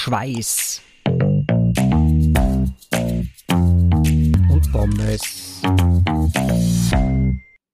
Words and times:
Schweiß 0.00 0.80
und 4.48 4.72
Pommes. 4.72 5.60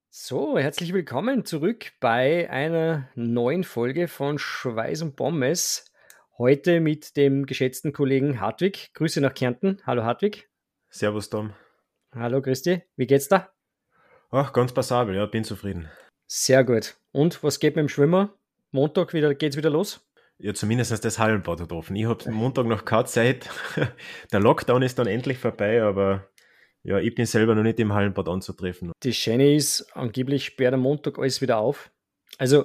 So, 0.08 0.58
herzlich 0.58 0.94
willkommen 0.94 1.44
zurück 1.44 1.92
bei 2.00 2.48
einer 2.48 3.10
neuen 3.14 3.62
Folge 3.62 4.08
von 4.08 4.38
Schweiß 4.38 5.02
und 5.02 5.16
Pommes. 5.16 5.92
Heute 6.38 6.80
mit 6.80 7.18
dem 7.18 7.44
geschätzten 7.44 7.92
Kollegen 7.92 8.40
Hartwig. 8.40 8.94
Grüße 8.94 9.20
nach 9.20 9.34
Kärnten. 9.34 9.82
Hallo 9.84 10.04
Hartwig. 10.04 10.48
Servus 10.88 11.28
Tom. 11.28 11.52
Hallo 12.14 12.40
Christi. 12.40 12.82
Wie 12.96 13.06
geht's 13.06 13.28
da? 13.28 13.52
Ach, 14.30 14.54
ganz 14.54 14.72
passabel, 14.72 15.14
ja, 15.14 15.26
bin 15.26 15.44
zufrieden. 15.44 15.90
Sehr 16.26 16.64
gut. 16.64 16.96
Und 17.12 17.44
was 17.44 17.60
geht 17.60 17.76
mit 17.76 17.82
dem 17.82 17.90
Schwimmer? 17.90 18.34
Montag 18.70 19.12
wieder, 19.12 19.34
geht's 19.34 19.58
wieder 19.58 19.70
los? 19.70 20.00
Ja, 20.38 20.52
zumindest 20.52 21.04
das 21.04 21.18
Hallenbad 21.18 21.60
hat 21.60 21.72
offen. 21.72 21.96
Ich 21.96 22.06
habe 22.06 22.30
Montag 22.30 22.66
noch 22.66 22.84
keine 22.84 23.04
Zeit. 23.04 23.48
Der 24.32 24.40
Lockdown 24.40 24.82
ist 24.82 24.98
dann 24.98 25.06
endlich 25.06 25.38
vorbei, 25.38 25.82
aber 25.82 26.28
ja, 26.82 26.98
ich 26.98 27.14
bin 27.14 27.24
selber 27.24 27.54
noch 27.54 27.62
nicht 27.62 27.80
im 27.80 27.92
Hallenbad 27.92 28.28
anzutreffen. 28.28 28.92
Die 29.02 29.14
Schöne 29.14 29.54
ist, 29.54 29.90
angeblich 29.94 30.44
sperrt 30.44 30.74
am 30.74 30.80
Montag 30.80 31.18
alles 31.18 31.40
wieder 31.40 31.58
auf. 31.58 31.90
Also, 32.36 32.64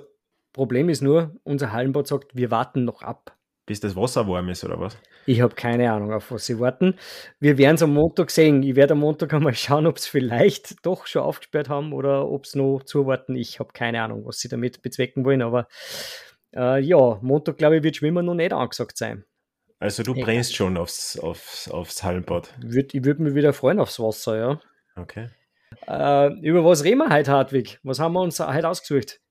Problem 0.52 0.90
ist 0.90 1.02
nur, 1.02 1.36
unser 1.44 1.72
Hallenbad 1.72 2.08
sagt, 2.08 2.36
wir 2.36 2.52
warten 2.52 2.84
noch 2.84 3.02
ab. 3.02 3.38
Bis 3.66 3.80
das 3.80 3.96
Wasser 3.96 4.28
warm 4.28 4.50
ist, 4.50 4.64
oder 4.64 4.80
was? 4.80 4.98
Ich 5.28 5.42
habe 5.42 5.54
keine 5.54 5.92
Ahnung, 5.92 6.12
auf 6.12 6.32
was 6.32 6.48
sie 6.48 6.60
warten. 6.60 6.96
Wir 7.40 7.60
werden 7.60 7.76
es 7.76 7.84
am 7.84 7.94
Montag 7.94 8.32
sehen. 8.32 8.64
Ich 8.64 8.76
werde 8.76 8.94
am 8.94 9.00
Montag 9.00 9.32
einmal 9.32 9.54
schauen, 9.54 9.86
ob 9.86 9.98
es 9.98 10.08
vielleicht 10.08 10.84
doch 10.84 11.06
schon 11.06 11.22
aufgesperrt 11.22 11.70
haben 11.70 11.94
oder 11.94 12.28
ob 12.28 12.46
es 12.46 12.56
noch 12.56 12.82
zuwarten. 12.84 13.36
Ich 13.36 13.60
habe 13.60 13.72
keine 13.72 14.02
Ahnung, 14.02 14.26
was 14.26 14.40
sie 14.40 14.50
damit 14.50 14.82
bezwecken 14.82 15.24
wollen, 15.24 15.44
aber 15.44 15.68
äh, 16.56 16.80
ja, 16.80 17.20
Montag, 17.22 17.58
glaube 17.58 17.78
ich, 17.78 17.84
wird 17.84 17.98
Schwimmen 17.98 18.26
noch 18.26 18.36
nicht 18.36 18.54
angesagt 18.54 18.98
sein. 18.98 19.24
Also 19.80 20.04
du 20.04 20.14
brennst 20.14 20.56
schon 20.56 20.78
aufs, 20.78 21.18
aufs, 21.18 21.70
aufs 21.70 22.04
Hallenbad. 22.04 22.54
Würd, 22.62 22.94
ich 22.94 23.06
würde 23.06 23.24
mich 23.24 23.34
wieder 23.34 23.54
freuen 23.54 23.80
aufs 23.80 24.00
Wasser, 24.00 24.38
ja. 24.38 24.62
Okay. 24.96 25.30
Äh, 25.88 26.34
über 26.42 26.66
was 26.66 26.84
reden 26.84 26.98
wir 26.98 27.10
heute, 27.10 27.32
Hartwig? 27.32 27.80
Was 27.84 28.00
haben 28.00 28.14
wir 28.14 28.22
uns 28.22 28.40
heute 28.40 28.68
ausgesucht? 28.68 29.22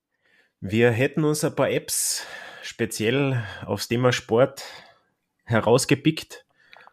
Wir 0.61 0.91
hätten 0.91 1.25
uns 1.25 1.45
ein 1.45 1.55
paar 1.55 1.71
Apps 1.71 2.27
speziell 2.63 3.43
aufs 3.67 3.89
Thema 3.89 4.13
Sport 4.13 4.65
herausgepickt. 5.45 6.47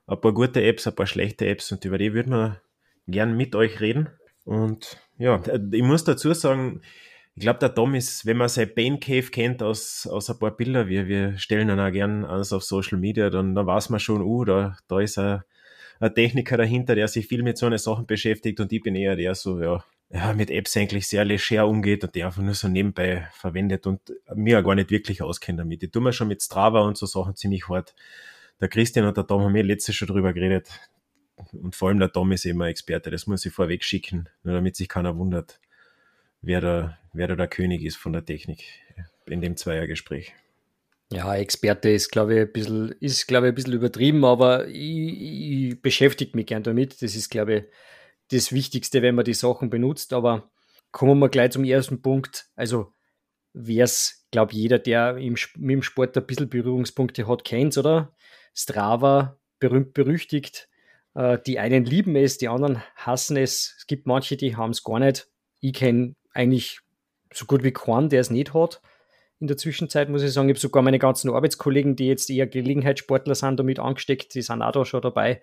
Ein 0.07 0.21
paar 0.21 0.33
gute 0.33 0.61
Apps, 0.63 0.85
ein 0.85 0.95
paar 0.95 1.07
schlechte 1.07 1.47
Apps 1.47 1.71
und 1.71 1.83
über 1.85 1.97
die 1.97 2.13
würden 2.13 2.33
wir 2.33 2.61
gern 3.07 3.35
mit 3.37 3.55
euch 3.55 3.79
reden. 3.79 4.09
Und 4.43 4.97
ja, 5.17 5.41
ich 5.71 5.81
muss 5.81 6.03
dazu 6.03 6.33
sagen, 6.33 6.81
ich 7.35 7.41
glaube, 7.41 7.59
der 7.59 7.75
Tom 7.75 7.95
ist, 7.95 8.25
wenn 8.25 8.37
man 8.37 8.47
sein 8.47 8.71
Bane 8.73 8.97
Cave 8.97 9.29
kennt 9.29 9.61
aus, 9.61 10.07
aus 10.07 10.29
ein 10.29 10.39
paar 10.39 10.55
Bilder, 10.55 10.87
wir, 10.87 11.07
wir 11.07 11.37
stellen 11.37 11.67
dann 11.67 11.81
auch 11.81 11.91
gern 11.91 12.23
alles 12.23 12.53
auf 12.53 12.63
Social 12.63 12.97
Media, 12.97 13.29
dann, 13.29 13.53
dann 13.53 13.67
weiß 13.67 13.89
man 13.89 13.99
schon, 13.99 14.21
uh, 14.21 14.45
da, 14.45 14.77
da 14.87 15.01
ist 15.01 15.17
ein, 15.17 15.41
ein 15.99 16.15
Techniker 16.15 16.55
dahinter, 16.55 16.95
der 16.95 17.09
sich 17.09 17.27
viel 17.27 17.43
mit 17.43 17.57
so 17.57 17.65
einer 17.65 17.77
Sachen 17.77 18.05
beschäftigt 18.05 18.61
und 18.61 18.71
ich 18.71 18.81
bin 18.81 18.95
eher 18.95 19.17
der 19.17 19.35
so, 19.35 19.61
ja, 19.61 19.83
ja, 20.11 20.33
mit 20.33 20.49
Apps 20.49 20.77
eigentlich 20.77 21.07
sehr 21.07 21.25
leger 21.25 21.67
umgeht 21.67 22.05
und 22.05 22.15
die 22.15 22.23
einfach 22.23 22.41
nur 22.41 22.53
so 22.53 22.69
nebenbei 22.69 23.27
verwendet 23.33 23.85
und 23.85 23.99
mir 24.33 24.63
gar 24.63 24.75
nicht 24.75 24.91
wirklich 24.91 25.21
auskennt 25.21 25.59
damit. 25.59 25.83
Ich 25.83 25.91
tue 25.91 26.01
mir 26.01 26.13
schon 26.13 26.29
mit 26.29 26.41
Strava 26.41 26.81
und 26.81 26.97
so 26.97 27.05
Sachen 27.05 27.35
ziemlich 27.35 27.67
hart. 27.67 27.95
Der 28.61 28.69
Christian 28.69 29.07
und 29.07 29.17
der 29.17 29.27
Tom 29.27 29.41
haben 29.41 29.51
mir 29.51 29.63
letztes 29.63 29.95
schon 29.95 30.07
drüber 30.07 30.31
geredet. 30.31 30.69
Und 31.51 31.75
vor 31.75 31.89
allem 31.89 31.99
der 31.99 32.13
Tom 32.13 32.31
ist 32.31 32.45
eben 32.45 32.61
ein 32.61 32.69
Experte, 32.69 33.11
das 33.11 33.27
muss 33.27 33.45
ich 33.45 33.51
vorweg 33.51 33.83
schicken, 33.83 34.29
nur 34.43 34.53
damit 34.53 34.77
sich 34.77 34.87
keiner 34.87 35.17
wundert 35.17 35.59
wer 36.45 36.61
da, 36.61 36.97
wer 37.13 37.27
da 37.27 37.35
der 37.35 37.47
König 37.47 37.83
ist 37.83 37.97
von 37.97 38.13
der 38.13 38.25
Technik 38.25 38.63
in 39.25 39.41
dem 39.41 39.57
Zweiergespräch. 39.57 40.33
Ja, 41.11 41.35
Experte 41.35 41.89
ist, 41.89 42.11
glaube 42.11 42.33
ich, 42.33 42.39
ein 42.41 42.51
bisschen, 42.51 42.95
bisschen 43.55 43.73
übertrieben, 43.73 44.25
aber 44.25 44.67
ich, 44.67 45.21
ich 45.71 45.81
beschäftige 45.81 46.35
mich 46.35 46.47
gern 46.47 46.63
damit. 46.63 47.01
Das 47.01 47.15
ist, 47.15 47.29
glaube 47.29 47.53
ich, 47.53 47.63
das 48.31 48.51
Wichtigste, 48.51 49.01
wenn 49.01 49.15
man 49.15 49.25
die 49.25 49.33
Sachen 49.33 49.69
benutzt. 49.69 50.13
Aber 50.13 50.49
kommen 50.91 51.19
wir 51.19 51.29
gleich 51.29 51.51
zum 51.51 51.63
ersten 51.63 52.01
Punkt. 52.01 52.47
Also, 52.55 52.91
wer 53.53 53.83
es, 53.83 54.27
glaube 54.31 54.53
ich, 54.53 54.57
jeder, 54.57 54.79
der 54.79 55.17
im, 55.17 55.35
mit 55.57 55.71
dem 55.71 55.83
Sport 55.83 56.17
ein 56.17 56.25
bisschen 56.25 56.49
Berührungspunkte 56.49 57.27
hat, 57.27 57.43
kennt 57.43 57.77
oder? 57.77 58.15
Strava, 58.55 59.39
berühmt 59.59 59.93
berüchtigt. 59.93 60.69
Äh, 61.13 61.37
die 61.45 61.59
einen 61.59 61.85
lieben 61.85 62.15
es, 62.15 62.39
die 62.39 62.47
anderen 62.47 62.81
hassen 62.95 63.37
es. 63.37 63.75
Es 63.77 63.85
gibt 63.85 64.07
manche, 64.07 64.37
die 64.37 64.55
haben 64.55 64.71
es 64.71 64.83
gar 64.83 64.99
nicht. 64.99 65.27
Ich 65.59 65.73
kenne 65.73 66.15
eigentlich 66.35 66.81
so 67.33 67.45
gut 67.45 67.63
wie 67.63 67.71
keinen, 67.71 68.09
der 68.09 68.21
es 68.21 68.29
nicht 68.29 68.53
hat. 68.53 68.81
In 69.39 69.47
der 69.47 69.57
Zwischenzeit 69.57 70.09
muss 70.09 70.23
ich 70.23 70.31
sagen, 70.31 70.47
ich 70.47 70.53
habe 70.53 70.59
sogar 70.59 70.81
meine 70.81 70.99
ganzen 70.99 71.29
Arbeitskollegen, 71.29 71.95
die 71.95 72.07
jetzt 72.07 72.29
eher 72.29 72.47
Gelegenheitssportler 72.47 73.35
sind, 73.35 73.59
damit 73.59 73.79
angesteckt, 73.79 74.33
die 74.33 74.41
sind 74.41 74.61
auch 74.61 74.71
da 74.71 74.85
schon 74.85 75.01
dabei. 75.01 75.41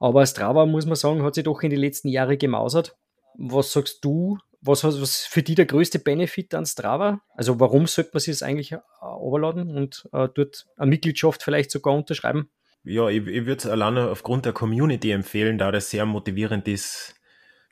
Aber 0.00 0.26
Strava, 0.26 0.66
muss 0.66 0.86
man 0.86 0.96
sagen, 0.96 1.22
hat 1.22 1.34
sich 1.34 1.44
doch 1.44 1.62
in 1.62 1.70
den 1.70 1.80
letzten 1.80 2.08
Jahren 2.08 2.38
gemausert. 2.38 2.96
Was 3.36 3.72
sagst 3.72 4.04
du, 4.04 4.38
was, 4.60 4.82
was 4.82 5.26
für 5.26 5.42
dich 5.42 5.54
der 5.54 5.66
größte 5.66 6.00
Benefit 6.00 6.54
an 6.54 6.66
Strava? 6.66 7.20
Also 7.34 7.60
warum 7.60 7.86
sollte 7.86 8.10
man 8.12 8.20
sich 8.20 8.34
das 8.34 8.42
eigentlich 8.42 8.74
überladen 9.00 9.76
und 9.76 10.08
äh, 10.12 10.28
dort 10.34 10.66
eine 10.76 10.90
Mitgliedschaft 10.90 11.42
vielleicht 11.42 11.70
sogar 11.70 11.94
unterschreiben? 11.94 12.50
Ja, 12.82 13.08
ich, 13.08 13.26
ich 13.26 13.46
würde 13.46 13.58
es 13.58 13.66
alleine 13.66 14.08
aufgrund 14.08 14.44
der 14.44 14.52
Community 14.52 15.10
empfehlen, 15.10 15.58
da 15.58 15.70
das 15.70 15.90
sehr 15.90 16.06
motivierend 16.06 16.66
ist, 16.68 17.14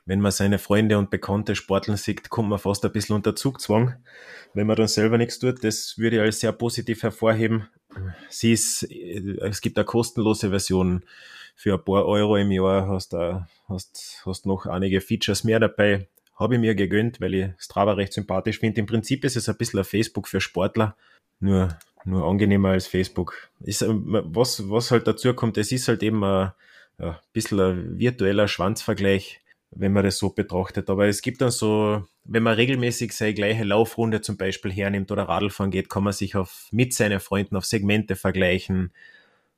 wenn 0.07 0.21
man 0.21 0.31
seine 0.31 0.57
Freunde 0.57 0.97
und 0.97 1.09
Bekannte 1.09 1.53
sporteln 1.53 1.97
sieht, 1.97 2.29
kommt 2.29 2.49
man 2.49 2.59
fast 2.59 2.83
ein 2.85 2.93
bisschen 2.93 3.15
unter 3.15 3.35
Zugzwang, 3.35 3.97
wenn 4.53 4.65
man 4.65 4.77
dann 4.77 4.87
selber 4.87 5.17
nichts 5.17 5.37
tut. 5.37 5.63
Das 5.65 5.97
würde 5.97 6.15
ich 6.15 6.21
als 6.21 6.39
sehr 6.39 6.53
positiv 6.53 7.03
hervorheben. 7.03 7.67
Sie 8.29 8.53
ist, 8.53 8.83
es 8.83 9.59
gibt 9.61 9.77
eine 9.77 9.85
kostenlose 9.85 10.49
Version 10.49 11.03
für 11.55 11.73
ein 11.73 11.83
paar 11.83 12.05
Euro 12.05 12.37
im 12.37 12.51
Jahr, 12.51 12.87
hast, 12.87 13.11
da, 13.11 13.49
hast, 13.67 14.21
hast 14.25 14.45
noch 14.45 14.65
einige 14.65 15.01
Features 15.01 15.43
mehr 15.43 15.59
dabei. 15.59 16.07
Habe 16.35 16.55
ich 16.55 16.61
mir 16.61 16.75
gegönnt, 16.75 17.19
weil 17.19 17.33
ich 17.33 17.49
Strava 17.57 17.93
recht 17.93 18.13
sympathisch 18.13 18.59
finde. 18.59 18.79
Im 18.79 18.85
Prinzip 18.85 19.25
ist 19.25 19.35
es 19.35 19.49
ein 19.49 19.57
bisschen 19.57 19.79
ein 19.79 19.85
Facebook 19.85 20.29
für 20.29 20.39
Sportler, 20.39 20.95
nur, 21.41 21.77
nur 22.05 22.25
angenehmer 22.25 22.69
als 22.69 22.87
Facebook. 22.87 23.49
Ist, 23.59 23.83
was, 23.85 24.69
was 24.69 24.91
halt 24.91 25.05
dazu 25.05 25.33
kommt, 25.33 25.57
es 25.57 25.73
ist 25.73 25.89
halt 25.89 26.01
eben 26.01 26.23
ein, 26.23 26.51
ein 26.97 27.15
bisschen 27.33 27.59
ein 27.59 27.99
virtueller 27.99 28.47
Schwanzvergleich 28.47 29.41
wenn 29.71 29.93
man 29.93 30.03
das 30.03 30.17
so 30.17 30.29
betrachtet. 30.29 30.89
Aber 30.89 31.07
es 31.07 31.21
gibt 31.21 31.41
dann 31.41 31.51
so, 31.51 32.05
wenn 32.23 32.43
man 32.43 32.55
regelmäßig 32.55 33.13
seine 33.13 33.33
gleiche 33.33 33.63
Laufrunde 33.63 34.21
zum 34.21 34.37
Beispiel 34.37 34.71
hernimmt 34.71 35.11
oder 35.11 35.23
Radlfahren 35.23 35.71
geht, 35.71 35.89
kann 35.89 36.03
man 36.03 36.13
sich 36.13 36.35
auf, 36.35 36.67
mit 36.71 36.93
seinen 36.93 37.19
Freunden 37.19 37.55
auf 37.55 37.65
Segmente 37.65 38.15
vergleichen. 38.15 38.91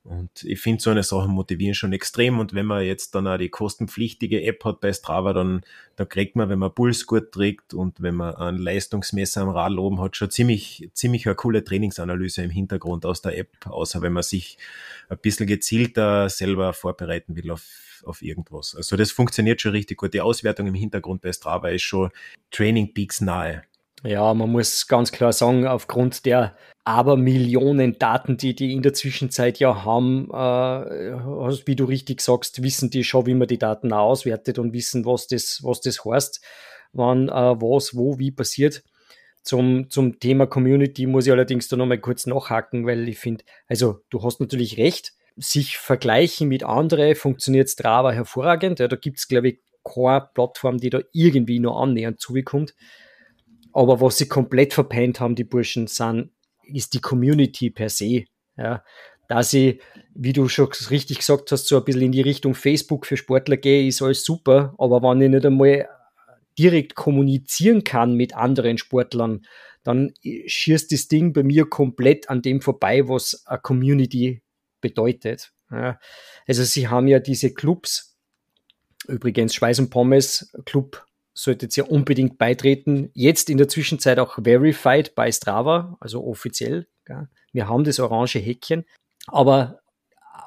Und 0.02 0.44
ich 0.44 0.60
finde 0.60 0.82
so 0.82 0.90
eine 0.90 1.02
Sache 1.02 1.28
motivieren 1.28 1.74
schon 1.74 1.92
extrem. 1.92 2.38
Und 2.38 2.54
wenn 2.54 2.64
man 2.64 2.84
jetzt 2.84 3.14
dann 3.14 3.26
auch 3.26 3.36
die 3.36 3.50
kostenpflichtige 3.50 4.42
App 4.44 4.64
hat 4.64 4.80
bei 4.80 4.92
Strava, 4.92 5.34
dann, 5.34 5.60
dann 5.96 6.08
kriegt 6.08 6.36
man, 6.36 6.48
wenn 6.48 6.58
man 6.58 6.74
Pulsgurt 6.74 7.32
trägt 7.32 7.74
und 7.74 8.00
wenn 8.00 8.14
man 8.14 8.34
ein 8.36 8.56
Leistungsmesser 8.56 9.42
am 9.42 9.50
Radl 9.50 9.78
oben 9.78 10.00
hat, 10.00 10.16
schon 10.16 10.30
ziemlich, 10.30 10.88
ziemlich 10.94 11.26
eine 11.26 11.34
coole 11.34 11.64
Trainingsanalyse 11.64 12.42
im 12.42 12.50
Hintergrund 12.50 13.04
aus 13.04 13.20
der 13.20 13.36
App, 13.36 13.66
außer 13.66 14.00
wenn 14.00 14.14
man 14.14 14.22
sich 14.22 14.56
ein 15.10 15.18
bisschen 15.18 15.46
gezielter 15.46 16.28
selber 16.30 16.72
vorbereiten 16.72 17.36
will 17.36 17.50
auf 17.50 17.62
auf, 18.04 18.22
irgendwas. 18.22 18.74
Also 18.74 18.96
das 18.96 19.12
funktioniert 19.12 19.60
schon 19.60 19.72
richtig 19.72 19.98
gut. 19.98 20.14
Die 20.14 20.22
Auswertung 20.22 20.66
im 20.66 20.74
Hintergrund 20.74 21.20
bei 21.20 21.32
Strava 21.34 21.68
ist 21.68 21.82
schon 21.82 22.10
Training 22.50 22.94
Peaks 22.94 23.20
nahe. 23.20 23.62
Ja, 24.02 24.32
man 24.32 24.50
muss 24.50 24.86
ganz 24.86 25.12
klar 25.12 25.32
sagen, 25.32 25.66
aufgrund 25.66 26.24
der 26.24 26.56
aber 26.84 27.16
Millionen 27.16 27.98
Daten, 27.98 28.38
die 28.38 28.54
die 28.54 28.72
in 28.72 28.82
der 28.82 28.94
Zwischenzeit 28.94 29.58
ja 29.58 29.84
haben, 29.84 30.30
äh, 30.30 31.66
wie 31.66 31.76
du 31.76 31.84
richtig 31.84 32.22
sagst, 32.22 32.62
wissen 32.62 32.90
die 32.90 33.04
schon, 33.04 33.26
wie 33.26 33.34
man 33.34 33.46
die 33.46 33.58
Daten 33.58 33.92
auswertet 33.92 34.58
und 34.58 34.72
wissen, 34.72 35.04
was 35.04 35.26
das, 35.26 35.60
was 35.62 35.82
das 35.82 36.04
heißt, 36.04 36.40
wann 36.92 37.28
äh, 37.28 37.32
was, 37.32 37.94
wo, 37.94 38.18
wie 38.18 38.30
passiert. 38.30 38.82
Zum, 39.42 39.88
zum 39.90 40.18
Thema 40.18 40.46
Community 40.46 41.06
muss 41.06 41.26
ich 41.26 41.32
allerdings 41.32 41.68
da 41.68 41.76
nochmal 41.76 41.98
kurz 41.98 42.26
nachhaken, 42.26 42.86
weil 42.86 43.08
ich 43.08 43.18
finde, 43.18 43.44
also 43.68 44.00
du 44.10 44.22
hast 44.22 44.40
natürlich 44.40 44.78
recht, 44.78 45.12
sich 45.36 45.78
vergleichen 45.78 46.48
mit 46.48 46.64
anderen 46.64 47.14
funktioniert 47.14 47.68
Strava 47.68 48.12
hervorragend. 48.12 48.80
Ja, 48.80 48.88
da 48.88 48.96
gibt 48.96 49.18
es, 49.18 49.28
glaube 49.28 49.48
ich, 49.48 49.60
keine 49.84 50.28
Plattform, 50.34 50.78
die 50.78 50.90
da 50.90 51.00
irgendwie 51.12 51.60
nur 51.60 51.80
annähernd 51.80 52.20
zugekommt. 52.20 52.74
Aber 53.72 54.00
was 54.00 54.18
sie 54.18 54.28
komplett 54.28 54.74
verpennt 54.74 55.20
haben, 55.20 55.34
die 55.34 55.44
Burschen, 55.44 55.86
sind, 55.86 56.30
ist 56.64 56.94
die 56.94 57.00
Community 57.00 57.70
per 57.70 57.88
se. 57.88 58.24
Ja, 58.56 58.82
da 59.28 59.42
sie, 59.42 59.80
wie 60.14 60.32
du 60.32 60.48
schon 60.48 60.68
richtig 60.90 61.18
gesagt 61.18 61.52
hast, 61.52 61.68
so 61.68 61.76
ein 61.78 61.84
bisschen 61.84 62.02
in 62.02 62.12
die 62.12 62.20
Richtung 62.20 62.54
Facebook 62.54 63.06
für 63.06 63.16
Sportler 63.16 63.56
gehe, 63.56 63.86
ist 63.86 64.02
alles 64.02 64.24
super. 64.24 64.74
Aber 64.78 65.00
wenn 65.02 65.22
ich 65.22 65.30
nicht 65.30 65.46
einmal 65.46 65.88
direkt 66.58 66.94
kommunizieren 66.94 67.84
kann 67.84 68.14
mit 68.14 68.34
anderen 68.34 68.76
Sportlern, 68.76 69.42
dann 69.82 70.12
schießt 70.22 70.92
das 70.92 71.08
Ding 71.08 71.32
bei 71.32 71.42
mir 71.42 71.66
komplett 71.66 72.28
an 72.28 72.42
dem 72.42 72.60
vorbei, 72.60 73.08
was 73.08 73.46
eine 73.46 73.60
Community 73.60 74.42
bedeutet. 74.80 75.52
Ja. 75.70 75.98
Also 76.46 76.64
sie 76.64 76.88
haben 76.88 77.06
ja 77.06 77.18
diese 77.18 77.54
Clubs, 77.54 78.18
übrigens 79.06 79.54
Schweiß 79.54 79.78
und 79.78 79.90
Pommes 79.90 80.52
Club 80.66 81.06
solltet 81.42 81.76
ihr 81.76 81.90
unbedingt 81.90 82.38
beitreten. 82.38 83.10
Jetzt 83.14 83.48
in 83.48 83.58
der 83.58 83.68
Zwischenzeit 83.68 84.18
auch 84.18 84.38
verified 84.42 85.14
bei 85.14 85.32
Strava, 85.32 85.96
also 86.00 86.24
offiziell. 86.24 86.86
Ja. 87.08 87.28
Wir 87.52 87.68
haben 87.68 87.84
das 87.84 87.98
orange 87.98 88.38
Häkchen. 88.38 88.84
Aber 89.26 89.80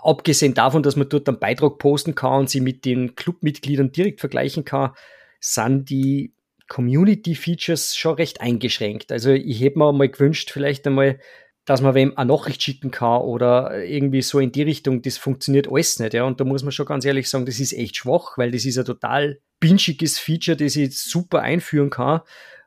abgesehen 0.01 0.53
davon, 0.53 0.83
dass 0.83 0.95
man 0.95 1.09
dort 1.09 1.27
einen 1.27 1.39
Beitrag 1.39 1.77
posten 1.77 2.15
kann 2.15 2.41
und 2.41 2.49
sie 2.49 2.61
mit 2.61 2.85
den 2.85 3.15
Clubmitgliedern 3.15 3.91
direkt 3.91 4.19
vergleichen 4.19 4.65
kann, 4.65 4.91
sind 5.39 5.89
die 5.89 6.35
Community-Features 6.69 7.95
schon 7.95 8.15
recht 8.15 8.41
eingeschränkt. 8.41 9.11
Also 9.11 9.31
ich 9.31 9.61
hätte 9.61 9.79
mir 9.79 9.91
mal 9.93 10.09
gewünscht, 10.09 10.51
vielleicht 10.51 10.87
einmal, 10.87 11.19
dass 11.65 11.81
man 11.81 11.95
wem 11.95 12.17
eine 12.17 12.31
Nachricht 12.31 12.61
schicken 12.61 12.91
kann 12.91 13.21
oder 13.21 13.83
irgendwie 13.83 14.21
so 14.21 14.39
in 14.39 14.51
die 14.51 14.63
Richtung, 14.63 15.01
das 15.01 15.17
funktioniert 15.17 15.67
alles 15.69 15.99
nicht. 15.99 16.13
Ja. 16.13 16.23
Und 16.23 16.39
da 16.39 16.45
muss 16.45 16.63
man 16.63 16.71
schon 16.71 16.85
ganz 16.85 17.05
ehrlich 17.05 17.29
sagen, 17.29 17.45
das 17.45 17.59
ist 17.59 17.73
echt 17.73 17.97
schwach, 17.97 18.37
weil 18.37 18.51
das 18.51 18.65
ist 18.65 18.77
ein 18.77 18.85
total 18.85 19.39
pinschiges 19.63 20.19
Feature, 20.19 20.57
das 20.57 20.75
ich 20.75 20.99
super 20.99 21.39
einführen 21.39 21.89
kann, 21.89 22.19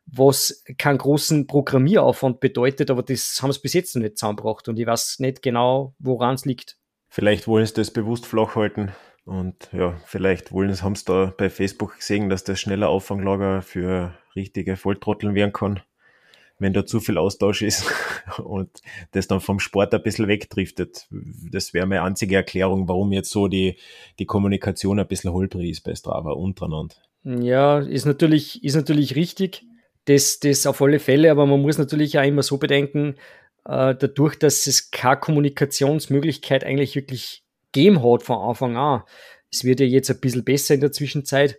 was 0.07 0.65
keinen 0.79 0.97
großen 0.97 1.47
Programmieraufwand 1.47 2.41
bedeutet, 2.41 2.91
aber 2.91 3.03
das 3.03 3.43
haben 3.43 3.53
sie 3.53 3.61
bis 3.61 3.75
jetzt 3.75 3.95
noch 3.95 4.03
nicht 4.03 4.17
zusammengebracht 4.17 4.67
und 4.67 4.79
ich 4.79 4.87
weiß 4.87 5.19
nicht 5.19 5.43
genau, 5.43 5.95
woran 5.99 6.37
es 6.37 6.47
liegt. 6.47 6.79
Vielleicht 7.11 7.49
wollen 7.49 7.67
sie 7.67 7.75
das 7.75 7.91
bewusst 7.91 8.25
flach 8.25 8.57
halten. 8.57 8.93
Und 9.27 9.69
ja, 9.73 10.01
vielleicht 10.07 10.53
wollen 10.53 10.71
es, 10.71 10.83
haben 10.83 10.95
sie 10.95 11.05
da 11.05 11.35
bei 11.37 11.51
Facebook 11.51 11.97
gesehen, 11.97 12.31
dass 12.31 12.45
das 12.45 12.61
schneller 12.61 12.89
Auffanglager 12.89 13.61
für 13.61 14.17
richtige 14.35 14.77
Volltrotteln 14.77 15.35
werden 15.35 15.53
kann, 15.53 15.81
wenn 16.59 16.73
da 16.73 16.87
zu 16.87 17.01
viel 17.01 17.19
Austausch 17.19 17.63
ist 17.63 17.85
und 18.39 18.71
das 19.13 19.27
dann 19.27 19.41
vom 19.41 19.61
Sport 19.61 19.95
ein 19.95 20.03
bisschen 20.03 20.29
wegdriftet. 20.29 21.07
Das 21.51 21.75
wäre 21.75 21.87
meine 21.87 22.03
einzige 22.03 22.37
Erklärung, 22.37 22.89
warum 22.89 23.13
jetzt 23.13 23.31
so 23.31 23.49
die, 23.49 23.77
die 24.19 24.27
Kommunikation 24.27 24.99
ein 24.99 25.07
bisschen 25.07 25.33
holprig 25.33 25.71
ist 25.71 25.83
bei 25.83 25.95
Strava 25.95 26.33
untereinander. 26.33 26.97
Ja, 27.25 27.81
ist 27.81 28.07
natürlich, 28.07 28.63
ist 28.63 28.77
natürlich 28.77 29.17
richtig. 29.17 29.65
Das, 30.05 30.39
das 30.39 30.67
auf 30.67 30.81
alle 30.81 31.01
Fälle, 31.01 31.31
aber 31.33 31.47
man 31.47 31.61
muss 31.61 31.79
natürlich 31.79 32.17
auch 32.19 32.25
immer 32.25 32.45
so 32.45 32.59
bedenken, 32.59 33.17
äh, 33.65 33.95
dadurch, 33.95 34.37
dass 34.37 34.69
es 34.69 34.93
keine 34.93 35.19
Kommunikationsmöglichkeit 35.19 36.63
eigentlich 36.63 36.95
wirklich 36.95 37.43
gegeben 37.73 38.03
hat 38.03 38.23
von 38.23 38.39
Anfang 38.39 38.77
an. 38.77 39.03
Es 39.51 39.65
wird 39.65 39.81
ja 39.81 39.87
jetzt 39.87 40.11
ein 40.11 40.21
bisschen 40.21 40.45
besser 40.45 40.75
in 40.75 40.81
der 40.81 40.93
Zwischenzeit, 40.93 41.59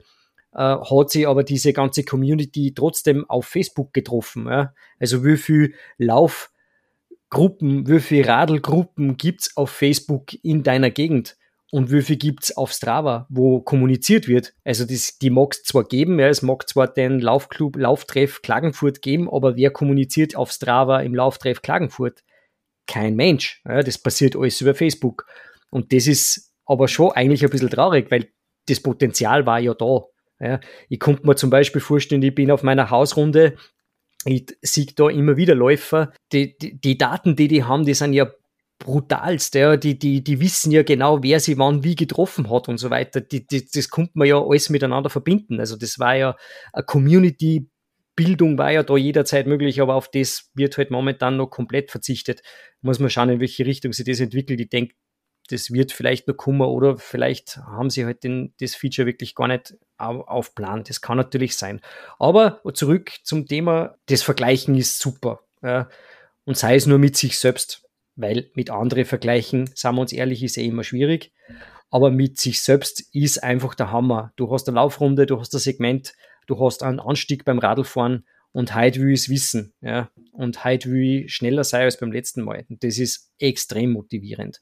hat 0.53 1.09
sich 1.09 1.27
aber 1.27 1.43
diese 1.43 1.73
ganze 1.73 2.03
Community 2.03 2.73
trotzdem 2.73 3.29
auf 3.29 3.45
Facebook 3.45 3.93
getroffen. 3.93 4.47
Ja? 4.47 4.73
Also 4.99 5.23
wie 5.23 5.37
viel 5.37 5.73
Laufgruppen, 5.97 7.87
wie 7.87 7.99
viel 7.99 8.25
Radlgruppen 8.25 9.17
gibt's 9.17 9.55
auf 9.55 9.69
Facebook 9.69 10.33
in 10.43 10.63
deiner 10.63 10.89
Gegend? 10.89 11.37
Und 11.69 11.91
wie 11.91 12.01
viel 12.01 12.15
gibt's 12.15 12.55
auf 12.55 12.71
Strava, 12.71 13.27
wo 13.29 13.59
kommuniziert 13.59 14.29
wird? 14.29 14.53
Also 14.63 14.85
das, 14.85 15.17
die 15.17 15.29
mag 15.29 15.53
es 15.53 15.63
zwar 15.63 15.83
geben, 15.83 16.17
ja, 16.17 16.29
es 16.29 16.41
mag 16.41 16.67
zwar 16.69 16.87
den 16.87 17.19
Laufclub, 17.19 17.75
Lauftreff 17.75 18.41
Klagenfurt 18.41 19.01
geben, 19.01 19.29
aber 19.29 19.57
wer 19.57 19.71
kommuniziert 19.71 20.37
auf 20.37 20.51
Strava 20.51 21.01
im 21.01 21.13
Lauftreff 21.13 21.61
Klagenfurt? 21.61 22.23
Kein 22.87 23.17
Mensch. 23.17 23.61
Ja, 23.67 23.83
das 23.83 23.97
passiert 23.97 24.37
alles 24.37 24.61
über 24.61 24.75
Facebook. 24.75 25.25
Und 25.69 25.91
das 25.91 26.07
ist 26.07 26.53
aber 26.65 26.87
schon 26.87 27.11
eigentlich 27.11 27.43
ein 27.43 27.49
bisschen 27.49 27.69
traurig, 27.69 28.09
weil 28.11 28.29
das 28.67 28.79
Potenzial 28.79 29.45
war 29.45 29.59
ja 29.59 29.73
da. 29.73 30.05
Ja, 30.39 30.59
ich 30.89 30.99
konnte 30.99 31.25
mir 31.25 31.35
zum 31.35 31.49
Beispiel 31.49 31.81
vorstellen, 31.81 32.21
ich 32.21 32.35
bin 32.35 32.51
auf 32.51 32.63
meiner 32.63 32.91
Hausrunde, 32.91 33.55
ich 34.25 34.55
sehe 34.61 34.85
da 34.95 35.09
immer 35.09 35.37
wieder 35.37 35.55
Läufer, 35.55 36.13
die, 36.31 36.57
die, 36.57 36.79
die 36.79 36.97
Daten, 36.97 37.35
die 37.35 37.47
die 37.47 37.63
haben, 37.63 37.85
die 37.85 37.93
sind 37.93 38.13
ja 38.13 38.29
brutalst, 38.79 39.55
ja, 39.55 39.77
die, 39.77 39.97
die, 39.97 40.23
die 40.23 40.39
wissen 40.39 40.71
ja 40.71 40.83
genau, 40.83 41.23
wer 41.23 41.39
sie 41.39 41.57
wann 41.57 41.83
wie 41.83 41.95
getroffen 41.95 42.49
hat 42.51 42.69
und 42.69 42.77
so 42.77 42.89
weiter. 42.89 43.21
Die, 43.21 43.47
die, 43.47 43.67
das 43.67 43.89
konnte 43.89 44.11
man 44.15 44.27
ja 44.27 44.39
alles 44.39 44.69
miteinander 44.69 45.09
verbinden. 45.09 45.59
Also 45.59 45.75
das 45.75 45.97
war 45.97 46.15
ja 46.15 46.35
eine 46.73 46.83
Community 46.85 47.69
Bildung 48.17 48.57
war 48.57 48.71
ja 48.71 48.81
da 48.81 48.97
jederzeit 48.97 49.45
möglich, 49.45 49.79
aber 49.79 49.93
auf 49.93 50.09
das 50.09 50.49
wird 50.55 50.75
halt 50.77 50.89
momentan 50.89 51.37
noch 51.37 51.47
komplett 51.47 51.91
verzichtet. 51.91 52.41
Muss 52.81 52.99
man 52.99 53.11
schauen, 53.11 53.29
in 53.29 53.39
welche 53.39 53.65
Richtung 53.65 53.93
sich 53.93 54.05
das 54.05 54.19
entwickelt. 54.19 54.59
Ich 54.59 54.69
denke, 54.69 54.95
das 55.47 55.71
wird 55.71 55.91
vielleicht 55.91 56.27
noch 56.27 56.35
kommen 56.35 56.61
oder 56.61 56.97
vielleicht 56.97 57.57
haben 57.57 57.89
sie 57.89 58.05
halt 58.05 58.23
den, 58.23 58.53
das 58.59 58.75
Feature 58.75 59.05
wirklich 59.05 59.35
gar 59.35 59.47
nicht 59.47 59.75
auf, 59.97 60.53
Plan. 60.55 60.83
Das 60.83 61.01
kann 61.01 61.17
natürlich 61.17 61.55
sein. 61.55 61.81
Aber 62.19 62.61
zurück 62.73 63.11
zum 63.23 63.47
Thema, 63.47 63.95
das 64.07 64.23
Vergleichen 64.23 64.75
ist 64.75 64.99
super. 64.99 65.41
Ja. 65.61 65.89
Und 66.45 66.57
sei 66.57 66.75
es 66.75 66.85
nur 66.85 66.99
mit 66.99 67.17
sich 67.17 67.39
selbst, 67.39 67.83
weil 68.15 68.49
mit 68.53 68.69
anderen 68.69 69.05
vergleichen, 69.05 69.69
sagen 69.75 69.97
wir 69.97 70.01
uns 70.01 70.13
ehrlich, 70.13 70.43
ist 70.43 70.57
eh 70.57 70.65
immer 70.65 70.83
schwierig. 70.83 71.31
Aber 71.89 72.11
mit 72.11 72.37
sich 72.37 72.61
selbst 72.61 73.13
ist 73.13 73.43
einfach 73.43 73.73
der 73.73 73.91
Hammer. 73.91 74.33
Du 74.35 74.51
hast 74.51 74.67
eine 74.67 74.75
Laufrunde, 74.75 75.25
du 75.25 75.39
hast 75.39 75.53
ein 75.53 75.59
Segment, 75.59 76.13
du 76.45 76.59
hast 76.59 76.83
einen 76.83 76.99
Anstieg 76.99 77.45
beim 77.45 77.59
Radlfahren 77.59 78.25
und 78.51 78.75
heute 78.75 79.01
will 79.01 79.13
ich 79.13 79.21
es 79.21 79.29
wissen. 79.29 79.73
Ja. 79.81 80.09
Und 80.31 80.63
heute 80.63 80.91
will 80.91 81.25
ich 81.25 81.33
schneller 81.33 81.63
sein 81.63 81.83
als 81.83 81.99
beim 81.99 82.11
letzten 82.11 82.41
Mal. 82.41 82.65
Und 82.69 82.83
das 82.83 82.97
ist 82.97 83.31
extrem 83.39 83.91
motivierend. 83.91 84.61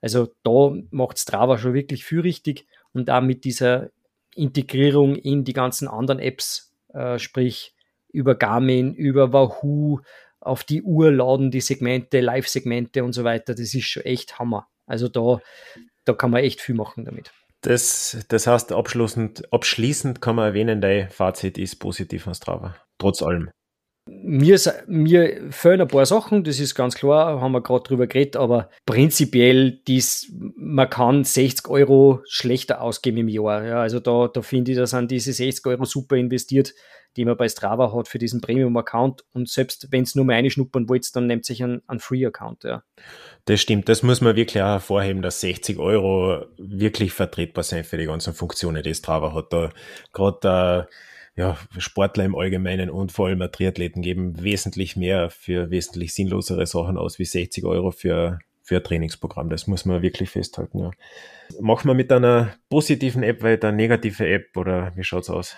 Also 0.00 0.28
da 0.42 0.72
macht 0.90 1.18
Strava 1.18 1.58
schon 1.58 1.74
wirklich 1.74 2.04
viel 2.04 2.20
richtig 2.20 2.66
und 2.92 3.10
auch 3.10 3.20
mit 3.20 3.44
dieser 3.44 3.90
Integrierung 4.34 5.16
in 5.16 5.44
die 5.44 5.52
ganzen 5.52 5.88
anderen 5.88 6.20
Apps, 6.20 6.72
äh, 6.94 7.18
sprich 7.18 7.74
über 8.12 8.34
Garmin, 8.34 8.94
über 8.94 9.32
Wahoo, 9.32 10.00
auf 10.40 10.64
die 10.64 10.82
Uhr 10.82 11.10
laden 11.10 11.50
die 11.50 11.60
Segmente, 11.60 12.20
Live-Segmente 12.20 13.04
und 13.04 13.12
so 13.12 13.24
weiter, 13.24 13.54
das 13.54 13.74
ist 13.74 13.88
schon 13.88 14.04
echt 14.04 14.38
Hammer. 14.38 14.68
Also 14.86 15.08
da, 15.08 15.40
da 16.04 16.12
kann 16.14 16.30
man 16.30 16.42
echt 16.42 16.60
viel 16.60 16.74
machen 16.74 17.04
damit. 17.04 17.32
Das, 17.62 18.24
das 18.28 18.46
heißt, 18.46 18.72
abschließend, 18.72 19.52
abschließend 19.52 20.20
kann 20.20 20.36
man 20.36 20.46
erwähnen, 20.46 20.80
dein 20.80 21.10
Fazit 21.10 21.58
ist 21.58 21.76
positiv 21.76 22.28
an 22.28 22.34
Strava, 22.34 22.76
trotz 22.98 23.20
allem. 23.20 23.50
Mir, 24.10 24.58
mir 24.86 25.52
fehlen 25.52 25.80
ein 25.80 25.88
paar 25.88 26.06
Sachen, 26.06 26.44
das 26.44 26.58
ist 26.58 26.74
ganz 26.74 26.94
klar, 26.94 27.40
haben 27.40 27.52
wir 27.52 27.62
gerade 27.62 27.84
drüber 27.84 28.06
geredet, 28.06 28.36
aber 28.36 28.70
prinzipiell, 28.86 29.80
dies, 29.86 30.32
man 30.56 30.88
kann 30.90 31.24
60 31.24 31.68
Euro 31.68 32.20
schlechter 32.26 32.80
ausgeben 32.80 33.18
im 33.18 33.28
Jahr. 33.28 33.64
Ja, 33.64 33.80
also 33.80 34.00
da, 34.00 34.28
da 34.28 34.42
finde 34.42 34.72
ich, 34.72 34.78
da 34.78 34.86
sind 34.86 35.10
diese 35.10 35.32
60 35.32 35.66
Euro 35.66 35.84
super 35.84 36.16
investiert, 36.16 36.74
die 37.16 37.24
man 37.24 37.36
bei 37.36 37.48
Strava 37.48 37.92
hat 37.92 38.08
für 38.08 38.18
diesen 38.18 38.40
Premium-Account. 38.40 39.24
Und 39.32 39.48
selbst 39.48 39.88
wenn 39.90 40.04
es 40.04 40.14
nur 40.14 40.24
mal 40.24 40.34
einschnuppern 40.34 40.88
wollt, 40.88 41.14
dann 41.16 41.26
nimmt 41.26 41.44
sich 41.44 41.62
ein, 41.62 41.82
ein 41.86 41.98
Free-Account. 41.98 42.64
Ja. 42.64 42.84
Das 43.44 43.60
stimmt, 43.60 43.88
das 43.88 44.02
muss 44.02 44.20
man 44.20 44.36
wirklich 44.36 44.62
auch 44.62 44.68
hervorheben, 44.68 45.22
dass 45.22 45.40
60 45.40 45.78
Euro 45.78 46.46
wirklich 46.58 47.12
vertretbar 47.12 47.64
sind 47.64 47.86
für 47.86 47.96
die 47.96 48.06
ganzen 48.06 48.34
Funktionen, 48.34 48.82
die 48.82 48.94
Strava 48.94 49.34
hat. 49.34 49.52
Da 49.52 49.70
gerade 50.12 50.86
äh, 50.88 50.94
ja, 51.38 51.56
Sportler 51.78 52.24
im 52.24 52.34
Allgemeinen 52.34 52.90
und 52.90 53.12
vor 53.12 53.28
allem 53.28 53.40
Triathleten 53.52 54.02
geben 54.02 54.42
wesentlich 54.42 54.96
mehr 54.96 55.30
für 55.30 55.70
wesentlich 55.70 56.12
sinnlosere 56.12 56.66
Sachen 56.66 56.98
aus 56.98 57.20
wie 57.20 57.24
60 57.24 57.64
Euro 57.64 57.92
für, 57.92 58.40
für 58.64 58.78
ein 58.78 58.82
Trainingsprogramm. 58.82 59.48
Das 59.48 59.68
muss 59.68 59.84
man 59.84 60.02
wirklich 60.02 60.30
festhalten. 60.30 60.80
Ja. 60.80 60.90
Machen 61.60 61.88
wir 61.88 61.94
mit 61.94 62.10
einer 62.10 62.54
positiven 62.68 63.22
App 63.22 63.44
weiter, 63.44 63.70
negative 63.70 64.26
App 64.26 64.56
oder 64.56 64.90
wie 64.96 65.04
schaut's 65.04 65.30
aus? 65.30 65.54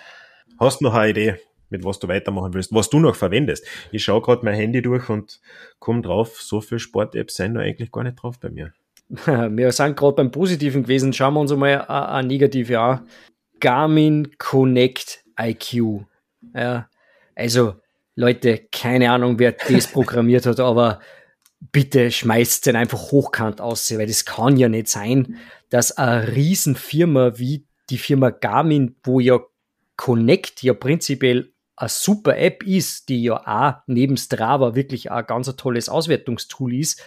Hast 0.59 0.81
du 0.81 0.83
noch 0.85 0.93
eine 0.93 1.09
Idee, 1.09 1.35
mit 1.71 1.83
was 1.83 1.97
du 1.97 2.07
weitermachen 2.07 2.53
willst, 2.53 2.71
was 2.71 2.91
du 2.91 2.99
noch 2.99 3.15
verwendest? 3.15 3.65
Ich 3.91 4.03
schaue 4.03 4.21
gerade 4.21 4.45
mein 4.45 4.53
Handy 4.53 4.83
durch 4.83 5.09
und 5.09 5.41
komme 5.79 6.03
drauf, 6.03 6.39
so 6.43 6.61
viele 6.61 6.77
Sport-Apps 6.77 7.37
sind 7.37 7.55
da 7.55 7.61
eigentlich 7.61 7.91
gar 7.91 8.03
nicht 8.03 8.21
drauf 8.21 8.39
bei 8.39 8.49
mir. 8.49 8.71
Wir 9.09 9.71
sind 9.71 9.97
gerade 9.97 10.15
beim 10.15 10.29
Positiven 10.29 10.83
gewesen. 10.83 11.11
Schauen 11.11 11.33
wir 11.33 11.39
uns 11.41 11.51
mal 11.55 11.81
eine 11.81 12.27
negative 12.27 12.79
an. 12.79 13.07
Garmin 13.59 14.37
Connect 14.37 15.20
IQ. 15.39 16.05
Ja, 16.53 16.89
also 17.35 17.75
Leute, 18.15 18.67
keine 18.71 19.11
Ahnung, 19.11 19.39
wer 19.39 19.53
das 19.53 19.87
programmiert 19.91 20.45
hat, 20.45 20.59
aber 20.59 20.99
bitte 21.71 22.11
schmeißt 22.11 22.65
den 22.65 22.75
einfach 22.75 23.11
hochkant 23.11 23.61
aus, 23.61 23.91
weil 23.97 24.07
das 24.07 24.25
kann 24.25 24.57
ja 24.57 24.67
nicht 24.67 24.87
sein, 24.87 25.37
dass 25.69 25.91
eine 25.91 26.35
Riesenfirma 26.35 27.37
wie 27.37 27.65
die 27.89 27.97
Firma 27.97 28.29
Garmin, 28.29 28.95
wo 29.03 29.19
ja 29.19 29.39
Connect 29.95 30.63
ja 30.63 30.73
prinzipiell 30.73 31.53
eine 31.75 31.89
super 31.89 32.37
App 32.37 32.63
ist, 32.63 33.09
die 33.09 33.23
ja 33.23 33.35
auch 33.45 33.81
neben 33.87 34.17
Strava 34.17 34.75
wirklich 34.75 35.11
ein 35.11 35.25
ganz 35.25 35.53
tolles 35.55 35.89
Auswertungstool 35.89 36.75
ist. 36.75 37.01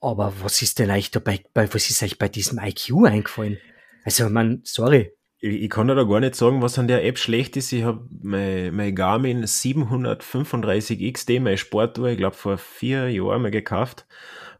Aber 0.00 0.32
was 0.40 0.62
ist 0.62 0.78
denn 0.78 0.90
eigentlich 0.90 1.10
dabei, 1.10 1.44
was 1.54 1.90
ist 1.90 2.02
eigentlich 2.02 2.18
bei 2.18 2.28
diesem 2.28 2.58
IQ 2.58 3.04
eingefallen? 3.06 3.58
Also, 4.04 4.28
man, 4.28 4.62
sorry, 4.64 5.12
ich, 5.44 5.70
kann 5.70 5.88
da 5.88 6.04
gar 6.04 6.20
nicht 6.20 6.36
sagen, 6.36 6.62
was 6.62 6.78
an 6.78 6.86
der 6.86 7.04
App 7.04 7.18
schlecht 7.18 7.56
ist. 7.56 7.72
Ich 7.72 7.82
habe 7.82 8.06
mein, 8.22 8.72
mein 8.74 8.94
Garmin 8.94 9.44
735 9.44 11.12
XD, 11.12 11.40
meine 11.40 11.58
Sportuhr, 11.58 12.10
ich 12.10 12.16
glaube 12.16 12.36
vor 12.36 12.58
vier 12.58 13.10
Jahren 13.10 13.42
mal 13.42 13.50
gekauft. 13.50 14.06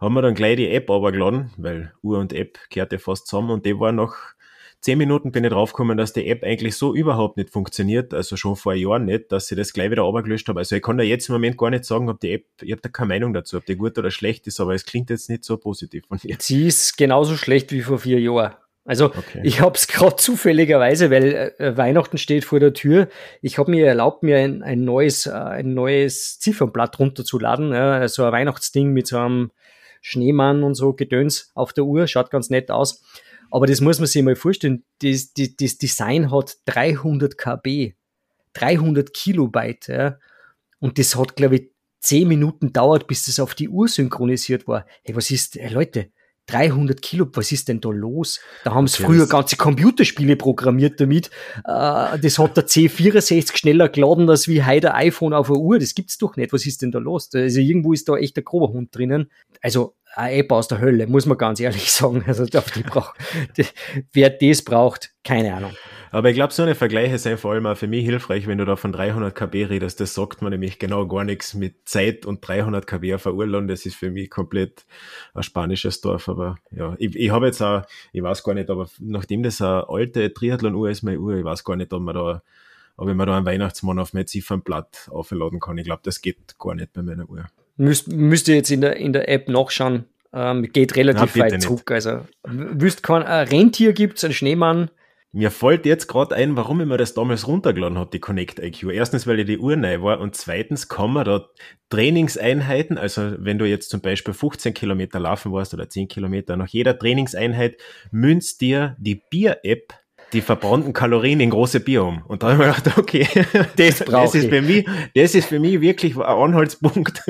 Haben 0.00 0.14
wir 0.14 0.22
dann 0.22 0.34
gleich 0.34 0.56
die 0.56 0.68
App 0.68 0.90
runtergeladen, 0.90 1.52
weil 1.56 1.92
Uhr 2.02 2.18
und 2.18 2.32
App 2.32 2.58
gehört 2.68 2.92
ja 2.92 2.98
fast 2.98 3.28
zusammen 3.28 3.50
und 3.50 3.64
die 3.64 3.78
war 3.78 3.92
nach 3.92 4.34
zehn 4.80 4.98
Minuten 4.98 5.30
bin 5.30 5.44
ich 5.44 5.50
draufgekommen, 5.50 5.96
dass 5.96 6.12
die 6.12 6.26
App 6.26 6.42
eigentlich 6.42 6.74
so 6.76 6.92
überhaupt 6.92 7.36
nicht 7.36 7.50
funktioniert, 7.50 8.12
also 8.12 8.36
schon 8.36 8.56
vor 8.56 8.74
Jahren 8.74 9.04
nicht, 9.04 9.30
dass 9.30 9.48
ich 9.52 9.56
das 9.56 9.72
gleich 9.72 9.92
wieder 9.92 10.02
runtergelöscht 10.02 10.48
habe. 10.48 10.58
Also 10.58 10.74
ich 10.74 10.82
kann 10.82 10.98
da 10.98 11.04
jetzt 11.04 11.28
im 11.28 11.34
Moment 11.34 11.56
gar 11.56 11.70
nicht 11.70 11.84
sagen, 11.84 12.08
ob 12.08 12.18
die 12.18 12.32
App, 12.32 12.46
ich 12.60 12.72
habe 12.72 12.82
da 12.82 12.88
keine 12.88 13.06
Meinung 13.06 13.32
dazu, 13.32 13.56
ob 13.56 13.66
die 13.66 13.76
gut 13.76 13.96
oder 13.98 14.10
schlecht 14.10 14.48
ist, 14.48 14.58
aber 14.58 14.74
es 14.74 14.84
klingt 14.84 15.10
jetzt 15.10 15.30
nicht 15.30 15.44
so 15.44 15.56
positiv 15.58 16.06
von 16.08 16.18
mir. 16.24 16.36
Sie 16.40 16.66
ist 16.66 16.98
genauso 16.98 17.36
schlecht 17.36 17.70
wie 17.70 17.82
vor 17.82 18.00
vier 18.00 18.18
Jahren. 18.18 18.54
Also 18.84 19.06
okay. 19.06 19.40
ich 19.44 19.60
habe 19.60 19.76
es 19.76 19.86
gerade 19.86 20.16
zufälligerweise, 20.16 21.10
weil 21.10 21.54
äh, 21.58 21.76
Weihnachten 21.76 22.18
steht 22.18 22.44
vor 22.44 22.58
der 22.58 22.72
Tür. 22.72 23.08
Ich 23.40 23.58
habe 23.58 23.70
mir 23.70 23.86
erlaubt, 23.86 24.22
mir 24.24 24.38
ein, 24.38 24.62
ein 24.62 24.84
neues, 24.84 25.26
äh, 25.26 25.32
ein 25.32 25.74
neues 25.74 26.40
Ziffernblatt 26.40 26.98
runterzuladen. 26.98 27.72
Ja, 27.72 27.92
also 27.92 28.24
ein 28.24 28.32
Weihnachtsding 28.32 28.92
mit 28.92 29.06
so 29.06 29.18
einem 29.18 29.52
Schneemann 30.00 30.64
und 30.64 30.74
so 30.74 30.94
Gedöns 30.94 31.52
auf 31.54 31.72
der 31.72 31.84
Uhr, 31.84 32.08
schaut 32.08 32.30
ganz 32.30 32.50
nett 32.50 32.70
aus. 32.70 33.02
Aber 33.52 33.66
das 33.66 33.80
muss 33.80 33.98
man 33.98 34.08
sich 34.08 34.22
mal 34.22 34.34
vorstellen. 34.34 34.82
Das, 35.00 35.32
das, 35.32 35.56
das 35.56 35.78
Design 35.78 36.32
hat 36.32 36.56
300 36.64 37.38
KB, 37.38 37.94
300 38.54 39.14
Kilobyte. 39.14 39.88
Ja. 39.88 40.18
Und 40.80 40.98
das 40.98 41.14
hat, 41.14 41.36
glaube 41.36 41.56
ich, 41.56 41.70
10 42.00 42.26
Minuten 42.26 42.72
dauert, 42.72 43.06
bis 43.06 43.26
das 43.26 43.38
auf 43.38 43.54
die 43.54 43.68
Uhr 43.68 43.86
synchronisiert 43.86 44.66
war. 44.66 44.86
Hey, 45.04 45.14
was 45.14 45.30
ist, 45.30 45.54
hey 45.54 45.72
Leute, 45.72 46.10
300 46.46 47.00
Kilo, 47.00 47.28
was 47.32 47.52
ist 47.52 47.68
denn 47.68 47.80
da 47.80 47.90
los? 47.90 48.40
Da 48.64 48.74
haben 48.74 48.86
sie 48.88 49.02
okay, 49.02 49.12
früher 49.12 49.26
ganze 49.26 49.56
Computerspiele 49.56 50.36
programmiert 50.36 51.00
damit. 51.00 51.28
Äh, 51.64 52.18
das 52.18 52.38
hat 52.38 52.56
der 52.56 52.66
C64 52.66 53.56
schneller 53.56 53.88
geladen 53.88 54.28
als 54.28 54.48
wie 54.48 54.62
heute 54.62 54.94
ein 54.94 55.08
iPhone 55.08 55.34
auf 55.34 55.46
der 55.46 55.56
Uhr. 55.56 55.78
Das 55.78 55.94
gibt's 55.94 56.18
doch 56.18 56.36
nicht. 56.36 56.52
Was 56.52 56.66
ist 56.66 56.82
denn 56.82 56.90
da 56.90 56.98
los? 56.98 57.30
Also 57.32 57.60
irgendwo 57.60 57.92
ist 57.92 58.08
da 58.08 58.16
echt 58.16 58.36
der 58.36 58.42
grober 58.42 58.72
Hund 58.72 58.94
drinnen. 58.94 59.30
Also 59.60 59.94
eine 60.14 60.34
App 60.36 60.52
aus 60.52 60.68
der 60.68 60.80
Hölle, 60.80 61.06
muss 61.06 61.26
man 61.26 61.38
ganz 61.38 61.60
ehrlich 61.60 61.90
sagen. 61.92 62.24
Also 62.26 62.44
die 62.44 62.82
braucht, 62.82 63.16
wer 64.12 64.30
das 64.30 64.62
braucht, 64.62 65.12
keine 65.24 65.54
Ahnung. 65.54 65.72
Aber 66.14 66.28
ich 66.28 66.34
glaube, 66.34 66.52
so 66.52 66.62
eine 66.62 66.74
Vergleiche 66.74 67.16
sind 67.16 67.40
vor 67.40 67.52
allem 67.52 67.64
auch 67.64 67.76
für 67.76 67.86
mich 67.86 68.04
hilfreich, 68.04 68.46
wenn 68.46 68.58
du 68.58 68.66
da 68.66 68.76
von 68.76 68.92
300 68.92 69.34
kb 69.34 69.70
redest. 69.70 69.98
Das 69.98 70.12
sagt 70.12 70.42
man 70.42 70.50
nämlich 70.50 70.78
genau 70.78 71.06
gar 71.06 71.24
nichts 71.24 71.54
mit 71.54 71.88
Zeit 71.88 72.26
und 72.26 72.46
300 72.46 72.86
kb 72.86 73.14
auf 73.14 73.24
Urlaub. 73.24 73.66
Das 73.66 73.86
ist 73.86 73.96
für 73.96 74.10
mich 74.10 74.28
komplett 74.28 74.84
ein 75.32 75.42
spanisches 75.42 76.02
Dorf. 76.02 76.28
Aber 76.28 76.56
ja, 76.70 76.94
ich, 76.98 77.16
ich 77.16 77.30
habe 77.30 77.46
jetzt 77.46 77.62
auch, 77.62 77.82
ich 78.12 78.22
weiß 78.22 78.44
gar 78.44 78.52
nicht, 78.52 78.68
aber 78.68 78.90
nachdem 78.98 79.42
das 79.42 79.62
eine 79.62 79.88
alte 79.88 80.34
Triathlon-Uhr 80.34 80.90
ist, 80.90 81.02
meine 81.02 81.18
Uhr, 81.18 81.34
ich 81.36 81.44
weiß 81.44 81.64
gar 81.64 81.76
nicht, 81.76 81.94
ob 81.94 82.02
man 82.02 82.14
da 82.14 82.42
ob 82.98 83.08
ich 83.08 83.14
mir 83.14 83.24
da 83.24 83.38
einen 83.38 83.46
Weihnachtsmann 83.46 83.98
auf 83.98 84.12
mein 84.12 84.26
Ziffernblatt 84.26 85.08
aufladen 85.10 85.60
kann. 85.60 85.78
Ich 85.78 85.84
glaube, 85.84 86.02
das 86.04 86.20
geht 86.20 86.58
gar 86.58 86.74
nicht 86.74 86.92
bei 86.92 87.02
meiner 87.02 87.28
Uhr. 87.28 87.46
Müsst, 87.76 88.08
müsst 88.08 88.48
ihr 88.48 88.56
jetzt 88.56 88.70
in 88.70 88.80
der, 88.80 88.96
in 88.96 89.12
der 89.12 89.28
App 89.28 89.48
nachschauen. 89.48 90.04
Ähm, 90.32 90.70
geht 90.72 90.96
relativ 90.96 91.36
Na, 91.36 91.44
weit 91.44 91.62
zurück. 91.62 91.90
Also, 91.90 92.20
wüsst 92.44 93.02
kein 93.02 93.22
ein 93.22 93.48
Rentier 93.48 93.92
gibt's, 93.92 94.24
einen 94.24 94.32
Schneemann, 94.32 94.90
mir 95.34 95.50
fällt 95.50 95.86
jetzt 95.86 96.08
gerade 96.08 96.34
ein, 96.34 96.56
warum 96.56 96.82
ich 96.82 96.86
mir 96.86 96.98
das 96.98 97.14
damals 97.14 97.48
runtergeladen 97.48 97.96
habe, 97.96 98.10
die 98.10 98.20
Connect 98.20 98.58
IQ. 98.58 98.90
Erstens, 98.92 99.26
weil 99.26 99.40
ich 99.40 99.46
die 99.46 99.58
Uhr 99.58 99.76
neu 99.76 100.02
war 100.02 100.20
und 100.20 100.36
zweitens 100.36 100.88
kann 100.88 101.10
man 101.10 101.24
da 101.24 101.48
Trainingseinheiten, 101.88 102.98
also 102.98 103.32
wenn 103.38 103.58
du 103.58 103.64
jetzt 103.64 103.88
zum 103.88 104.02
Beispiel 104.02 104.34
15 104.34 104.74
Kilometer 104.74 105.18
laufen 105.20 105.50
warst 105.50 105.72
oder 105.72 105.88
10 105.88 106.08
Kilometer, 106.08 106.58
nach 106.58 106.68
jeder 106.68 106.98
Trainingseinheit 106.98 107.78
münzt 108.10 108.60
dir 108.60 108.94
die 108.98 109.22
Bier-App 109.30 109.94
die 110.32 110.40
verbrannten 110.40 110.92
Kalorien 110.92 111.40
in 111.40 111.50
große 111.50 111.80
Bier 111.80 112.04
um. 112.04 112.22
Und 112.26 112.42
da 112.42 112.52
habe 112.52 112.62
ich 112.62 112.68
mir 112.68 112.74
gedacht, 112.74 112.98
okay, 112.98 113.26
das, 113.76 113.98
das 114.06 114.34
ist 114.34 114.48
für 114.48 114.62
mich, 114.62 114.86
das 115.14 115.34
ist 115.34 115.46
für 115.46 115.60
mich 115.60 115.80
wirklich 115.80 116.16
ein 116.16 116.22
Anhaltspunkt, 116.22 117.22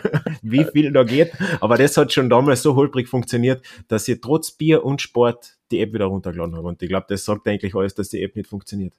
wie 0.42 0.64
viel 0.64 0.92
da 0.92 1.04
geht. 1.04 1.32
Aber 1.60 1.76
das 1.76 1.96
hat 1.96 2.12
schon 2.12 2.30
damals 2.30 2.62
so 2.62 2.74
holprig 2.74 3.08
funktioniert, 3.08 3.62
dass 3.88 4.08
ich 4.08 4.20
trotz 4.20 4.52
Bier 4.52 4.84
und 4.84 5.02
Sport 5.02 5.56
die 5.70 5.80
App 5.80 5.92
wieder 5.92 6.06
runtergeladen 6.06 6.56
habe. 6.56 6.68
Und 6.68 6.82
ich 6.82 6.88
glaube, 6.88 7.06
das 7.08 7.24
sagt 7.24 7.46
eigentlich 7.46 7.74
alles, 7.74 7.94
dass 7.94 8.08
die 8.08 8.22
App 8.22 8.36
nicht 8.36 8.48
funktioniert. 8.48 8.94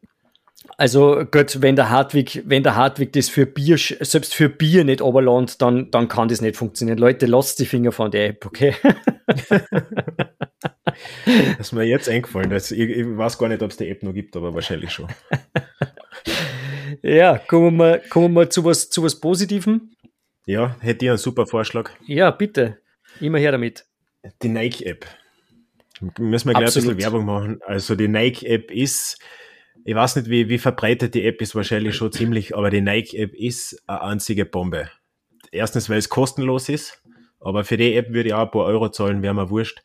Also 0.76 1.24
Gott, 1.30 1.62
wenn 1.62 1.76
der 1.76 1.90
Hartwig, 1.90 2.44
wenn 2.46 2.64
der 2.64 2.76
Hartwig 2.76 3.14
das 3.14 3.30
für 3.30 3.46
Bier, 3.46 3.78
selbst 3.78 4.36
für 4.36 4.50
Bier 4.50 4.84
nicht 4.84 5.02
oberland, 5.02 5.62
dann, 5.62 5.92
dann 5.92 6.08
kann 6.08 6.28
das 6.28 6.42
nicht 6.42 6.58
funktionieren. 6.58 6.98
Leute, 6.98 7.26
lasst 7.26 7.60
die 7.60 7.66
Finger 7.66 7.92
von 7.92 8.12
der 8.12 8.28
App, 8.28 8.46
okay? 8.46 8.76
das 11.26 11.68
ist 11.68 11.72
mir 11.74 11.84
jetzt 11.84 12.10
eingefallen. 12.10 12.50
Das, 12.50 12.72
ich, 12.72 12.90
ich 12.90 13.06
weiß 13.06 13.38
gar 13.38 13.50
nicht, 13.50 13.62
ob 13.62 13.72
es 13.72 13.78
die 13.78 13.90
App 13.90 14.04
noch 14.04 14.14
gibt, 14.14 14.36
aber 14.36 14.54
wahrscheinlich 14.54 14.92
schon. 14.92 15.08
ja, 17.02 17.38
kommen 17.38 17.78
wir, 17.78 18.00
kommen 18.10 18.34
wir 18.34 18.50
zu 18.50 18.64
was, 18.64 18.90
zu 18.90 19.04
was 19.04 19.20
Positivem. 19.20 19.92
Ja, 20.46 20.78
hätte 20.80 21.06
ich 21.06 21.10
einen 21.10 21.18
super 21.18 21.46
Vorschlag. 21.46 21.92
Ja, 22.06 22.32
bitte. 22.32 22.78
Immer 23.20 23.40
her 23.40 23.52
damit. 23.52 23.86
Die 24.42 24.50
Nike-App. 24.50 25.06
Müssen 26.20 26.50
wir 26.50 26.54
gleich 26.54 26.68
Absolut. 26.68 26.90
ein 26.92 26.96
bisschen 26.98 27.12
Werbung 27.12 27.26
machen. 27.26 27.60
Also 27.66 27.96
die 27.96 28.08
Nike-App 28.08 28.72
ist, 28.72 29.20
ich 29.84 29.96
weiß 29.96 30.16
nicht, 30.18 30.30
wie, 30.30 30.48
wie 30.50 30.58
verbreitet 30.58 31.16
die 31.16 31.26
App 31.26 31.42
ist, 31.42 31.56
wahrscheinlich 31.56 31.96
schon 31.96 32.12
ziemlich, 32.12 32.56
aber 32.56 32.70
die 32.70 32.82
Nike-App 32.82 33.34
ist 33.34 33.84
eine 33.88 34.02
einzige 34.02 34.46
Bombe. 34.46 34.90
Erstens, 35.52 35.90
weil 35.90 35.98
es 35.98 36.10
kostenlos 36.10 36.70
ist, 36.70 37.02
aber 37.40 37.64
für 37.64 37.78
die 37.78 37.96
App 37.96 38.10
würde 38.10 38.30
ich 38.30 38.34
auch 38.34 38.46
ein 38.46 38.52
paar 38.52 38.66
Euro 38.66 38.90
zahlen, 38.90 39.22
wäre 39.22 39.34
mir 39.34 39.50
wurscht. 39.50 39.84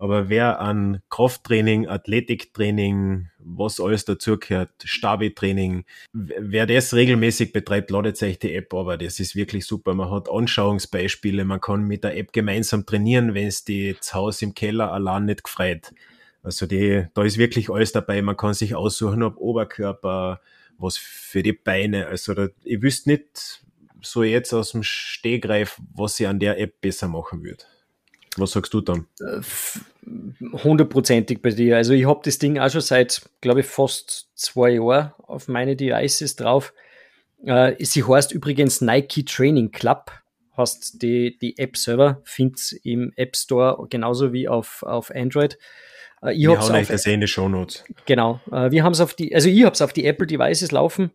Aber 0.00 0.30
wer 0.30 0.60
an 0.60 1.02
Krafttraining, 1.10 1.86
Athletiktraining, 1.86 3.28
was 3.38 3.80
alles 3.80 4.06
dazugehört, 4.06 4.70
Stabi-Training, 4.82 5.84
wer 6.14 6.64
das 6.64 6.94
regelmäßig 6.94 7.52
betreibt, 7.52 7.90
ladet 7.90 8.16
sich 8.16 8.38
die 8.38 8.54
App, 8.54 8.72
aber 8.72 8.96
das 8.96 9.20
ist 9.20 9.36
wirklich 9.36 9.66
super. 9.66 9.92
Man 9.92 10.10
hat 10.10 10.30
Anschauungsbeispiele, 10.30 11.44
man 11.44 11.60
kann 11.60 11.82
mit 11.82 12.02
der 12.02 12.16
App 12.16 12.32
gemeinsam 12.32 12.86
trainieren, 12.86 13.34
wenn 13.34 13.48
es 13.48 13.66
die 13.66 13.94
zu 14.00 14.14
Hause 14.14 14.46
im 14.46 14.54
Keller 14.54 14.90
allein 14.90 15.26
nicht 15.26 15.44
gefreut. 15.44 15.92
Also 16.42 16.64
die, 16.64 17.04
da 17.12 17.22
ist 17.22 17.36
wirklich 17.36 17.68
alles 17.68 17.92
dabei. 17.92 18.22
Man 18.22 18.38
kann 18.38 18.54
sich 18.54 18.74
aussuchen, 18.74 19.22
ob 19.22 19.36
Oberkörper, 19.36 20.40
was 20.78 20.96
für 20.96 21.42
die 21.42 21.52
Beine. 21.52 22.06
Also 22.06 22.32
da, 22.32 22.48
ich 22.64 22.80
wüsste 22.80 23.10
nicht 23.10 23.62
so 24.00 24.22
jetzt 24.22 24.54
aus 24.54 24.72
dem 24.72 24.82
Stehgreif, 24.82 25.78
was 25.94 26.18
ich 26.18 26.26
an 26.26 26.38
der 26.38 26.58
App 26.58 26.80
besser 26.80 27.08
machen 27.08 27.44
würde. 27.44 27.64
Was 28.36 28.52
sagst 28.52 28.72
du 28.72 28.80
dann? 28.80 29.06
Hundertprozentig 30.52 31.42
bei 31.42 31.50
dir. 31.50 31.76
Also 31.76 31.92
ich 31.92 32.06
habe 32.06 32.20
das 32.24 32.38
Ding 32.38 32.58
auch 32.58 32.70
schon 32.70 32.80
seit, 32.80 33.22
glaube 33.40 33.60
ich, 33.60 33.66
fast 33.66 34.30
zwei 34.34 34.70
Jahren 34.70 35.12
auf 35.18 35.48
meine 35.48 35.76
Devices 35.76 36.36
drauf. 36.36 36.72
Äh, 37.44 37.74
sie 37.84 38.04
heißt 38.04 38.32
übrigens 38.32 38.80
Nike 38.80 39.24
Training 39.24 39.70
Club. 39.70 40.12
Hast 40.52 41.02
die, 41.02 41.38
die 41.38 41.58
App 41.58 41.76
selber, 41.76 42.20
findest 42.24 42.72
im 42.84 43.12
App 43.16 43.36
Store 43.36 43.86
genauso 43.88 44.32
wie 44.32 44.48
auf, 44.48 44.82
auf 44.82 45.10
Android. 45.14 45.58
Äh, 46.22 46.34
ich 46.34 46.40
wir 46.42 46.60
hauen 46.60 46.72
euch 46.72 46.88
das 46.88 47.06
eh 47.06 47.14
in 47.14 47.20
die 47.20 47.28
Show 47.28 47.48
Notes. 47.48 47.84
Genau. 48.06 48.40
Äh, 48.52 48.70
wir 48.70 48.84
haben 48.84 48.92
es 48.92 49.00
auf 49.00 49.14
die, 49.14 49.34
also 49.34 49.48
ich 49.48 49.64
habe 49.64 49.72
es 49.72 49.82
auf 49.82 49.92
die 49.92 50.06
Apple 50.06 50.26
Devices 50.26 50.70
laufen. 50.70 51.10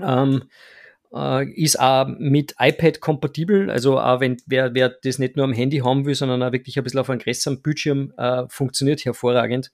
Ähm, 0.00 0.44
äh, 1.14 1.48
ist 1.52 1.78
auch 1.80 2.06
mit 2.06 2.54
iPad 2.58 3.00
kompatibel, 3.00 3.70
also 3.70 3.98
auch 3.98 4.20
wenn 4.20 4.36
wer, 4.46 4.74
wer 4.74 4.88
das 4.88 5.18
nicht 5.18 5.36
nur 5.36 5.44
am 5.44 5.52
Handy 5.52 5.78
haben 5.78 6.04
will, 6.04 6.14
sondern 6.14 6.42
auch 6.42 6.52
wirklich 6.52 6.76
ein 6.78 6.84
bisschen 6.84 7.00
auf 7.00 7.10
einem 7.10 7.20
größeren 7.20 7.62
Bildschirm, 7.62 8.12
äh, 8.16 8.44
funktioniert 8.48 9.04
hervorragend. 9.04 9.70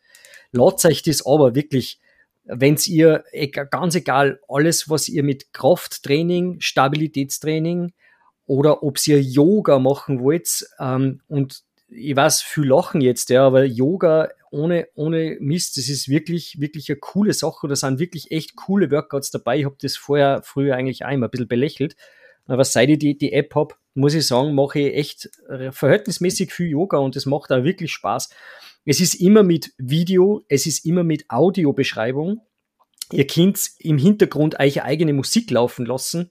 Laut 0.53 0.85
euch 0.85 1.03
das 1.03 1.27
aber 1.27 1.55
wirklich, 1.55 1.99
wenn's 2.45 2.87
ihr, 2.87 3.25
ganz 3.71 3.95
egal, 3.95 4.41
alles, 4.49 4.89
was 4.89 5.09
ihr 5.09 5.23
mit 5.23 5.53
Krafttraining, 5.53 6.61
Stabilitätstraining 6.61 7.93
oder 8.47 8.83
ob 8.83 9.05
ihr 9.07 9.21
Yoga 9.21 9.79
machen 9.79 10.21
wollt 10.21 10.67
ähm, 10.79 11.21
und 11.29 11.63
ich 11.95 12.17
weiß, 12.17 12.43
viel 12.43 12.65
lachen 12.65 13.01
jetzt, 13.01 13.31
ja, 13.31 13.47
aber 13.47 13.65
Yoga 13.65 14.29
ohne, 14.51 14.87
ohne 14.95 15.37
Mist, 15.41 15.77
das 15.77 15.89
ist 15.89 16.09
wirklich, 16.09 16.61
wirklich 16.61 16.89
eine 16.89 16.99
coole 16.99 17.33
Sache. 17.33 17.67
Da 17.67 17.75
sind 17.75 17.99
wirklich 17.99 18.31
echt 18.31 18.55
coole 18.55 18.91
Workouts 18.91 19.31
dabei. 19.31 19.59
Ich 19.59 19.65
habe 19.65 19.77
das 19.81 19.97
vorher, 19.97 20.43
früher 20.45 20.77
eigentlich 20.77 21.01
immer 21.01 21.27
ein 21.27 21.31
bisschen 21.31 21.49
belächelt. 21.49 21.97
Aber 22.47 22.65
seit 22.65 22.89
ich 22.91 22.99
die, 22.99 23.19
die 23.19 23.33
App 23.33 23.55
habe, 23.55 23.75
muss 23.95 24.15
ich 24.15 24.27
sagen, 24.27 24.55
mache 24.55 24.79
ich 24.79 24.95
echt 24.95 25.31
verhältnismäßig 25.71 26.53
viel 26.53 26.69
Yoga 26.69 26.99
und 26.99 27.17
es 27.17 27.27
macht 27.27 27.51
auch 27.51 27.65
wirklich 27.65 27.93
Spaß. 27.93 28.31
Es 28.85 29.01
ist 29.01 29.15
immer 29.15 29.43
mit 29.43 29.73
Video, 29.79 30.45
es 30.49 30.67
ist 30.67 30.85
immer 30.85 31.05
mit 31.05 31.25
Audiobeschreibung. 31.31 32.41
Ihr 33.13 33.27
könnt 33.27 33.71
im 33.79 33.99
Hintergrund 33.99 34.61
euch 34.61 34.83
eigene 34.83 35.15
Musik 35.15 35.51
laufen 35.51 35.87
lassen, 35.87 36.31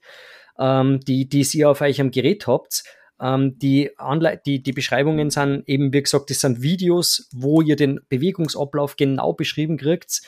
ähm, 0.58 1.00
die, 1.00 1.28
die 1.28 1.46
ihr 1.54 1.70
auf 1.70 1.80
euch 1.80 2.00
am 2.00 2.10
Gerät 2.10 2.46
habt. 2.46 2.84
Ähm, 3.24 3.58
die, 3.58 3.98
Anle 3.98 4.38
die, 4.44 4.62
die 4.62 4.72
Beschreibungen 4.72 5.30
sind 5.30 5.64
eben, 5.66 5.94
wie 5.94 6.02
gesagt, 6.02 6.28
das 6.28 6.40
sind 6.40 6.60
Videos, 6.60 7.30
wo 7.32 7.62
ihr 7.62 7.74
den 7.74 8.00
Bewegungsablauf 8.10 8.96
genau 8.96 9.32
beschrieben 9.32 9.78
kriegt. 9.78 10.20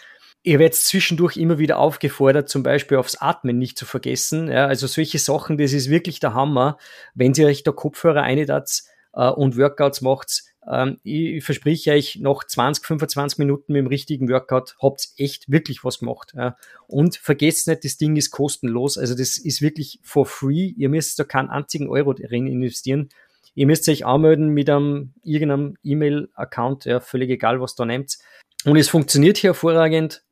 Ihr 0.42 0.58
werdet 0.58 0.76
zwischendurch 0.76 1.36
immer 1.36 1.58
wieder 1.58 1.78
aufgefordert, 1.78 2.48
zum 2.48 2.62
Beispiel 2.62 2.96
aufs 2.96 3.16
Atmen 3.16 3.58
nicht 3.58 3.76
zu 3.76 3.84
vergessen. 3.84 4.48
Ja, 4.48 4.66
also 4.66 4.86
solche 4.86 5.18
Sachen, 5.18 5.58
das 5.58 5.72
ist 5.72 5.90
wirklich 5.90 6.20
der 6.20 6.32
Hammer, 6.32 6.78
wenn 7.14 7.34
ihr 7.34 7.48
euch 7.48 7.64
da 7.64 7.72
Kopfhörer 7.72 8.22
einladet 8.22 8.84
äh, 9.12 9.28
und 9.28 9.58
Workouts 9.58 10.00
macht. 10.00 10.44
Ähm, 10.70 10.98
ich 11.04 11.44
verspreche 11.44 11.92
euch, 11.92 12.18
nach 12.20 12.44
20, 12.44 12.84
25 12.84 13.38
Minuten 13.38 13.72
mit 13.72 13.80
dem 13.80 13.86
richtigen 13.86 14.28
Workout 14.28 14.76
habt 14.82 15.08
ihr 15.16 15.24
echt 15.24 15.50
wirklich 15.50 15.84
was 15.84 16.00
gemacht. 16.00 16.32
Ja. 16.36 16.56
Und 16.86 17.16
vergesst 17.16 17.68
nicht, 17.68 17.84
das 17.84 17.96
Ding 17.96 18.16
ist 18.16 18.30
kostenlos. 18.30 18.98
Also 18.98 19.14
das 19.14 19.38
ist 19.38 19.62
wirklich 19.62 20.00
for 20.02 20.26
free. 20.26 20.72
Ihr 20.76 20.88
müsst 20.88 21.18
da 21.18 21.24
keinen 21.24 21.50
einzigen 21.50 21.88
Euro 21.88 22.12
drin 22.12 22.46
investieren. 22.46 23.08
Ihr 23.54 23.66
müsst 23.66 23.88
euch 23.88 24.04
anmelden 24.04 24.48
mit 24.48 24.68
einem 24.68 25.14
irgendeinem 25.22 25.76
E-Mail-Account, 25.82 26.84
ja, 26.84 27.00
völlig 27.00 27.30
egal, 27.30 27.60
was 27.60 27.74
da 27.74 27.86
nehmt. 27.86 28.18
Und 28.66 28.76
es 28.76 28.88
funktioniert 28.88 29.42
hervorragend, 29.42 30.24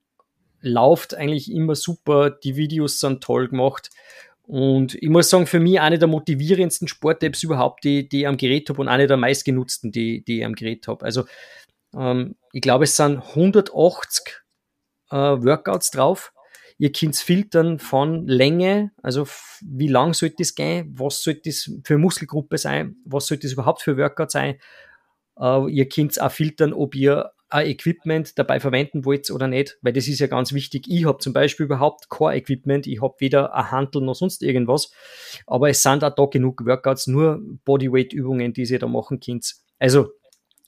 lauft 0.60 1.14
eigentlich 1.14 1.50
immer 1.50 1.74
super, 1.74 2.30
die 2.30 2.56
Videos 2.56 3.00
sind 3.00 3.22
toll 3.22 3.48
gemacht. 3.48 3.90
Und 4.46 4.94
ich 4.94 5.08
muss 5.08 5.30
sagen, 5.30 5.46
für 5.46 5.60
mich 5.60 5.80
eine 5.80 5.98
der 5.98 6.08
motivierendsten 6.08 6.86
Sport-Apps 6.86 7.42
überhaupt, 7.42 7.84
die, 7.84 8.08
die 8.08 8.20
ich 8.20 8.26
am 8.26 8.36
Gerät 8.36 8.68
habe 8.68 8.80
und 8.80 8.88
eine 8.88 9.06
der 9.06 9.16
meistgenutzten, 9.16 9.90
die, 9.90 10.22
die 10.22 10.40
ich 10.40 10.44
am 10.44 10.54
Gerät 10.54 10.86
habe. 10.86 11.04
Also 11.04 11.24
ähm, 11.96 12.36
ich 12.52 12.60
glaube, 12.60 12.84
es 12.84 12.96
sind 12.96 13.18
180 13.18 14.42
äh, 15.10 15.16
Workouts 15.16 15.90
drauf. 15.90 16.32
ihr 16.76 16.92
könnt 16.92 17.16
filtern 17.16 17.78
von 17.78 18.26
Länge, 18.26 18.90
also 19.02 19.26
wie 19.62 19.88
lang 19.88 20.12
sollte 20.12 20.36
das 20.40 20.54
gehen, 20.54 20.92
was 20.98 21.22
sollte 21.22 21.42
das 21.46 21.70
für 21.84 21.96
Muskelgruppe 21.96 22.58
sein, 22.58 22.96
was 23.04 23.26
sollte 23.26 23.46
das 23.46 23.52
überhaupt 23.52 23.82
für 23.82 23.96
Workout 23.96 24.30
sein. 24.30 24.58
Uh, 25.36 25.66
ihr 25.66 25.88
könnt 25.88 26.20
auch 26.20 26.30
filtern, 26.30 26.72
ob 26.72 26.94
ihr 26.94 27.32
ein 27.48 27.66
Equipment 27.66 28.38
dabei 28.38 28.58
verwenden 28.60 29.04
wollt 29.04 29.30
oder 29.30 29.46
nicht, 29.46 29.78
weil 29.82 29.92
das 29.92 30.08
ist 30.08 30.18
ja 30.18 30.26
ganz 30.26 30.52
wichtig. 30.52 30.86
Ich 30.88 31.04
habe 31.04 31.18
zum 31.18 31.32
Beispiel 31.32 31.66
überhaupt 31.66 32.10
kein 32.10 32.36
Equipment, 32.36 32.86
ich 32.86 33.02
habe 33.02 33.14
weder 33.18 33.54
ein 33.54 33.70
Handel 33.70 34.02
noch 34.02 34.14
sonst 34.14 34.42
irgendwas, 34.42 34.90
aber 35.46 35.68
es 35.68 35.82
sind 35.82 36.02
auch 36.02 36.14
da 36.14 36.26
genug 36.26 36.64
Workouts, 36.64 37.06
nur 37.06 37.40
Bodyweight-Übungen, 37.64 38.52
die 38.52 38.62
ihr 38.62 38.78
da 38.78 38.88
machen 38.88 39.20
könnt. 39.20 39.54
Also 39.78 40.08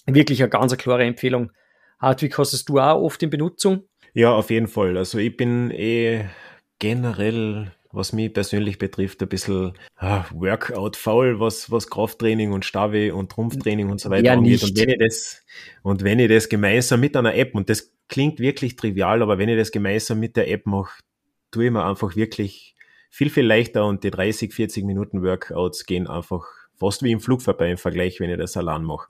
wirklich 0.07 0.43
eine 0.43 0.51
ganz 0.51 0.77
klare 0.77 1.05
Empfehlung. 1.05 1.51
Hartwig, 1.99 2.37
hast 2.39 2.69
du 2.69 2.79
auch 2.79 3.03
oft 3.03 3.23
in 3.23 3.31
Benutzung? 3.31 3.89
Ja, 4.13 4.33
auf 4.33 4.51
jeden 4.51 4.69
Fall. 4.69 4.97
Also 4.97 5.19
ich 5.19 5.37
bin 5.37 5.71
eh 5.71 6.27
generell, 6.79 7.73
was 7.97 8.13
mich 8.13 8.33
persönlich 8.33 8.79
betrifft, 8.79 9.23
ein 9.23 9.29
bisschen 9.29 9.73
ah, 9.97 10.27
Workout-faul, 10.33 11.41
was, 11.41 11.71
was 11.71 11.89
Krafttraining 11.89 12.53
und 12.53 12.65
Stavi 12.65 13.11
und 13.11 13.33
Trumpftraining 13.33 13.91
und 13.91 14.01
so 14.01 14.11
weiter 14.11 14.27
ja, 14.27 14.33
angeht. 14.35 14.63
Nicht. 14.63 14.69
Und 14.71 14.77
wenn 14.79 14.91
ich 14.91 14.99
das, 14.99 15.45
und 15.83 16.05
wenn 16.05 16.19
ich 16.19 16.29
das 16.29 16.49
gemeinsam 16.51 17.01
mit 17.01 17.17
einer 17.17 17.35
App, 17.35 17.55
und 17.55 17.71
das 17.71 17.91
klingt 18.09 18.39
wirklich 18.39 18.77
trivial, 18.77 19.23
aber 19.23 19.39
wenn 19.39 19.49
ich 19.49 19.57
das 19.57 19.73
gemeinsam 19.73 20.21
mit 20.21 20.37
der 20.37 20.51
App 20.51 20.67
mache, 20.67 21.01
tue 21.51 21.65
ich 21.65 21.71
mir 21.71 21.87
einfach 21.87 22.15
wirklich 22.17 22.77
viel, 23.09 23.31
viel 23.31 23.47
leichter 23.47 23.87
und 23.87 24.05
die 24.05 24.11
30, 24.11 24.53
40 24.53 24.85
Minuten 24.85 25.23
Workouts 25.23 25.87
gehen 25.87 26.07
einfach 26.07 26.45
fast 26.77 27.03
wie 27.03 27.13
im 27.13 27.21
Flug 27.21 27.41
vorbei 27.41 27.71
im 27.71 27.79
Vergleich, 27.79 28.21
wenn 28.21 28.29
ich 28.29 28.37
das 28.37 28.59
allein 28.59 28.83
mache. 28.83 29.09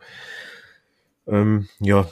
Ähm, 1.27 1.69
ja, 1.81 2.09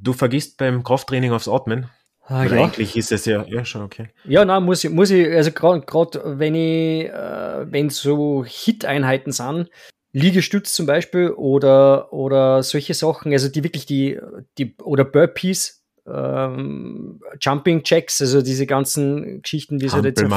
du 0.00 0.14
vergisst 0.14 0.56
beim 0.56 0.82
Krafttraining 0.82 1.32
aufs 1.32 1.46
Atmen. 1.46 1.90
Ah, 2.30 2.44
ja. 2.44 2.52
Eigentlich 2.62 2.96
ist 2.96 3.10
es 3.10 3.24
ja, 3.24 3.44
ja 3.48 3.64
schon 3.64 3.82
okay. 3.82 4.06
Ja, 4.24 4.44
nein, 4.44 4.62
muss 4.62 4.84
ich, 4.84 4.90
muss 4.90 5.10
ich, 5.10 5.26
also 5.26 5.50
gerade 5.50 6.22
wenn 6.38 6.54
ich, 6.54 7.06
äh, 7.06 7.72
wenn 7.72 7.90
so 7.90 8.44
Hit-Einheiten 8.46 9.32
sind, 9.32 9.68
Liegestütz 10.12 10.72
zum 10.72 10.86
Beispiel 10.86 11.30
oder, 11.30 12.12
oder 12.12 12.62
solche 12.62 12.94
Sachen, 12.94 13.32
also 13.32 13.48
die 13.48 13.64
wirklich 13.64 13.84
die, 13.84 14.20
die 14.58 14.76
oder 14.78 15.04
Burpees, 15.04 15.84
ähm, 16.06 17.20
Jumping 17.40 17.82
Jacks, 17.84 18.20
also 18.20 18.42
diese 18.42 18.66
ganzen 18.66 19.42
Geschichten, 19.42 19.80
wie 19.80 19.88
sie 19.88 19.98
jetzt 19.98 20.22
auf 20.22 20.30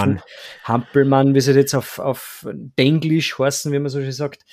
Hampelmann. 0.63 1.35
Wie 1.35 1.41
sie 1.41 1.53
jetzt 1.53 1.75
auf, 1.75 1.99
auf 1.99 2.47
Denglisch 2.51 3.37
heißen, 3.37 3.71
wie 3.71 3.77
man 3.77 3.89
so 3.89 4.01
schön 4.01 4.11
sagt. 4.11 4.43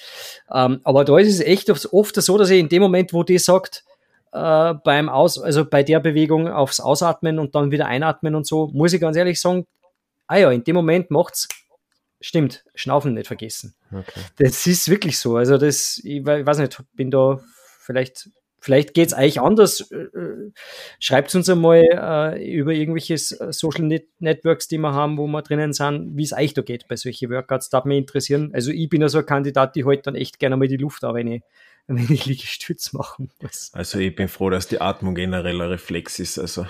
Ähm, 0.53 0.81
aber 0.85 1.07
da 1.07 1.19
ist 1.19 1.29
es 1.29 1.41
echt 1.41 1.71
oft, 1.71 1.91
oft 1.93 2.17
so, 2.17 2.37
dass 2.37 2.51
ich 2.51 2.61
in 2.61 2.69
dem 2.69 2.83
Moment, 2.83 3.15
wo 3.15 3.23
die 3.23 3.39
sagt, 3.39 3.85
äh, 4.33 4.75
beim 4.85 5.09
Aus, 5.09 5.41
also 5.41 5.65
bei 5.65 5.83
der 5.83 6.01
Bewegung 6.01 6.49
aufs 6.49 6.81
Ausatmen 6.81 7.39
und 7.39 7.55
dann 7.55 7.71
wieder 7.71 7.87
einatmen 7.87 8.35
und 8.35 8.47
so, 8.47 8.69
muss 8.73 8.93
ich 8.93 9.01
ganz 9.01 9.17
ehrlich 9.17 9.41
sagen, 9.41 9.67
ah 10.27 10.37
ja, 10.37 10.51
in 10.51 10.65
dem 10.65 10.77
Moment 10.77 11.11
macht's, 11.11 11.49
stimmt, 12.21 12.65
Schnaufen 12.75 13.15
nicht 13.15 13.27
vergessen. 13.27 13.75
Okay. 13.91 14.21
Das 14.39 14.67
ist 14.67 14.89
wirklich 14.89 15.19
so. 15.19 15.37
Also 15.37 15.59
das, 15.59 16.01
ich 16.05 16.25
we- 16.25 16.45
weiß 16.47 16.59
nicht, 16.59 16.83
bin 16.95 17.11
da 17.11 17.41
vielleicht, 17.81 18.29
vielleicht 18.61 18.95
geht's 18.95 19.15
euch 19.15 19.41
anders. 19.41 19.91
Äh, 19.91 19.97
äh, 19.97 20.53
Schreibt 20.99 21.35
uns 21.35 21.49
einmal 21.49 21.83
äh, 21.83 22.55
über 22.55 22.73
irgendwelche 22.73 23.17
Social 23.19 23.85
Net 23.85 24.07
Networks, 24.19 24.69
die 24.69 24.79
wir 24.79 24.93
haben, 24.93 25.17
wo 25.17 25.27
wir 25.27 25.43
drinnen 25.43 25.73
sind, 25.73 26.17
wie 26.17 26.25
es 26.25 26.33
euch 26.33 26.53
da 26.55 26.63
geht 26.63 26.87
bei 26.89 26.97
solchen 26.97 27.31
Workouts. 27.31 27.71
Darf 27.71 27.87
mich 27.87 27.99
interessieren. 27.99 28.51
Also 28.53 28.71
ich 28.71 28.89
bin 28.89 29.01
ja 29.01 29.09
so 29.09 29.19
ein 29.19 29.27
Kandidat, 29.27 29.75
die 29.75 29.85
halt 29.85 30.07
dann 30.07 30.15
echt 30.15 30.39
gerne 30.39 30.57
mal 30.57 30.69
die 30.69 30.77
Luft 30.77 31.03
an, 31.05 31.15
wenn 31.15 31.27
ich, 31.27 31.43
wenn 31.97 32.13
ich 32.13 32.27
Liegestütz 32.27 32.93
machen 32.93 33.31
muss. 33.41 33.71
Also 33.75 33.99
ich 33.99 34.15
bin 34.15 34.29
froh, 34.29 34.51
dass 34.51 34.69
die 34.69 34.81
Atmung 34.81 35.15
generell 35.15 35.61
ein 35.61 35.69
Reflex 35.69 36.19
ist. 36.19 36.39
Also 36.39 36.67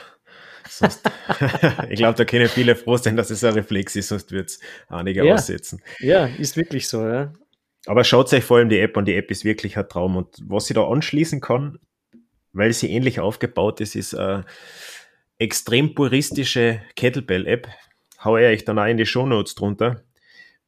sonst, 0.68 1.02
ich 1.90 1.98
glaube, 1.98 2.16
da 2.16 2.24
können 2.24 2.48
viele 2.48 2.74
froh 2.76 2.96
sein, 2.96 3.16
dass 3.16 3.30
es 3.30 3.44
ein 3.44 3.54
Reflex 3.54 3.96
ist, 3.96 4.08
sonst 4.08 4.32
wird 4.32 4.50
es 4.50 4.60
einige 4.88 5.24
Ja. 5.24 5.34
aussetzen. 5.34 5.82
Ja, 5.98 6.26
ist 6.26 6.56
wirklich 6.56 6.88
so, 6.88 7.06
ja. 7.06 7.32
Aber 7.86 8.04
schaut 8.04 8.32
euch 8.32 8.44
vor 8.44 8.58
allem 8.58 8.68
die 8.68 8.78
App 8.78 8.96
an. 8.96 9.04
Die 9.06 9.14
App 9.14 9.30
ist 9.30 9.44
wirklich 9.44 9.76
ein 9.78 9.88
Traum. 9.88 10.16
Und 10.16 10.36
was 10.42 10.66
sie 10.66 10.74
da 10.74 10.86
anschließen 10.86 11.40
kann, 11.40 11.78
weil 12.52 12.72
sie 12.72 12.90
ähnlich 12.90 13.20
aufgebaut 13.20 13.80
ist, 13.80 13.96
ist 13.96 14.14
eine 14.14 14.44
extrem 15.38 15.94
puristische 15.94 16.82
Kettlebell-App. 16.96 17.68
Hau 18.22 18.36
ich 18.36 18.44
euch 18.46 18.64
dann 18.66 18.78
auch 18.78 18.84
in 18.86 18.98
die 18.98 19.06
Shownotes 19.06 19.54
drunter. 19.54 20.02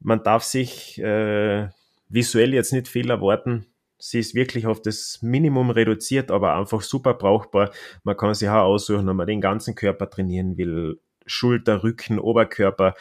Man 0.00 0.22
darf 0.22 0.42
sich 0.42 0.98
äh, 1.00 1.68
visuell 2.08 2.54
jetzt 2.54 2.72
nicht 2.72 2.88
viel 2.88 3.10
erwarten. 3.10 3.66
Sie 4.04 4.18
ist 4.18 4.34
wirklich 4.34 4.66
auf 4.66 4.82
das 4.82 5.20
Minimum 5.22 5.70
reduziert, 5.70 6.32
aber 6.32 6.56
einfach 6.56 6.82
super 6.82 7.14
brauchbar. 7.14 7.70
Man 8.02 8.16
kann 8.16 8.34
sich 8.34 8.48
auch 8.48 8.64
aussuchen, 8.64 9.08
ob 9.08 9.14
man 9.14 9.28
den 9.28 9.40
ganzen 9.40 9.76
Körper 9.76 10.10
trainieren 10.10 10.56
will. 10.56 10.98
Schulter, 11.24 11.84
Rücken, 11.84 12.18
Oberkörper. 12.18 12.96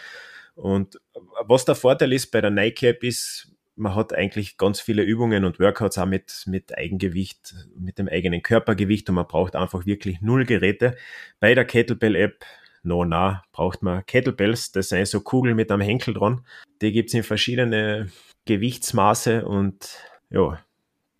Und 0.54 1.02
was 1.44 1.66
der 1.66 1.74
Vorteil 1.74 2.14
ist 2.14 2.30
bei 2.30 2.40
der 2.40 2.52
Nike 2.52 2.84
App 2.84 3.04
ist, 3.04 3.52
man 3.76 3.96
hat 3.96 4.14
eigentlich 4.14 4.58
ganz 4.58 4.80
viele 4.80 5.02
Übungen 5.02 5.44
und 5.44 5.60
Workouts 5.60 5.98
auch 5.98 6.06
mit, 6.06 6.44
mit 6.46 6.78
Eigengewicht, 6.78 7.56
mit 7.76 7.98
dem 7.98 8.08
eigenen 8.08 8.44
Körpergewicht 8.44 9.10
und 9.10 9.16
man 9.16 9.28
braucht 9.28 9.56
einfach 9.56 9.88
wirklich 9.88 10.22
null 10.22 10.46
Geräte. 10.46 10.96
Bei 11.40 11.56
der 11.56 11.66
Kettlebell 11.66 12.16
App, 12.16 12.46
no, 12.84 13.06
na, 13.06 13.42
braucht 13.54 13.82
man 13.82 14.06
Kettlebells, 14.06 14.72
das 14.72 14.90
sind 14.90 15.08
so 15.08 15.22
Kugeln 15.22 15.56
mit 15.56 15.72
einem 15.72 15.82
Henkel 15.82 16.14
dran. 16.14 16.46
Die 16.84 16.92
gibt's 16.92 17.16
in 17.16 17.24
verschiedene 17.24 18.12
Gewichtsmaße 18.46 19.48
und 19.48 19.98
ja, 20.30 20.60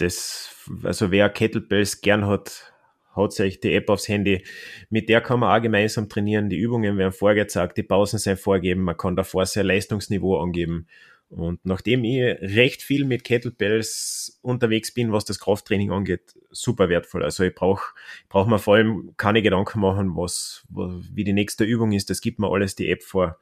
das, 0.02 0.56
also 0.84 1.12
wer 1.12 1.30
Kettlebells 1.30 2.02
gern 2.02 2.26
hat, 2.26 2.74
hat 3.16 3.34
sich 3.34 3.60
die 3.60 3.74
App 3.74 3.90
aufs 3.90 4.08
Handy. 4.08 4.44
Mit 4.90 5.10
der 5.10 5.22
kann 5.22 5.40
man 5.40 5.58
auch 5.58 5.62
gemeinsam 5.62 6.10
trainieren. 6.10 6.50
Die 6.50 6.58
Übungen 6.58 6.98
werden 6.98 7.12
vorgezeigt, 7.12 7.78
die 7.78 7.84
Pausen 7.84 8.20
sind 8.20 8.40
vorgegeben, 8.40 8.84
man 8.84 8.98
kann 8.98 9.16
davor 9.16 9.46
sein 9.46 9.66
Leistungsniveau 9.66 10.42
angeben. 10.42 10.88
Und 11.30 11.66
nachdem 11.66 12.04
ich 12.04 12.22
recht 12.42 12.82
viel 12.82 13.06
mit 13.06 13.24
Kettlebells 13.24 14.38
unterwegs 14.42 14.94
bin, 14.94 15.14
was 15.14 15.24
das 15.24 15.40
Krafttraining 15.40 15.90
angeht, 15.90 16.34
super 16.50 16.90
wertvoll. 16.90 17.24
Also 17.24 17.46
ich 17.46 17.56
brauche 17.56 17.94
brauch 18.28 18.48
mir 18.48 18.60
vor 18.60 18.76
allem 18.76 19.14
keine 19.16 19.42
Gedanken 19.42 19.80
machen, 19.80 20.18
was, 20.18 20.66
wie 20.70 21.24
die 21.24 21.32
nächste 21.32 21.64
Übung 21.64 21.94
ist. 21.94 22.10
Das 22.10 22.20
gibt 22.20 22.40
mir 22.40 22.52
alles 22.52 22.76
die 22.76 22.90
App 22.90 23.02
vor. 23.04 23.38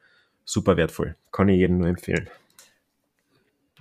Super 0.46 0.78
wertvoll. 0.78 1.16
Kann 1.32 1.50
ich 1.50 1.58
jedem 1.58 1.80
nur 1.80 1.88
empfehlen. 1.88 2.30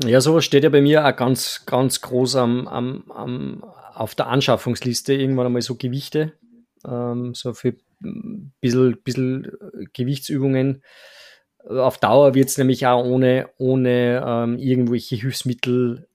Ja, 0.04 0.20
sowas 0.20 0.44
steht 0.44 0.62
ja 0.64 0.70
bei 0.70 0.80
mir 0.80 1.04
auch 1.04 1.16
ganz, 1.16 1.64
ganz 1.66 2.00
groß 2.00 2.36
am, 2.36 2.68
am, 2.68 3.10
am, 3.10 3.64
auf 3.94 4.14
der 4.14 4.28
Anschaffungsliste. 4.28 5.12
Irgendwann 5.12 5.46
einmal 5.46 5.62
so 5.62 5.74
Gewichte, 5.74 6.34
ähm, 6.86 7.34
so 7.34 7.52
für 7.52 7.74
ein 8.04 8.52
bisschen, 8.60 8.98
bisschen 9.02 9.52
Gewichtsübungen. 9.92 10.82
Auf 11.68 11.98
Dauer 11.98 12.34
wird 12.34 12.48
es 12.48 12.58
nämlich 12.58 12.86
auch 12.86 13.04
ohne, 13.04 13.48
ohne 13.58 14.24
ähm, 14.24 14.58
irgendwelche 14.58 15.16
Hilfsmittel 15.16 16.06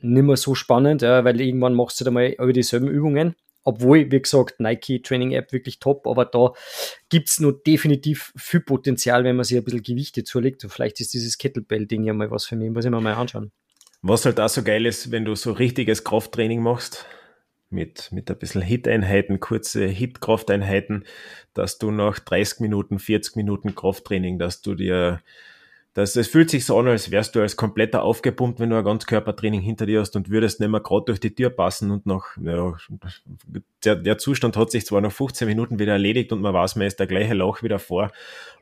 nimmer 0.00 0.36
so 0.36 0.54
spannend, 0.54 1.02
ja, 1.02 1.24
weil 1.24 1.40
irgendwann 1.40 1.74
machst 1.74 2.00
du 2.00 2.04
da 2.04 2.10
mal 2.10 2.28
über 2.38 2.52
dieselben 2.52 2.88
Übungen. 2.88 3.34
Obwohl, 3.66 4.12
wie 4.12 4.22
gesagt, 4.22 4.60
Nike 4.60 5.02
Training 5.02 5.32
App 5.32 5.52
wirklich 5.52 5.80
top, 5.80 6.06
aber 6.06 6.24
da 6.24 6.52
gibt 7.08 7.28
es 7.28 7.40
nur 7.40 7.60
definitiv 7.66 8.32
viel 8.36 8.60
Potenzial, 8.60 9.24
wenn 9.24 9.34
man 9.34 9.44
sich 9.44 9.58
ein 9.58 9.64
bisschen 9.64 9.82
Gewichte 9.82 10.22
zulegt. 10.22 10.62
Und 10.62 10.70
vielleicht 10.70 11.00
ist 11.00 11.12
dieses 11.12 11.36
Kettlebell-Ding 11.36 12.04
ja 12.04 12.12
mal 12.12 12.30
was 12.30 12.46
für 12.46 12.54
mich, 12.54 12.70
muss 12.70 12.84
ich 12.84 12.92
mir 12.92 13.00
mal 13.00 13.14
anschauen. 13.14 13.50
Was 14.02 14.24
halt 14.24 14.38
auch 14.38 14.48
so 14.48 14.62
geil 14.62 14.86
ist, 14.86 15.10
wenn 15.10 15.24
du 15.24 15.34
so 15.34 15.50
richtiges 15.50 16.04
Krafttraining 16.04 16.62
machst, 16.62 17.06
mit, 17.68 18.12
mit 18.12 18.30
ein 18.30 18.38
bisschen 18.38 18.62
Hit-Einheiten, 18.62 19.40
kurze 19.40 19.84
Hit-Krafteinheiten, 19.86 21.04
dass 21.52 21.78
du 21.78 21.90
nach 21.90 22.20
30 22.20 22.60
Minuten, 22.60 23.00
40 23.00 23.34
Minuten 23.34 23.74
Krafttraining, 23.74 24.38
dass 24.38 24.62
du 24.62 24.76
dir, 24.76 25.20
dass 25.96 26.14
es 26.14 26.28
fühlt 26.28 26.50
sich 26.50 26.66
so 26.66 26.78
an, 26.78 26.88
als 26.88 27.10
wärst 27.10 27.34
du 27.34 27.40
als 27.40 27.56
kompletter 27.56 28.02
aufgepumpt, 28.02 28.60
wenn 28.60 28.68
du 28.68 28.76
ein 28.76 28.84
Ganzkörpertraining 28.84 29.62
hinter 29.62 29.86
dir 29.86 30.00
hast 30.00 30.14
und 30.14 30.28
würdest 30.28 30.60
nicht 30.60 30.68
mehr 30.68 30.82
gerade 30.82 31.06
durch 31.06 31.20
die 31.20 31.34
Tür 31.34 31.48
passen 31.48 31.90
und 31.90 32.04
nach, 32.04 32.36
ja, 32.36 32.76
der, 33.82 33.96
der 33.96 34.18
Zustand 34.18 34.58
hat 34.58 34.70
sich 34.70 34.84
zwar 34.84 35.00
nach 35.00 35.10
15 35.10 35.48
Minuten 35.48 35.78
wieder 35.78 35.92
erledigt 35.92 36.34
und 36.34 36.42
man 36.42 36.52
weiß, 36.52 36.76
man 36.76 36.86
ist 36.86 37.00
der 37.00 37.06
gleiche 37.06 37.32
Lauch 37.32 37.62
wieder 37.62 37.78
vor, 37.78 38.12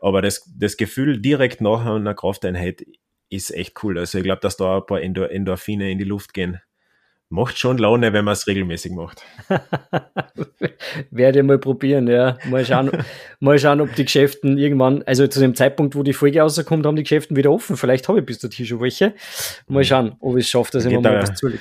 aber 0.01 0.23
das, 0.23 0.49
das 0.57 0.77
Gefühl 0.77 1.21
direkt 1.21 1.61
nach 1.61 1.85
einer 1.85 2.15
Krafteinheit 2.15 2.87
ist 3.31 3.51
echt 3.51 3.83
cool. 3.83 3.99
Also 3.99 4.19
ich 4.19 4.25
glaube, 4.25 4.41
dass 4.41 4.57
da 4.57 4.77
ein 4.77 4.87
paar 4.87 5.03
Endor 5.03 5.29
Endorphine 5.29 5.91
in 5.91 5.99
die 5.99 6.05
Luft 6.05 6.35
gehen. 6.35 6.61
Macht 7.31 7.59
schon 7.59 7.79
Laune, 7.79 8.13
wenn 8.13 8.25
man 8.25 8.33
es 8.33 8.47
regelmäßig 8.47 8.93
macht. 8.93 9.23
Werde 11.11 11.41
ich 11.41 11.45
mal 11.45 11.59
probieren, 11.59 12.07
ja. 12.07 12.39
Mal 12.49 12.65
schauen, 12.65 12.91
mal 13.41 13.59
schauen, 13.59 13.81
ob 13.81 13.95
die 13.95 14.05
Geschäften 14.05 14.59
irgendwann, 14.59 15.03
also 15.05 15.27
zu 15.27 15.41
dem 15.41 15.55
Zeitpunkt, 15.55 15.97
wo 15.97 16.03
die 16.03 16.13
Folge 16.13 16.41
rauskommt, 16.41 16.87
haben 16.87 16.97
die 16.97 17.03
Geschäften 17.03 17.37
wieder 17.37 17.51
offen. 17.51 17.77
Vielleicht 17.77 18.09
habe 18.09 18.21
ich 18.21 18.27
bis 18.27 18.39
dahin 18.39 18.67
schon 18.67 18.81
welche. 18.81 19.15
Mal 19.67 19.85
schauen, 19.85 20.17
ob 20.21 20.37
ich 20.37 20.45
es 20.45 20.51
schaffe, 20.51 20.73
dass 20.73 20.85
ich 20.85 20.93
mir 20.93 21.01
mal 21.01 21.23
was 21.23 21.35
zulege. 21.35 21.61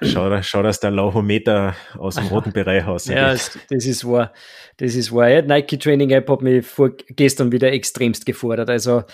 Schau, 0.00 0.42
schau 0.42 0.62
dass 0.62 0.80
der 0.80 0.90
Lauchometer 0.90 1.74
aus 1.98 2.14
dem 2.14 2.26
roten 2.28 2.52
Bereich 2.54 2.86
rausgeht. 2.86 3.16
Ja, 3.16 3.32
das, 3.32 3.58
das 3.68 3.84
ist 3.84 4.06
wahr. 4.06 4.32
Das 4.78 4.94
ist 4.94 5.12
wahr. 5.12 5.28
Ja, 5.28 5.42
Nike 5.42 5.78
Training 5.78 6.10
App 6.10 6.30
hat 6.30 6.40
mich 6.40 6.66
vor, 6.66 6.92
gestern 7.10 7.52
wieder 7.52 7.70
extremst 7.72 8.24
gefordert. 8.24 8.70
Also 8.70 9.04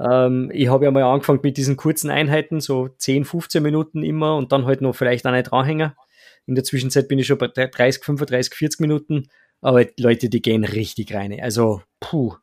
ähm, 0.00 0.50
ich 0.52 0.68
habe 0.68 0.84
ja 0.84 0.90
mal 0.90 1.02
angefangen 1.02 1.40
mit 1.42 1.56
diesen 1.56 1.76
kurzen 1.76 2.10
Einheiten, 2.10 2.60
so 2.60 2.88
10, 2.88 3.24
15 3.24 3.62
Minuten 3.62 4.02
immer 4.02 4.36
und 4.36 4.52
dann 4.52 4.66
halt 4.66 4.80
noch 4.80 4.94
vielleicht 4.94 5.26
eine 5.26 5.42
Dranhänger. 5.42 5.96
In 6.46 6.54
der 6.54 6.64
Zwischenzeit 6.64 7.08
bin 7.08 7.18
ich 7.18 7.26
schon 7.26 7.38
bei 7.38 7.48
30, 7.48 8.02
35, 8.02 8.54
40 8.54 8.80
Minuten. 8.80 9.28
Aber 9.60 9.86
Leute, 9.98 10.28
die 10.28 10.42
gehen 10.42 10.64
richtig 10.64 11.14
rein. 11.14 11.38
Also, 11.40 11.82
puh. 12.00 12.34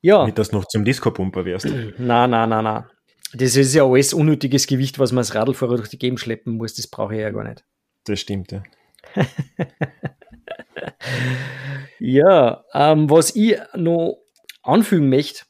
Ja. 0.00 0.24
Nicht, 0.24 0.38
dass 0.38 0.48
du 0.48 0.56
noch 0.56 0.66
zum 0.66 0.84
Disco-Pumper 0.84 1.44
wärst. 1.44 1.68
Na, 1.98 2.26
na, 2.26 2.46
na, 2.46 2.62
na. 2.62 2.90
Das 3.34 3.56
ist 3.56 3.74
ja 3.74 3.84
alles 3.84 4.14
unnötiges 4.14 4.66
Gewicht, 4.66 4.98
was 4.98 5.12
man 5.12 5.18
als 5.18 5.34
Radlfahrer 5.34 5.76
durch 5.76 5.88
die 5.88 5.98
Gegend 5.98 6.20
schleppen 6.20 6.56
muss. 6.56 6.74
Das 6.74 6.86
brauche 6.86 7.14
ich 7.14 7.20
ja 7.20 7.30
gar 7.30 7.44
nicht. 7.44 7.64
Das 8.04 8.20
stimmt, 8.20 8.52
ja. 8.52 8.62
ja, 11.98 12.64
ähm, 12.72 13.10
was 13.10 13.34
ich 13.34 13.58
noch 13.74 14.22
anfügen 14.62 15.08
möchte, 15.08 15.44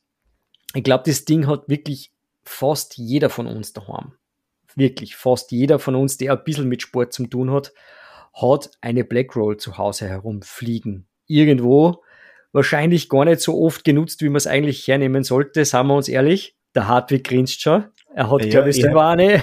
ich 0.77 0.85
glaube, 0.85 1.05
das 1.07 1.25
Ding 1.25 1.47
hat 1.47 1.69
wirklich 1.69 2.13
fast 2.45 2.97
jeder 2.97 3.31
von 3.31 3.47
uns 3.47 3.73
daheim. 3.73 4.13
Wirklich, 4.75 5.17
fast 5.17 5.53
jeder 5.53 5.79
von 5.79 5.95
uns, 5.95 6.19
der 6.19 6.33
ein 6.33 6.45
bisschen 6.45 6.69
mit 6.69 6.83
Sport 6.83 7.13
zu 7.13 7.27
tun 7.27 7.51
hat, 7.51 7.73
hat 8.35 8.71
eine 8.81 9.05
Blackroll 9.05 9.57
zu 9.57 9.79
Hause 9.79 10.07
herumfliegen. 10.07 11.09
Irgendwo, 11.27 12.03
wahrscheinlich 12.53 13.09
gar 13.09 13.25
nicht 13.25 13.41
so 13.41 13.61
oft 13.61 13.85
genutzt, 13.85 14.21
wie 14.21 14.29
man 14.29 14.37
es 14.37 14.47
eigentlich 14.47 14.87
hernehmen 14.87 15.25
sollte, 15.25 15.65
sagen 15.65 15.89
wir 15.89 15.95
uns 15.95 16.09
ehrlich. 16.09 16.57
Der 16.75 16.89
Hartwig 16.89 17.25
grinst 17.25 17.63
schon. 17.63 17.87
Er 18.15 18.31
hat, 18.31 18.43
ja, 18.45 18.51
glaube 18.51 18.71
ich, 18.71 18.77
selber 18.77 19.09
eine. 19.09 19.43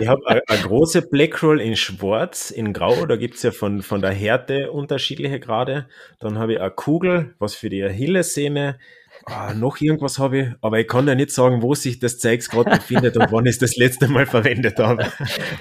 ich 0.00 0.08
habe 0.08 0.26
eine, 0.26 0.42
große 0.62 1.02
Blackroll 1.02 1.60
in 1.60 1.76
Schwarz, 1.76 2.50
in 2.50 2.72
Grau. 2.72 3.06
Da 3.06 3.16
gibt's 3.16 3.42
ja 3.42 3.52
von, 3.52 3.82
von 3.82 4.00
der 4.00 4.10
Härte 4.10 4.72
unterschiedliche 4.72 5.38
Grade. 5.38 5.88
Dann 6.18 6.38
habe 6.38 6.54
ich 6.54 6.60
eine 6.60 6.72
Kugel, 6.72 7.34
was 7.38 7.54
für 7.54 7.70
die 7.70 7.84
Achillessehne. 7.84 8.78
Ah, 9.26 9.54
noch 9.54 9.80
irgendwas 9.80 10.18
habe 10.18 10.38
ich, 10.38 10.48
aber 10.60 10.80
ich 10.80 10.88
kann 10.88 11.06
ja 11.06 11.14
nicht 11.14 11.30
sagen, 11.30 11.62
wo 11.62 11.74
sich 11.74 11.98
das 11.98 12.18
Zeugs 12.18 12.48
gerade 12.48 12.70
befindet 12.70 13.16
und 13.16 13.30
wann 13.30 13.46
ich 13.46 13.58
das 13.58 13.76
letzte 13.76 14.08
Mal 14.08 14.26
verwendet 14.26 14.78
habe. 14.78 15.10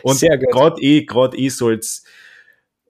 Und 0.03 0.19
gerade 0.21 0.81
ich, 0.81 1.07
gerade 1.07 1.37
ich 1.37 1.55
soll's 1.55 2.03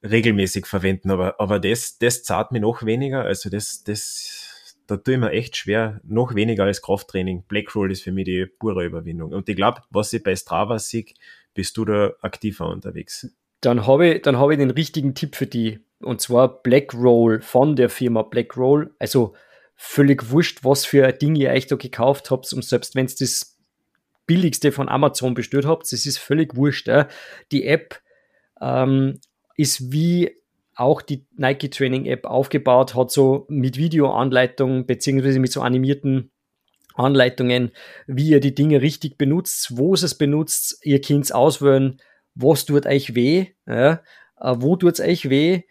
regelmäßig 0.04 0.66
verwenden, 0.66 1.12
aber, 1.12 1.40
aber 1.40 1.60
das, 1.60 1.98
das 1.98 2.24
zahlt 2.24 2.52
mir 2.52 2.60
noch 2.60 2.86
weniger. 2.86 3.24
Also 3.24 3.50
das, 3.50 3.84
das, 3.84 4.76
da 4.88 4.98
tue 4.98 5.16
ich 5.16 5.20
mir 5.20 5.32
echt 5.32 5.58
schwer, 5.58 6.00
noch 6.04 6.36
weniger 6.36 6.64
als 6.64 6.82
Krafttraining. 6.82 7.44
Blackroll 7.48 7.92
ist 7.92 8.04
für 8.04 8.12
mich 8.12 8.26
die 8.26 8.46
pure 8.46 8.86
Überwindung. 8.86 9.34
Und 9.34 9.50
ich 9.50 9.56
glaube, 9.56 9.82
was 9.90 10.14
ich 10.14 10.24
bei 10.24 10.36
Strava 10.36 10.80
sehe, 10.80 11.06
bist 11.54 11.76
du 11.78 11.86
da 11.86 12.12
aktiver 12.22 12.70
unterwegs. 12.70 13.30
Dann 13.62 13.86
habe 13.86 14.08
ich, 14.08 14.22
dann 14.22 14.38
habe 14.38 14.54
ich 14.54 14.60
den 14.60 14.72
richtigen 14.72 15.16
Tipp 15.16 15.36
für 15.36 15.48
die. 15.48 15.80
Und 16.00 16.22
zwar 16.22 16.62
Blackroll 16.62 17.42
von 17.42 17.76
der 17.76 17.90
Firma 17.90 18.22
Blackroll. 18.22 18.94
Also 19.00 19.34
völlig 19.82 20.30
wurscht, 20.30 20.66
was 20.66 20.86
für 20.86 21.08
ein 21.08 21.18
Ding 21.18 21.36
ihr 21.36 21.52
euch 21.52 21.66
da 21.68 21.78
gekauft 21.78 22.32
habt. 22.32 22.52
Und 22.52 22.66
selbst 22.66 22.96
wenn 22.96 23.06
es 23.06 23.16
das 23.16 23.58
billigste 24.26 24.74
von 24.74 24.90
Amazon 24.90 25.34
bestellt 25.34 25.66
habt, 25.66 25.84
das 25.92 26.06
ist 26.06 26.20
völlig 26.20 26.58
wurscht. 26.58 26.90
Äh. 26.90 27.06
Die 27.54 27.66
App 27.66 28.02
ähm, 28.60 29.22
ist 29.56 29.94
wie 29.94 30.36
auch 30.76 31.02
die 31.02 31.26
Nike 31.38 31.70
Training 31.70 32.06
App 32.08 32.26
aufgebaut, 32.26 32.94
hat 32.94 33.10
so 33.10 33.46
mit 33.48 33.78
Videoanleitungen 33.78 34.86
beziehungsweise 34.86 35.40
mit 35.40 35.54
so 35.54 35.62
animierten 35.62 36.30
Anleitungen, 36.96 37.72
wie 38.06 38.30
ihr 38.30 38.42
die 38.42 38.54
Dinge 38.54 38.82
richtig 38.82 39.18
benutzt, 39.18 39.78
wo 39.78 39.94
es 39.94 40.04
es 40.04 40.16
benutzt, 40.16 40.78
ihr 40.84 41.00
könnt 41.00 41.34
auswählen, 41.34 42.02
was 42.36 42.66
tut 42.66 42.86
euch 42.86 43.16
weh, 43.16 43.48
ja, 43.66 44.02
äh, 44.42 44.56
wo 44.58 44.76
tut 44.76 45.00
es 45.00 45.00
euch 45.00 45.30
weh, 45.30 45.64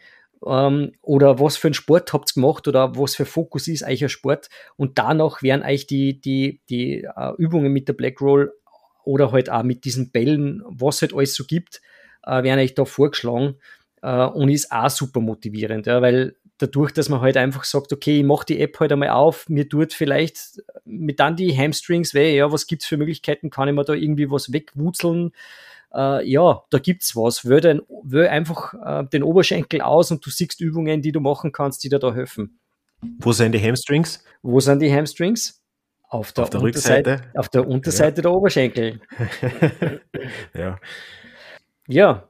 ähm, 0.46 0.92
oder 1.03 1.40
was 1.40 1.57
für 1.57 1.68
einen 1.68 1.74
Sport 1.74 2.12
habt 2.12 2.31
ihr 2.31 2.35
gemacht 2.35 2.68
oder 2.68 2.96
was 2.96 3.14
für 3.14 3.27
Fokus 3.27 3.68
ist 3.68 3.85
euer 3.85 4.09
Sport? 4.09 4.48
Und 4.77 4.98
danach 4.98 5.42
werden 5.42 5.62
euch 5.62 5.87
die, 5.87 6.20
die, 6.20 6.61
die 6.68 7.07
uh, 7.16 7.35
Übungen 7.38 7.72
mit 7.72 7.88
der 7.88 7.94
Black 7.94 8.20
Roll 8.20 8.53
oder 9.05 9.33
halt 9.33 9.51
auch 9.51 9.62
mit 9.62 9.85
diesen 9.85 10.11
Bällen, 10.11 10.62
was 10.66 11.03
halt 11.03 11.14
alles 11.14 11.35
so 11.35 11.44
gibt, 11.44 11.81
uh, 12.27 12.42
werden 12.42 12.61
euch 12.61 12.74
da 12.74 12.85
vorgeschlagen 12.85 13.57
äh, 14.03 14.27
und 14.27 14.48
ist 14.48 14.70
auch 14.70 14.90
super 14.90 15.20
motivierend, 15.20 15.87
ja, 15.87 16.03
weil 16.03 16.37
dadurch, 16.59 16.92
dass 16.92 17.09
man 17.09 17.20
halt 17.20 17.37
einfach 17.37 17.64
sagt, 17.64 17.92
okay, 17.92 18.18
ich 18.18 18.24
mache 18.24 18.46
die 18.46 18.61
App 18.61 18.79
halt 18.81 18.92
einmal 18.92 19.11
auf, 19.11 19.48
mir 19.48 19.68
tut 19.68 19.92
vielleicht 19.92 20.62
mit 20.85 21.20
dann 21.20 21.37
die 21.37 21.57
Hamstrings 21.57 22.14
weh, 22.14 22.37
ja, 22.37 22.51
was 22.51 22.66
gibt's 22.66 22.87
für 22.87 22.96
Möglichkeiten, 22.96 23.51
kann 23.51 23.68
ich 23.68 23.74
mir 23.74 23.85
da 23.85 23.94
irgendwie 23.94 24.31
was 24.31 24.53
wegwutzeln, 24.53 25.33
äh, 25.94 26.29
ja, 26.29 26.62
da 26.70 26.79
gibt's 26.79 27.16
was, 27.16 27.48
wähl, 27.48 27.61
den, 27.61 27.83
wähl 28.03 28.29
einfach 28.29 28.74
äh, 28.74 29.05
den 29.09 29.22
Oberschenkel 29.22 29.81
aus 29.81 30.11
und 30.11 30.24
du 30.24 30.31
siehst 30.31 30.61
Übungen, 30.61 31.03
die 31.03 31.12
du 31.12 31.20
machen 31.20 31.53
kannst, 31.53 31.85
die 31.85 31.88
dir 31.88 31.98
da 31.98 32.12
helfen. 32.12 32.59
Wo 33.18 33.33
sind 33.33 33.53
die 33.53 33.62
Hamstrings? 33.62 34.24
Wo 34.42 34.61
sind 34.61 34.81
die 34.81 34.92
Hamstrings? 34.92 35.62
Auf 36.09 36.33
der, 36.33 36.44
auf 36.44 36.51
der 36.51 36.62
Rückseite? 36.62 37.20
Auf 37.35 37.48
der 37.48 37.68
Unterseite 37.68 38.16
ja. 38.16 38.22
der 38.22 38.33
Oberschenkel. 38.33 39.01
ja. 40.55 40.79
Ja, 41.87 42.29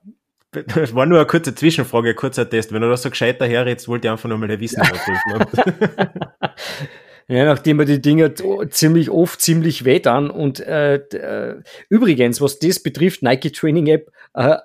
das 0.50 0.94
war 0.94 1.04
nur 1.04 1.18
eine 1.18 1.26
kurze 1.26 1.54
Zwischenfrage, 1.54 2.10
ein 2.10 2.16
kurzer 2.16 2.48
Test. 2.48 2.72
Wenn 2.72 2.80
du 2.82 2.88
das 2.88 3.02
so 3.02 3.10
gescheit 3.10 3.40
daherredst, 3.40 3.86
wollte 3.86 4.08
ich 4.08 4.12
einfach 4.12 4.28
nur 4.28 4.38
mal 4.38 4.60
wissen, 4.60 4.80
was 4.80 5.04
du 5.04 5.58
Ja, 7.28 7.44
nachdem 7.44 7.78
wir 7.78 7.84
die 7.84 8.00
Dinger 8.00 8.32
ziemlich 8.70 9.10
oft 9.10 9.42
ziemlich 9.42 9.84
weh 9.84 10.02
an 10.04 10.30
und 10.30 10.60
äh, 10.60 10.94
äh, 10.96 11.62
übrigens, 11.90 12.40
was 12.40 12.58
das 12.58 12.82
betrifft, 12.82 13.22
Nike 13.22 13.52
Training 13.52 13.86
App, 13.88 14.10
äh, 14.32 14.56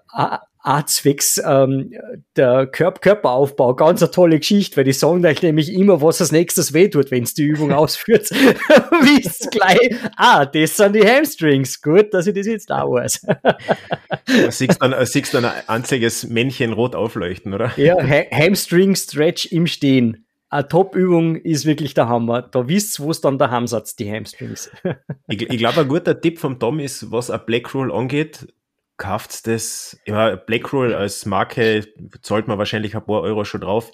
Arztwechs, 0.63 1.41
ähm, 1.45 1.91
der 2.37 2.67
Körp 2.67 3.01
Körperaufbau, 3.01 3.75
ganz 3.75 4.01
eine 4.01 4.11
tolle 4.11 4.39
Geschichte, 4.39 4.77
weil 4.77 4.85
die 4.85 4.93
sagen 4.93 5.25
euch 5.25 5.41
nämlich 5.41 5.73
immer, 5.73 6.01
was 6.01 6.21
als 6.21 6.31
nächstes 6.31 6.73
weh 6.73 6.87
tut, 6.87 7.11
wenn 7.11 7.23
es 7.23 7.33
die 7.33 7.43
Übung 7.43 7.71
ausführt. 7.73 8.31
Wisst 8.31 9.51
gleich, 9.51 9.97
ah, 10.15 10.45
das 10.45 10.77
sind 10.77 10.95
die 10.95 11.05
Hamstrings. 11.05 11.81
Gut, 11.81 12.13
dass 12.13 12.27
ich 12.27 12.33
das 12.33 12.47
jetzt 12.47 12.69
da 12.69 12.89
weiß. 12.89 13.27
siehst 14.51 14.81
dann, 14.81 14.95
siehst 15.05 15.33
dann 15.33 15.43
ein 15.43 15.51
einziges 15.67 16.29
Männchen 16.29 16.71
rot 16.71 16.95
aufleuchten, 16.95 17.53
oder? 17.53 17.73
Ja, 17.75 17.97
ha 17.97 18.23
Hamstring 18.31 18.95
Stretch 18.95 19.47
im 19.47 19.67
Stehen. 19.67 20.25
Eine 20.53 20.67
Top-Übung 20.67 21.35
ist 21.35 21.65
wirklich 21.65 21.95
der 21.95 22.07
Hammer. 22.07 22.43
Da 22.43 22.67
wisst 22.67 22.99
wo 22.99 23.09
es 23.09 23.21
dann 23.21 23.39
der 23.39 23.49
Hamsatz, 23.49 23.95
die 23.95 24.11
Hamstrings. 24.11 24.69
ich, 25.27 25.41
ich 25.41 25.57
glaube, 25.57 25.81
ein 25.81 25.87
guter 25.87 26.21
Tipp 26.21 26.37
vom 26.37 26.59
Tom 26.59 26.79
ist, 26.79 27.11
was 27.11 27.31
ein 27.31 27.41
Black 27.47 27.73
Roll 27.73 27.91
angeht, 27.91 28.53
kauft 28.97 29.47
das, 29.47 29.99
ja, 30.05 30.35
Blackroll 30.35 30.93
als 30.93 31.25
Marke 31.25 31.85
zahlt 32.21 32.47
man 32.47 32.59
wahrscheinlich 32.59 32.95
ein 32.95 33.03
paar 33.03 33.21
Euro 33.21 33.45
schon 33.45 33.61
drauf. 33.61 33.91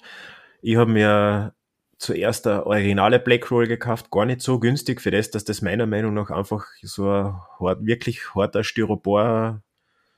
Ich 0.60 0.76
habe 0.76 0.90
mir 0.90 1.54
zuerst 1.96 2.46
eine 2.46 2.66
originale 2.66 3.20
Blackroll 3.20 3.66
gekauft, 3.66 4.10
gar 4.10 4.26
nicht 4.26 4.42
so 4.42 4.58
günstig 4.58 5.00
für 5.00 5.10
das, 5.10 5.30
dass 5.30 5.44
das 5.44 5.62
meiner 5.62 5.86
Meinung 5.86 6.12
nach 6.12 6.30
einfach 6.30 6.66
so 6.82 7.10
ein 7.10 7.40
hart, 7.58 7.86
wirklich 7.86 8.34
harter 8.34 8.64
Styropor, 8.64 9.62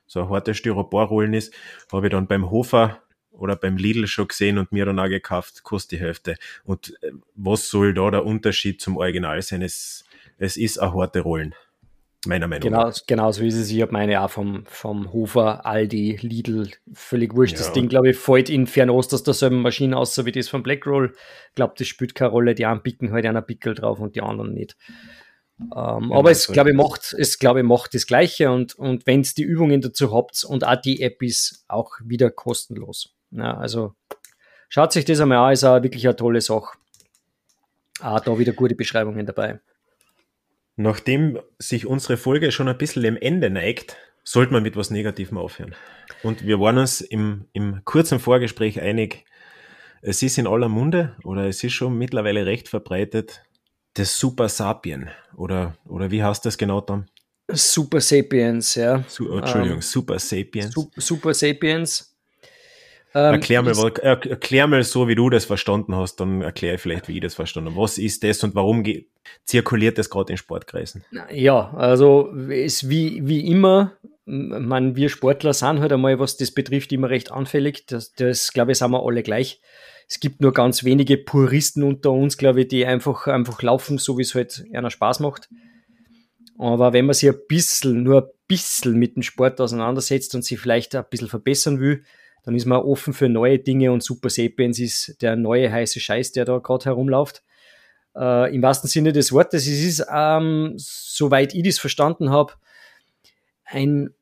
so 0.07 0.23
ein 0.23 0.29
harter 0.29 0.53
Styroporrollen 0.53 1.33
ist. 1.33 1.53
Habe 1.91 2.07
ich 2.07 2.11
dann 2.11 2.27
beim 2.27 2.51
Hofer 2.51 3.01
oder 3.33 3.55
beim 3.55 3.77
Lidl 3.77 4.07
schon 4.07 4.27
gesehen 4.27 4.57
und 4.57 4.71
mir 4.71 4.85
dann 4.85 4.99
auch 4.99 5.09
gekauft, 5.09 5.63
kostet 5.63 5.99
die 5.99 6.03
Hälfte. 6.03 6.35
Und 6.63 6.97
äh, 7.01 7.11
was 7.35 7.69
soll 7.69 7.93
da 7.93 8.11
der 8.11 8.25
Unterschied 8.25 8.81
zum 8.81 8.97
Original 8.97 9.41
sein? 9.41 9.61
Es, 9.61 10.05
es 10.37 10.57
ist 10.57 10.79
eine 10.79 10.93
harte 10.93 11.21
Rollen 11.21 11.55
meiner 12.25 12.47
Meinung 12.47 12.61
genau, 12.61 12.85
nach. 12.85 12.97
Genau 13.05 13.31
so 13.31 13.43
ist 13.43 13.55
es. 13.55 13.69
Ich 13.69 13.81
habe 13.81 13.91
meine 13.91 14.21
auch 14.21 14.29
vom, 14.29 14.65
vom 14.65 15.11
Hofer, 15.11 15.65
Aldi, 15.65 16.19
Lidl, 16.21 16.71
völlig 16.93 17.35
wurscht. 17.35 17.53
Ja. 17.53 17.59
Das 17.59 17.73
Ding, 17.73 17.89
glaube 17.89 18.11
ich, 18.11 18.17
fällt 18.17 18.49
in 18.49 18.67
Fernost 18.67 19.13
aus 19.13 19.23
derselben 19.23 19.61
Maschine 19.61 19.97
aus, 19.97 20.15
so 20.15 20.25
wie 20.25 20.31
das 20.31 20.49
von 20.49 20.63
Blackroll. 20.63 21.13
Ich 21.49 21.55
glaube, 21.55 21.73
das 21.77 21.87
spielt 21.87 22.15
keine 22.15 22.31
Rolle. 22.31 22.55
Die 22.55 22.65
einen 22.65 22.81
picken 22.81 23.11
halt 23.11 23.25
einer 23.25 23.41
Pickel 23.41 23.75
drauf 23.75 23.99
und 23.99 24.15
die 24.15 24.21
anderen 24.21 24.53
nicht. 24.53 24.77
Ähm, 25.59 26.09
ja, 26.09 26.15
aber 26.15 26.31
es, 26.31 26.47
glaube 26.47 26.71
ich, 26.71 26.75
macht, 26.75 27.13
es, 27.17 27.39
glaube 27.39 27.59
ich, 27.59 27.65
macht 27.65 27.93
das 27.93 28.07
Gleiche 28.07 28.51
und, 28.51 28.73
und 28.75 29.05
wenn 29.05 29.21
es 29.21 29.33
die 29.35 29.43
Übungen 29.43 29.81
dazu 29.81 30.13
habt 30.13 30.43
und 30.43 30.65
auch 30.65 30.75
die 30.75 31.01
App 31.01 31.21
ist 31.21 31.63
auch 31.67 31.91
wieder 32.03 32.31
kostenlos. 32.31 33.15
Ja, 33.35 33.57
also 33.57 33.95
schaut 34.69 34.91
sich 34.91 35.05
das 35.05 35.19
einmal 35.19 35.39
an, 35.39 35.53
ist 35.53 35.63
auch 35.63 35.81
wirklich 35.81 36.05
eine 36.07 36.15
tolle 36.15 36.41
Sache. 36.41 36.77
Auch 38.01 38.19
da 38.19 38.37
wieder 38.37 38.53
gute 38.53 38.75
Beschreibungen 38.75 39.25
dabei. 39.25 39.59
Nachdem 40.75 41.39
sich 41.59 41.85
unsere 41.85 42.17
Folge 42.17 42.51
schon 42.51 42.67
ein 42.67 42.77
bisschen 42.77 43.03
dem 43.03 43.17
Ende 43.17 43.49
neigt, 43.49 43.97
sollte 44.23 44.53
man 44.53 44.63
mit 44.63 44.75
was 44.75 44.89
Negativem 44.89 45.37
aufhören. 45.37 45.75
Und 46.23 46.45
wir 46.45 46.59
waren 46.59 46.77
uns 46.77 47.01
im, 47.01 47.45
im 47.53 47.85
kurzen 47.85 48.19
Vorgespräch 48.19 48.81
einig, 48.81 49.25
es 50.01 50.21
ist 50.21 50.37
in 50.37 50.47
aller 50.47 50.69
Munde 50.69 51.15
oder 51.23 51.47
es 51.47 51.63
ist 51.63 51.73
schon 51.73 51.97
mittlerweile 51.97 52.45
recht 52.45 52.67
verbreitet, 52.67 53.43
das 53.93 54.17
Super 54.17 54.49
Sapien. 54.49 55.09
Oder, 55.35 55.77
oder 55.85 56.11
wie 56.11 56.23
heißt 56.23 56.45
das 56.45 56.57
genau 56.57 56.81
dann? 56.81 57.09
Super 57.51 58.01
Sapiens, 58.01 58.75
ja. 58.75 59.03
Su 59.07 59.31
Entschuldigung, 59.37 59.77
ähm, 59.77 59.81
Super 59.81 60.19
Sapiens. 60.19 60.73
Su 60.73 60.89
Super 60.97 61.33
Sapiens 61.33 62.12
ähm, 63.15 63.33
erklär, 63.35 63.61
mal, 63.61 63.91
erklär 64.01 64.67
mal 64.67 64.83
so, 64.83 65.07
wie 65.07 65.15
du 65.15 65.29
das 65.29 65.45
verstanden 65.45 65.95
hast, 65.95 66.17
dann 66.17 66.41
erkläre 66.41 66.75
ich 66.75 66.81
vielleicht, 66.81 67.07
wie 67.07 67.15
ich 67.15 67.21
das 67.21 67.35
verstanden 67.35 67.71
habe. 67.71 67.81
Was 67.81 67.97
ist 67.97 68.23
das 68.23 68.43
und 68.43 68.55
warum 68.55 68.83
zirkuliert 69.45 69.97
das 69.97 70.09
gerade 70.09 70.33
in 70.33 70.37
Sportkreisen? 70.37 71.03
Ja, 71.31 71.73
also 71.75 72.27
ist 72.49 72.89
wie, 72.89 73.27
wie 73.27 73.47
immer, 73.47 73.93
man, 74.25 74.95
wir 74.95 75.09
Sportler 75.09 75.53
sind 75.53 75.79
halt 75.79 75.91
einmal, 75.91 76.19
was 76.19 76.37
das 76.37 76.51
betrifft, 76.51 76.91
immer 76.91 77.09
recht 77.09 77.31
anfällig. 77.31 77.85
Das, 77.87 78.13
das 78.13 78.51
glaube 78.51 78.71
ich, 78.71 78.77
sind 78.77 78.91
wir 78.91 79.05
alle 79.05 79.21
gleich. 79.21 79.61
Es 80.07 80.19
gibt 80.19 80.41
nur 80.41 80.53
ganz 80.53 80.83
wenige 80.83 81.17
Puristen 81.17 81.83
unter 81.83 82.11
uns, 82.11 82.37
glaube 82.37 82.61
ich, 82.61 82.67
die 82.67 82.85
einfach, 82.85 83.27
einfach 83.27 83.61
laufen, 83.61 83.97
so 83.97 84.17
wie 84.17 84.21
es 84.21 84.35
halt 84.35 84.65
einer 84.73 84.91
Spaß 84.91 85.19
macht. 85.19 85.49
Aber 86.57 86.93
wenn 86.93 87.05
man 87.05 87.13
sich 87.13 87.29
ein 87.29 87.39
bisschen, 87.47 88.03
nur 88.03 88.21
ein 88.21 88.29
bisschen 88.47 88.97
mit 88.97 89.15
dem 89.15 89.23
Sport 89.23 89.59
auseinandersetzt 89.59 90.35
und 90.35 90.43
sich 90.43 90.59
vielleicht 90.59 90.95
ein 90.95 91.05
bisschen 91.09 91.27
verbessern 91.27 91.79
will, 91.79 92.03
dann 92.43 92.55
ist 92.55 92.65
man 92.65 92.79
offen 92.79 93.13
für 93.13 93.29
neue 93.29 93.59
Dinge 93.59 93.91
und 93.91 94.03
Super 94.03 94.29
Sapiens 94.29 94.79
ist 94.79 95.21
der 95.21 95.35
neue 95.35 95.71
heiße 95.71 95.99
Scheiß, 95.99 96.31
der 96.33 96.45
da 96.45 96.59
gerade 96.59 96.85
herumläuft. 96.85 97.43
äh, 98.15 98.53
im 98.53 98.61
wahrsten 98.61 98.89
Sinne 98.89 99.11
des 99.13 99.31
Wortes. 99.31 99.67
Es 99.67 99.81
ist, 99.81 100.05
ähm, 100.13 100.73
soweit 100.77 101.53
ich 101.53 101.63
das 101.63 101.79
verstanden 101.79 102.29
habe, 102.29 102.53
ein 103.65 104.13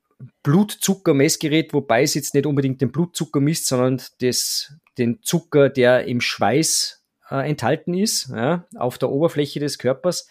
Blutzuckermessgerät, 0.43 1.73
wobei 1.73 2.03
es 2.03 2.13
jetzt 2.13 2.33
nicht 2.33 2.45
unbedingt 2.45 2.81
den 2.81 2.91
Blutzucker 2.91 3.39
misst, 3.39 3.67
sondern 3.67 4.01
das, 4.21 4.73
den 4.97 5.21
Zucker, 5.23 5.69
der 5.69 6.05
im 6.05 6.21
Schweiß 6.21 7.03
äh, 7.29 7.49
enthalten 7.49 7.93
ist, 7.93 8.29
ja, 8.29 8.65
auf 8.75 8.97
der 8.97 9.09
Oberfläche 9.09 9.59
des 9.59 9.77
Körpers. 9.77 10.27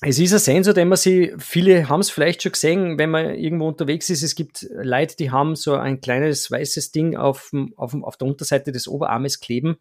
Es 0.00 0.18
ist 0.20 0.32
ein 0.32 0.38
Sensor, 0.38 0.74
den 0.74 0.88
man 0.88 0.96
sie, 0.96 1.34
viele 1.38 1.88
haben 1.88 2.00
es 2.00 2.10
vielleicht 2.10 2.42
schon 2.42 2.52
gesehen, 2.52 2.98
wenn 2.98 3.10
man 3.10 3.34
irgendwo 3.34 3.66
unterwegs 3.66 4.08
ist. 4.10 4.22
Es 4.22 4.36
gibt 4.36 4.68
Leute, 4.70 5.16
die 5.16 5.32
haben 5.32 5.56
so 5.56 5.74
ein 5.74 6.00
kleines 6.00 6.50
weißes 6.50 6.92
Ding 6.92 7.16
auf, 7.16 7.50
auf, 7.76 7.94
auf 7.94 8.16
der 8.16 8.28
Unterseite 8.28 8.70
des 8.70 8.86
Oberarmes 8.86 9.40
kleben. 9.40 9.78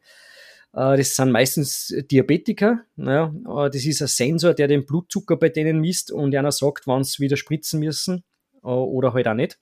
Äh, 0.73 0.97
das 0.97 1.15
sind 1.15 1.31
meistens 1.31 1.93
Diabetiker. 2.09 2.79
Äh, 2.97 3.27
das 3.45 3.85
ist 3.85 4.01
ein 4.01 4.07
Sensor, 4.07 4.55
der 4.55 4.67
den 4.67 4.87
Blutzucker 4.87 5.37
bei 5.37 5.49
denen 5.49 5.79
misst 5.79 6.11
und 6.11 6.35
einer 6.35 6.51
sagt, 6.51 6.87
wann 6.87 7.03
sie 7.03 7.21
wieder 7.21 7.37
spritzen 7.37 7.79
müssen 7.79 8.23
äh, 8.63 8.67
oder 8.67 9.13
halt 9.13 9.27
auch 9.27 9.35
nicht. 9.35 9.59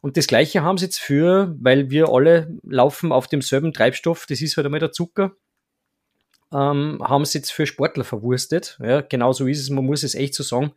Und 0.00 0.16
das 0.16 0.26
Gleiche 0.26 0.62
haben 0.62 0.78
sie 0.78 0.86
jetzt 0.86 1.00
für, 1.00 1.54
weil 1.60 1.90
wir 1.90 2.08
alle 2.08 2.56
laufen 2.62 3.12
auf 3.12 3.28
demselben 3.28 3.74
Treibstoff, 3.74 4.24
das 4.24 4.40
ist 4.40 4.56
halt 4.56 4.64
einmal 4.64 4.80
der 4.80 4.92
Zucker 4.92 5.36
ähm, 6.54 6.98
haben 7.02 7.24
sie 7.24 7.38
jetzt 7.38 7.50
für 7.50 7.66
Sportler 7.66 8.04
verwurstet. 8.04 8.78
Ja, 8.80 9.00
genau 9.00 9.32
so 9.32 9.46
ist 9.46 9.60
es, 9.60 9.70
man 9.70 9.84
muss 9.84 10.04
es 10.04 10.14
echt 10.14 10.34
so 10.34 10.44
sagen. 10.44 10.72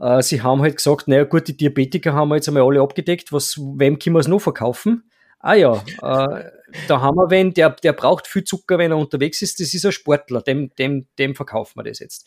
Äh, 0.00 0.22
sie 0.22 0.42
haben 0.42 0.60
halt 0.60 0.76
gesagt, 0.76 1.06
naja 1.06 1.24
gut, 1.24 1.46
die 1.48 1.56
Diabetiker 1.56 2.12
haben 2.12 2.28
wir 2.28 2.36
jetzt 2.36 2.48
einmal 2.48 2.64
alle 2.64 2.80
abgedeckt, 2.80 3.32
was, 3.32 3.56
wem 3.58 3.98
können 3.98 4.16
wir 4.16 4.20
es 4.20 4.28
noch 4.28 4.40
verkaufen? 4.40 5.04
Ah 5.40 5.54
ja, 5.54 5.74
äh, 5.74 6.50
da 6.88 7.00
haben 7.00 7.16
wir 7.16 7.30
wen, 7.30 7.54
der, 7.54 7.70
der 7.70 7.92
braucht 7.92 8.26
viel 8.26 8.42
Zucker, 8.42 8.78
wenn 8.78 8.90
er 8.90 8.98
unterwegs 8.98 9.40
ist, 9.40 9.60
das 9.60 9.72
ist 9.72 9.86
ein 9.86 9.92
Sportler, 9.92 10.42
dem, 10.42 10.74
dem, 10.76 11.06
dem 11.18 11.36
verkaufen 11.36 11.78
wir 11.78 11.84
das 11.84 12.00
jetzt. 12.00 12.26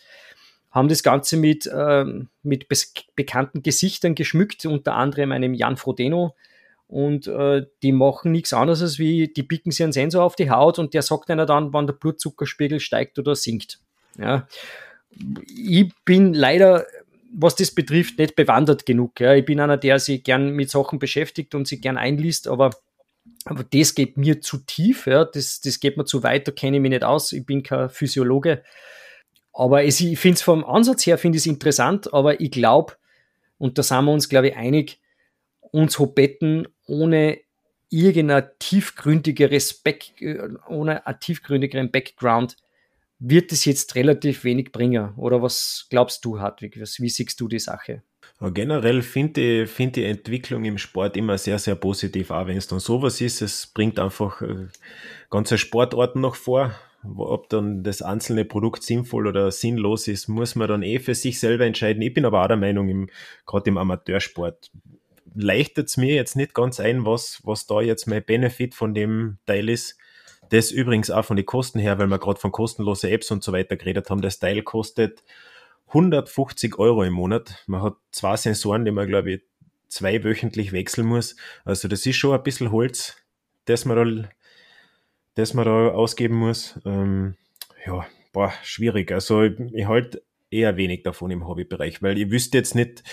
Haben 0.72 0.88
das 0.88 1.04
Ganze 1.04 1.36
mit, 1.36 1.70
ähm, 1.74 2.30
mit 2.42 2.68
bekannten 3.16 3.62
Gesichtern 3.64 4.16
geschmückt, 4.16 4.66
unter 4.66 4.96
anderem 4.96 5.34
einem 5.34 5.54
Jan 5.54 5.76
Frodeno, 5.76 6.36
und 6.92 7.26
äh, 7.26 7.66
die 7.84 7.94
machen 7.94 8.34
nichts 8.34 8.52
anderes 8.52 8.82
als 8.82 9.00
wie, 9.00 9.30
die 9.30 9.44
picken 9.44 9.72
sich 9.72 9.82
einen 9.82 9.94
Sensor 9.94 10.26
auf 10.26 10.36
die 10.36 10.52
Haut 10.52 10.78
und 10.78 10.94
der 10.94 11.02
sagt 11.04 11.30
einer 11.30 11.46
dann, 11.46 11.72
wann 11.72 11.88
der 11.88 11.94
Blutzuckerspiegel 11.94 12.82
steigt 12.82 13.18
oder 13.18 13.34
sinkt. 13.34 13.80
Ja. 14.20 14.46
Ich 15.56 15.90
bin 16.04 16.34
leider, 16.34 16.86
was 17.34 17.56
das 17.56 17.72
betrifft, 17.72 18.20
nicht 18.20 18.36
bewandert 18.36 18.86
genug. 18.86 19.22
Ja. 19.22 19.34
Ich 19.34 19.46
bin 19.46 19.62
einer, 19.62 19.78
der 19.78 20.00
sich 20.00 20.22
gern 20.22 20.52
mit 20.52 20.70
Sachen 20.70 21.00
beschäftigt 21.00 21.56
und 21.56 21.66
sich 21.66 21.82
gern 21.82 21.98
einliest, 21.98 22.50
aber, 22.50 22.72
aber 23.46 23.64
das 23.64 23.96
geht 23.96 24.18
mir 24.18 24.42
zu 24.42 24.58
tief, 24.58 25.08
ja. 25.08 25.24
das, 25.24 25.62
das 25.62 25.80
geht 25.80 25.96
mir 25.96 26.04
zu 26.04 26.24
weit, 26.24 26.46
da 26.50 26.52
kenne 26.52 26.76
ich 26.76 26.82
mich 26.82 26.92
nicht 26.92 27.06
aus, 27.06 27.32
ich 27.32 27.46
bin 27.46 27.64
kein 27.64 27.90
Physiologe. 27.90 28.64
Aber 29.54 29.86
es, 29.86 30.02
ich 30.02 30.20
finde 30.20 30.36
es 30.36 30.42
vom 30.42 30.66
Ansatz 30.66 31.06
her 31.06 31.18
interessant, 31.24 32.14
aber 32.14 32.42
ich 32.42 32.52
glaube, 32.52 32.96
und 33.58 33.78
da 33.78 33.84
sind 33.84 34.04
wir 34.04 34.12
uns, 34.12 34.28
glaube 34.28 34.50
ich, 34.50 34.58
einig, 34.58 35.01
uns 35.72 36.00
Hobetten 36.00 36.68
ohne 36.86 37.40
irgendein 37.90 38.50
tiefgründigeres 38.60 39.74
Back, 39.74 40.14
ohne 40.68 41.06
einen 41.06 41.20
tiefgründigeren 41.20 41.92
Background 41.92 42.56
wird 43.20 43.52
es 43.52 43.66
jetzt 43.66 43.96
relativ 43.96 44.44
wenig 44.44 44.72
bringen. 44.72 45.14
Oder 45.16 45.42
was 45.42 45.86
glaubst 45.90 46.26
du, 46.26 46.40
Hartwig? 46.40 46.76
wie 46.76 47.10
siehst 47.10 47.40
du 47.40 47.48
die 47.48 47.60
Sache? 47.60 48.04
generell 48.50 49.04
finde 49.04 49.64
ich, 49.64 49.70
find 49.70 49.96
die 49.96 50.06
Entwicklung 50.06 50.66
im 50.66 50.80
Sport 50.80 51.16
immer 51.16 51.38
sehr, 51.38 51.60
sehr 51.60 51.76
positiv, 51.76 52.32
auch 52.32 52.48
wenn 52.48 52.58
es 52.58 52.68
dann 52.68 52.80
sowas 52.80 53.22
ist. 53.22 53.42
Es 53.44 53.68
bringt 53.68 54.00
einfach 54.00 54.42
äh, 54.42 54.68
ganze 55.30 55.60
Sportarten 55.60 56.22
noch 56.22 56.36
vor. 56.36 56.74
Ob 57.04 57.50
dann 57.50 57.84
das 57.84 58.02
einzelne 58.02 58.46
Produkt 58.46 58.84
sinnvoll 58.84 59.28
oder 59.28 59.52
sinnlos 59.52 60.08
ist, 60.08 60.28
muss 60.28 60.56
man 60.56 60.68
dann 60.68 60.84
eh 60.84 61.00
für 61.00 61.16
sich 61.16 61.40
selber 61.40 61.66
entscheiden. 61.66 62.02
Ich 62.02 62.14
bin 62.14 62.26
aber 62.26 62.44
auch 62.44 62.48
der 62.48 62.58
Meinung, 62.58 63.10
gerade 63.46 63.70
im 63.70 63.78
Amateursport, 63.78 64.72
leichtet 65.34 65.88
es 65.88 65.98
mir 65.98 66.16
jetzt 66.16 66.36
nicht 66.36 66.54
ganz 66.54 66.80
ein, 66.80 67.06
was, 67.06 67.40
was 67.44 67.68
da 67.68 67.82
jetzt 67.82 68.08
mein 68.08 68.24
Benefit 68.24 68.76
von 68.76 68.94
dem 68.94 69.38
Teil 69.46 69.70
ist. 69.70 69.98
Das 70.50 70.72
übrigens 70.72 71.10
auch 71.10 71.24
von 71.24 71.38
den 71.38 71.46
Kosten 71.46 71.80
her, 71.80 71.98
weil 71.98 72.08
wir 72.08 72.20
gerade 72.20 72.40
von 72.40 72.52
kostenlosen 72.52 73.10
Apps 73.10 73.32
und 73.32 73.44
so 73.44 73.54
weiter 73.54 73.78
geredet 73.78 74.10
haben. 74.10 74.22
Das 74.22 74.40
Teil 74.40 74.62
kostet 74.64 75.24
150 75.88 76.78
Euro 76.78 77.04
im 77.04 77.14
Monat. 77.14 77.64
Man 77.68 77.82
hat 77.82 77.96
zwei 78.12 78.36
Sensoren, 78.36 78.86
die 78.86 78.92
man, 78.92 79.08
glaube 79.08 79.32
ich, 79.32 79.42
zwei 79.88 80.24
wöchentlich 80.24 80.72
wechseln 80.72 81.08
muss. 81.08 81.36
Also 81.64 81.88
das 81.88 82.06
ist 82.06 82.18
schon 82.18 82.36
ein 82.36 82.44
bisschen 82.44 82.72
Holz, 82.72 83.16
das 83.66 83.86
man 83.86 83.98
da, 83.98 84.30
das 85.36 85.54
man 85.54 85.66
da 85.66 85.90
ausgeben 85.90 86.36
muss. 86.36 86.80
Ähm, 86.86 87.36
ja, 87.86 88.06
boah, 88.34 88.54
schwierig. 88.64 89.12
Also 89.12 89.44
ich, 89.44 89.60
ich 89.74 89.88
halte 89.88 90.22
eher 90.50 90.76
wenig 90.78 91.04
davon 91.04 91.32
im 91.32 91.48
Hobbybereich, 91.48 92.02
weil 92.02 92.18
ich 92.18 92.30
wüsste 92.30 92.58
jetzt 92.58 92.76
nicht, 92.76 93.04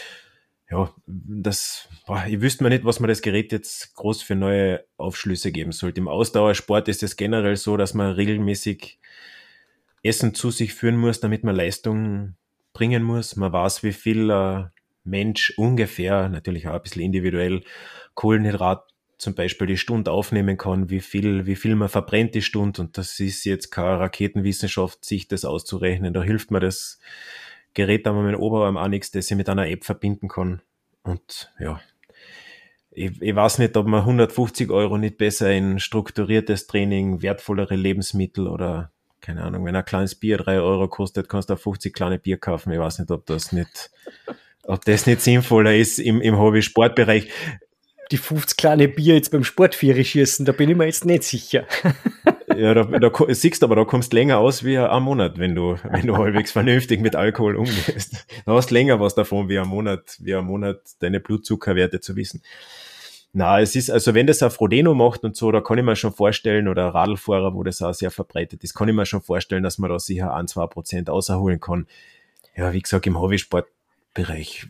ja, 0.70 0.94
das, 1.06 1.88
boah, 2.06 2.24
ich 2.26 2.40
wüsste 2.40 2.62
mir 2.62 2.70
nicht, 2.70 2.84
was 2.84 3.00
man 3.00 3.08
das 3.08 3.22
Gerät 3.22 3.52
jetzt 3.52 3.94
groß 3.94 4.22
für 4.22 4.34
neue 4.34 4.84
Aufschlüsse 4.98 5.50
geben 5.50 5.72
sollte. 5.72 6.00
Im 6.00 6.08
Ausdauersport 6.08 6.88
ist 6.88 7.02
es 7.02 7.16
generell 7.16 7.56
so, 7.56 7.76
dass 7.76 7.94
man 7.94 8.12
regelmäßig 8.12 8.98
Essen 10.02 10.34
zu 10.34 10.50
sich 10.50 10.74
führen 10.74 10.96
muss, 10.96 11.20
damit 11.20 11.42
man 11.42 11.56
Leistung 11.56 12.34
bringen 12.74 13.02
muss. 13.02 13.36
Man 13.36 13.52
weiß, 13.52 13.82
wie 13.82 13.94
viel 13.94 14.30
äh, 14.30 14.64
Mensch 15.04 15.54
ungefähr, 15.56 16.28
natürlich 16.28 16.68
auch 16.68 16.74
ein 16.74 16.82
bisschen 16.82 17.02
individuell, 17.02 17.62
Kohlenhydrat 18.14 18.84
zum 19.16 19.34
Beispiel 19.34 19.66
die 19.66 19.78
Stunde 19.78 20.12
aufnehmen 20.12 20.56
kann, 20.58 20.90
wie 20.90 21.00
viel, 21.00 21.46
wie 21.46 21.56
viel 21.56 21.74
man 21.74 21.88
verbrennt 21.88 22.34
die 22.34 22.42
Stunde. 22.42 22.82
Und 22.82 22.98
das 22.98 23.18
ist 23.18 23.44
jetzt 23.44 23.70
keine 23.70 23.98
Raketenwissenschaft, 23.98 25.04
sich 25.04 25.28
das 25.28 25.44
auszurechnen. 25.44 26.12
Da 26.12 26.22
hilft 26.22 26.50
mir 26.50 26.60
das 26.60 27.00
Gerät 27.74 28.06
da 28.06 28.12
mit 28.12 28.34
dem 28.34 28.40
Oberarm 28.40 28.76
auch 28.76 28.88
nichts, 28.88 29.10
das 29.10 29.30
ich 29.30 29.36
mit 29.36 29.48
einer 29.48 29.68
App 29.68 29.84
verbinden 29.84 30.28
kann. 30.28 30.62
Und 31.02 31.52
ja, 31.58 31.80
ich, 32.90 33.22
ich 33.22 33.34
weiß 33.34 33.58
nicht, 33.58 33.76
ob 33.76 33.86
man 33.86 34.00
150 34.00 34.70
Euro 34.70 34.98
nicht 34.98 35.18
besser 35.18 35.52
in 35.52 35.78
strukturiertes 35.78 36.66
Training, 36.66 37.22
wertvollere 37.22 37.76
Lebensmittel 37.76 38.48
oder 38.48 38.90
keine 39.20 39.42
Ahnung, 39.42 39.64
wenn 39.64 39.76
ein 39.76 39.84
kleines 39.84 40.14
Bier 40.14 40.38
drei 40.38 40.60
Euro 40.60 40.88
kostet, 40.88 41.28
kannst 41.28 41.50
du 41.50 41.54
auch 41.54 41.58
50 41.58 41.92
kleine 41.92 42.18
Bier 42.18 42.38
kaufen. 42.38 42.72
Ich 42.72 42.78
weiß 42.78 43.00
nicht, 43.00 43.10
ob 43.10 43.26
das 43.26 43.52
nicht, 43.52 43.90
ob 44.62 44.84
das 44.84 45.06
nicht 45.06 45.20
sinnvoller 45.22 45.74
ist 45.74 45.98
im, 45.98 46.20
im 46.20 46.38
Hobby-Sportbereich. 46.38 47.28
Die 48.10 48.16
50 48.16 48.56
kleine 48.56 48.88
Bier 48.88 49.14
jetzt 49.14 49.30
beim 49.30 49.44
Sportviere 49.44 50.04
schießen, 50.04 50.46
da 50.46 50.52
bin 50.52 50.70
ich 50.70 50.76
mir 50.76 50.86
jetzt 50.86 51.04
nicht 51.04 51.24
sicher. 51.24 51.66
Ja, 52.56 52.74
da, 52.74 52.84
da 52.84 53.10
siehst 53.28 53.62
aber, 53.62 53.76
da 53.76 53.84
kommst 53.84 54.12
länger 54.12 54.38
aus 54.38 54.64
wie 54.64 54.78
ein 54.78 55.02
Monat, 55.02 55.38
wenn 55.38 55.54
du, 55.54 55.76
wenn 55.82 56.06
du 56.06 56.16
halbwegs 56.16 56.52
vernünftig 56.52 57.00
mit 57.00 57.14
Alkohol 57.14 57.56
umgehst. 57.56 58.26
Da 58.46 58.54
hast 58.54 58.70
länger 58.70 59.00
was 59.00 59.14
davon, 59.14 59.48
wie 59.48 59.58
ein 59.58 59.68
Monat, 59.68 60.16
wie 60.20 60.34
ein 60.34 60.44
Monat 60.44 60.80
deine 61.00 61.20
Blutzuckerwerte 61.20 62.00
zu 62.00 62.16
wissen. 62.16 62.42
Na, 63.32 63.60
es 63.60 63.76
ist, 63.76 63.90
also 63.90 64.14
wenn 64.14 64.26
das 64.26 64.42
ein 64.42 64.50
Frodeno 64.50 64.94
macht 64.94 65.22
und 65.24 65.36
so, 65.36 65.52
da 65.52 65.60
kann 65.60 65.78
ich 65.78 65.84
mir 65.84 65.96
schon 65.96 66.12
vorstellen, 66.12 66.66
oder 66.66 66.88
Radlfahrer, 66.88 67.54
wo 67.54 67.62
das 67.62 67.82
auch 67.82 67.92
sehr 67.92 68.10
verbreitet 68.10 68.64
ist, 68.64 68.74
kann 68.74 68.88
ich 68.88 68.94
mir 68.94 69.04
schon 69.04 69.20
vorstellen, 69.20 69.62
dass 69.62 69.78
man 69.78 69.90
da 69.90 69.98
sicher 69.98 70.34
ein, 70.34 70.48
zwei 70.48 70.66
Prozent 70.66 71.10
außerholen 71.10 71.60
kann. 71.60 71.86
Ja, 72.56 72.72
wie 72.72 72.80
gesagt, 72.80 73.06
im 73.06 73.20
Hobbysportbereich 73.20 74.66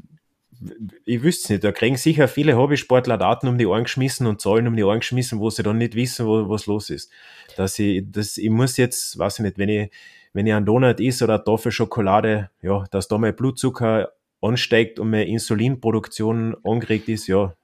ich 1.04 1.22
wüsste 1.22 1.52
nicht, 1.52 1.64
da 1.64 1.72
kriegen 1.72 1.96
sicher 1.96 2.28
viele 2.28 2.56
Hobbysportler 2.56 3.16
Daten 3.16 3.48
um 3.48 3.58
die 3.58 3.66
Ohren 3.66 3.84
geschmissen 3.84 4.26
und 4.26 4.40
Zahlen 4.40 4.66
um 4.66 4.76
die 4.76 4.84
Ohren 4.84 5.00
geschmissen, 5.00 5.38
wo 5.40 5.50
sie 5.50 5.62
dann 5.62 5.78
nicht 5.78 5.94
wissen, 5.94 6.26
wo, 6.26 6.48
was 6.48 6.66
los 6.66 6.90
ist. 6.90 7.10
Dass 7.56 7.78
ich, 7.78 8.04
das, 8.10 8.36
ich 8.36 8.50
muss 8.50 8.76
jetzt, 8.76 9.18
weiß 9.18 9.38
ich 9.38 9.44
nicht, 9.44 9.58
wenn 9.58 9.68
ich, 9.68 9.90
wenn 10.32 10.46
ich 10.46 10.52
einen 10.52 10.66
Donut 10.66 11.00
isst 11.00 11.22
oder 11.22 11.34
eine 11.34 11.44
Tafel 11.44 11.72
Schokolade, 11.72 12.50
ja, 12.62 12.84
dass 12.90 13.08
da 13.08 13.18
mein 13.18 13.36
Blutzucker 13.36 14.12
ansteigt 14.40 14.98
und 14.98 15.10
meine 15.10 15.26
Insulinproduktion 15.26 16.56
angeregt 16.64 17.08
ist, 17.08 17.26
ja, 17.28 17.54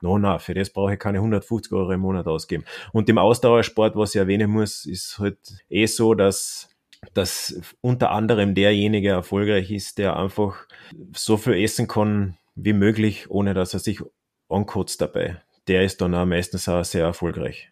no, 0.00 0.18
na, 0.18 0.38
für 0.38 0.54
das 0.54 0.70
brauche 0.70 0.94
ich 0.94 0.98
keine 0.98 1.18
150 1.18 1.72
Euro 1.72 1.92
im 1.92 2.00
Monat 2.00 2.26
ausgeben. 2.26 2.64
Und 2.92 3.08
im 3.08 3.18
Ausdauersport, 3.18 3.96
was 3.96 4.14
ich 4.14 4.18
erwähnen 4.18 4.50
muss, 4.50 4.86
ist 4.86 5.18
halt 5.18 5.38
eh 5.68 5.86
so, 5.86 6.14
dass 6.14 6.68
dass 7.14 7.60
unter 7.80 8.10
anderem 8.10 8.54
derjenige 8.54 9.10
erfolgreich 9.10 9.70
ist, 9.70 9.98
der 9.98 10.16
einfach 10.16 10.66
so 11.14 11.36
viel 11.36 11.54
essen 11.54 11.86
kann 11.86 12.36
wie 12.54 12.72
möglich, 12.72 13.30
ohne 13.30 13.54
dass 13.54 13.74
er 13.74 13.80
sich 13.80 14.00
ankotzt 14.48 15.00
dabei. 15.00 15.40
Der 15.68 15.84
ist 15.84 16.00
dann 16.00 16.14
auch 16.14 16.26
meistens 16.26 16.68
auch 16.68 16.84
sehr 16.84 17.04
erfolgreich. 17.04 17.70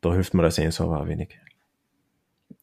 Da 0.00 0.12
hilft 0.12 0.34
mir 0.34 0.42
der 0.42 0.50
Sensor 0.50 0.86
aber 0.86 1.02
auch 1.02 1.06
wenig. 1.06 1.38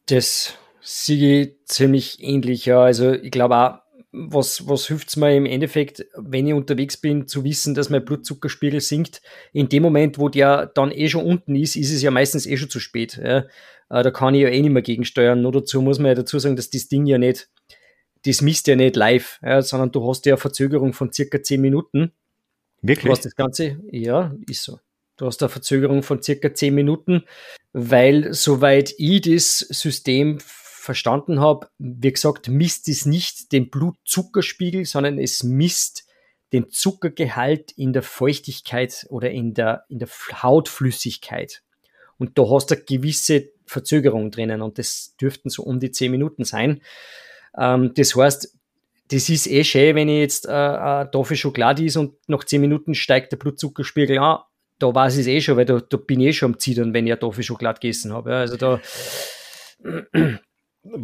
Das 0.06 0.58
sehe 0.80 1.42
ich 1.42 1.64
ziemlich 1.64 2.22
ähnlich, 2.22 2.66
ja. 2.66 2.80
Also 2.80 3.12
ich 3.12 3.30
glaube 3.30 3.56
auch, 3.56 3.78
was, 4.12 4.66
was 4.66 4.86
hilft 4.86 5.08
es 5.08 5.16
mir 5.16 5.36
im 5.36 5.46
Endeffekt, 5.46 6.06
wenn 6.16 6.46
ich 6.46 6.54
unterwegs 6.54 6.96
bin, 6.96 7.26
zu 7.26 7.44
wissen, 7.44 7.74
dass 7.74 7.90
mein 7.90 8.04
Blutzuckerspiegel 8.04 8.80
sinkt. 8.80 9.20
In 9.52 9.68
dem 9.68 9.82
Moment, 9.82 10.18
wo 10.18 10.28
der 10.28 10.66
dann 10.66 10.90
eh 10.90 11.08
schon 11.08 11.24
unten 11.24 11.54
ist, 11.54 11.76
ist 11.76 11.92
es 11.92 12.02
ja 12.02 12.10
meistens 12.10 12.46
eh 12.46 12.56
schon 12.56 12.70
zu 12.70 12.80
spät. 12.80 13.20
Ja. 13.22 13.38
Äh, 13.90 14.02
da 14.02 14.10
kann 14.10 14.34
ich 14.34 14.42
ja 14.42 14.48
eh 14.48 14.60
nicht 14.60 14.72
mehr 14.72 14.82
gegensteuern. 14.82 15.42
Nur 15.42 15.52
dazu 15.52 15.82
muss 15.82 15.98
man 15.98 16.08
ja 16.08 16.14
dazu 16.14 16.38
sagen, 16.38 16.56
dass 16.56 16.70
das 16.70 16.88
Ding 16.88 17.06
ja 17.06 17.18
nicht, 17.18 17.48
das 18.24 18.40
misst 18.40 18.66
ja 18.66 18.76
nicht 18.76 18.96
live, 18.96 19.38
ja, 19.42 19.62
sondern 19.62 19.92
du 19.92 20.06
hast 20.08 20.26
ja 20.26 20.34
eine 20.34 20.40
Verzögerung 20.40 20.92
von 20.92 21.12
circa 21.12 21.42
10 21.42 21.60
Minuten. 21.60 22.12
Wirklich? 22.82 23.06
Du 23.06 23.10
hast 23.10 23.24
das 23.24 23.36
Ganze, 23.36 23.78
ja, 23.90 24.34
ist 24.48 24.62
so. 24.62 24.80
Du 25.16 25.26
hast 25.26 25.42
eine 25.42 25.48
Verzögerung 25.48 26.02
von 26.02 26.22
circa 26.22 26.52
10 26.52 26.74
Minuten, 26.74 27.24
weil 27.72 28.32
soweit 28.34 28.94
ich 28.98 29.22
das 29.22 29.58
System 29.58 30.38
verstanden 30.86 31.40
habe, 31.40 31.68
wie 31.78 32.12
gesagt, 32.12 32.48
misst 32.48 32.88
es 32.88 33.04
nicht 33.04 33.52
den 33.52 33.68
Blutzuckerspiegel, 33.68 34.86
sondern 34.86 35.18
es 35.18 35.42
misst 35.42 36.06
den 36.52 36.70
Zuckergehalt 36.70 37.72
in 37.72 37.92
der 37.92 38.02
Feuchtigkeit 38.02 39.06
oder 39.10 39.30
in 39.30 39.52
der, 39.52 39.84
in 39.88 39.98
der 39.98 40.08
Hautflüssigkeit. 40.08 41.62
Und 42.18 42.38
da 42.38 42.48
hast 42.48 42.70
du 42.70 42.76
eine 42.76 42.84
gewisse 42.84 43.50
Verzögerung 43.66 44.30
drinnen 44.30 44.62
und 44.62 44.78
das 44.78 45.16
dürften 45.20 45.50
so 45.50 45.64
um 45.64 45.80
die 45.80 45.90
10 45.90 46.10
Minuten 46.10 46.44
sein. 46.44 46.80
Ähm, 47.58 47.92
das 47.94 48.14
heißt, 48.14 48.56
das 49.10 49.28
ist 49.28 49.46
eh 49.48 49.64
schön, 49.64 49.96
wenn 49.96 50.08
ich 50.08 50.20
jetzt 50.20 50.46
äh, 50.46 50.50
eine 50.50 51.10
Tafel 51.10 51.36
Schokolade 51.36 51.84
ist 51.84 51.96
und 51.96 52.14
nach 52.28 52.44
10 52.44 52.60
Minuten 52.60 52.94
steigt 52.94 53.32
der 53.32 53.36
Blutzuckerspiegel 53.36 54.18
an. 54.18 54.38
Da 54.78 54.94
weiß 54.94 55.14
ich 55.14 55.20
es 55.20 55.26
eh 55.26 55.40
schon, 55.40 55.56
weil 55.56 55.64
da, 55.64 55.80
da 55.80 55.96
bin 55.96 56.20
ich 56.20 56.28
eh 56.28 56.32
schon 56.32 56.52
am 56.52 56.58
Zittern, 56.58 56.94
wenn 56.94 57.06
ich 57.06 57.12
eine 57.12 57.20
Tafel 57.20 57.42
Schokolade 57.42 57.80
gegessen 57.80 58.12
habe. 58.12 58.36
Also 58.36 58.56
da 58.56 58.80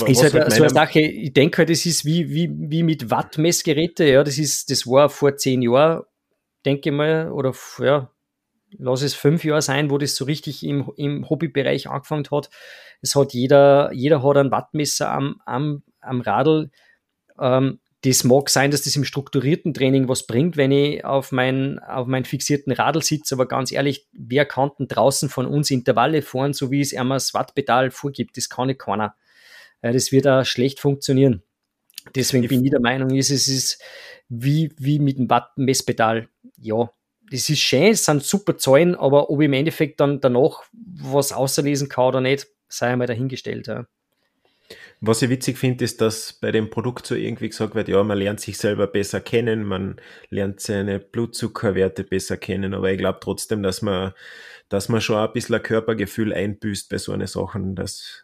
ist 0.07 0.23
halt 0.23 0.53
so 0.53 0.62
eine 0.62 0.71
Sache, 0.71 1.01
ich 1.01 1.33
denke 1.33 1.59
halt, 1.59 1.71
das 1.71 1.87
ist 1.87 2.05
wie, 2.05 2.31
wie, 2.31 2.51
wie 2.53 2.83
mit 2.83 3.11
Wattmessgeräten, 3.11 4.07
ja, 4.07 4.23
das 4.23 4.38
ist, 4.38 4.71
das 4.71 4.87
war 4.87 5.09
vor 5.09 5.37
zehn 5.37 5.62
Jahren, 5.62 6.03
denke 6.64 6.90
ich 6.90 6.95
mal, 6.95 7.31
oder 7.31 7.53
ja, 7.79 8.11
lass 8.79 9.03
es 9.03 9.14
fünf 9.14 9.45
Jahre 9.45 9.62
sein, 9.62 9.90
wo 9.90 9.99
das 9.99 10.16
so 10.16 10.25
richtig 10.25 10.62
im, 10.64 10.90
im 10.97 11.29
Hobbybereich 11.29 11.88
angefangen 11.88 12.27
hat. 12.31 12.51
Es 13.01 13.14
hat 13.14 13.33
jeder, 13.33 13.92
jeder 13.92 14.23
hat 14.23 14.37
ein 14.37 14.51
Wattmesser 14.51 15.11
am, 15.11 15.40
am, 15.45 15.83
am 16.01 16.21
Radl. 16.21 16.71
Ähm, 17.38 17.81
das 18.05 18.25
mag 18.25 18.51
sein, 18.51 18.73
dass 18.73 18.83
das 18.83 18.97
im 18.97 19.05
strukturierten 19.05 19.75
Training 19.75 20.09
was 20.09 20.27
bringt, 20.27 20.57
wenn 20.57 20.73
ich 20.73 21.05
auf 21.05 21.31
meinen 21.31 21.79
auf 21.79 22.09
meinen 22.09 22.25
fixierten 22.25 22.73
Radl 22.73 23.01
sitze, 23.01 23.37
aber 23.37 23.47
ganz 23.47 23.71
ehrlich, 23.71 24.09
wer 24.12 24.45
kann 24.45 24.73
denn 24.77 24.88
draußen 24.88 25.29
von 25.29 25.47
uns 25.47 25.71
Intervalle 25.71 26.23
fahren, 26.23 26.53
so 26.53 26.73
wie 26.73 26.81
es 26.81 26.95
einmal 26.95 27.16
das 27.16 27.33
Wattpedal 27.33 27.92
vorgibt? 27.92 28.37
Das 28.37 28.49
kann 28.49 28.66
nicht 28.66 28.81
keiner. 28.81 29.14
Ja, 29.83 29.92
das 29.92 30.12
wird 30.12 30.27
auch 30.27 30.45
schlecht 30.45 30.81
funktionieren. 30.81 31.42
Deswegen 32.14 32.49
bin 32.49 32.64
ich 32.64 32.71
der 32.71 32.81
Meinung, 32.81 33.11
ist, 33.11 33.31
es 33.31 33.49
ist 33.49 33.83
wie, 34.29 34.73
wie 34.79 34.99
mit 34.99 35.18
dem 35.18 35.31
Wattmesspedal. 35.31 36.29
Ja, 36.59 36.90
das 37.31 37.49
ist 37.49 37.61
schön, 37.61 37.92
es 37.92 38.05
sind 38.05 38.23
super 38.23 38.59
Zahlen, 38.59 38.95
aber 38.95 39.31
ob 39.31 39.40
ich 39.40 39.47
im 39.47 39.53
Endeffekt 39.53 40.01
dann 40.01 40.21
danach 40.21 40.64
was 40.73 41.33
außerlesen 41.33 41.88
kann 41.88 42.07
oder 42.07 42.21
nicht, 42.21 42.47
sei 42.68 42.88
einmal 42.88 43.07
dahingestellt. 43.07 43.68
Ja. 43.68 43.87
Was 45.01 45.23
ich 45.23 45.31
witzig 45.31 45.59
finde, 45.59 45.85
ist, 45.85 46.01
dass 46.01 46.33
bei 46.35 46.53
dem 46.53 46.71
Produkt 46.71 47.07
so 47.07 47.14
irgendwie 47.14 47.49
gesagt 47.49 47.75
wird, 47.75 47.88
ja, 47.88 48.03
man 48.05 48.18
lernt 48.18 48.40
sich 48.40 48.57
selber 48.57 48.87
besser 48.87 49.21
kennen, 49.21 49.64
man 49.64 49.97
lernt 50.29 50.61
seine 50.61 51.01
Blutzuckerwerte 51.01 52.05
besser 52.05 52.37
kennen, 52.37 52.73
aber 52.73 52.92
ich 52.92 52.99
glaube 52.99 53.18
trotzdem, 53.21 53.62
dass 53.62 53.83
man, 53.83 54.12
dass 54.68 54.88
man 54.88 55.01
schon 55.01 55.16
ein 55.16 55.33
bisschen 55.33 55.57
ein 55.57 55.62
Körpergefühl 55.62 56.33
einbüßt 56.33 56.88
bei 56.88 56.99
so 56.99 57.12
einer 57.12 57.27
Sachen, 57.27 57.75
dass, 57.75 58.22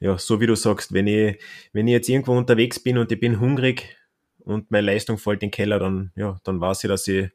ja, 0.00 0.18
so 0.18 0.40
wie 0.40 0.46
du 0.46 0.56
sagst, 0.56 0.92
wenn 0.92 1.06
ich, 1.06 1.38
wenn 1.72 1.86
ich 1.86 1.92
jetzt 1.92 2.08
irgendwo 2.08 2.36
unterwegs 2.36 2.80
bin 2.80 2.98
und 2.98 3.12
ich 3.12 3.20
bin 3.20 3.38
hungrig 3.38 3.96
und 4.38 4.70
meine 4.70 4.86
Leistung 4.86 5.18
fällt 5.18 5.42
in 5.42 5.48
den 5.48 5.52
Keller, 5.52 5.78
dann, 5.78 6.10
ja, 6.16 6.40
dann 6.44 6.60
weiß 6.60 6.84
ich, 6.84 6.88
dass 6.88 7.06
ich, 7.06 7.28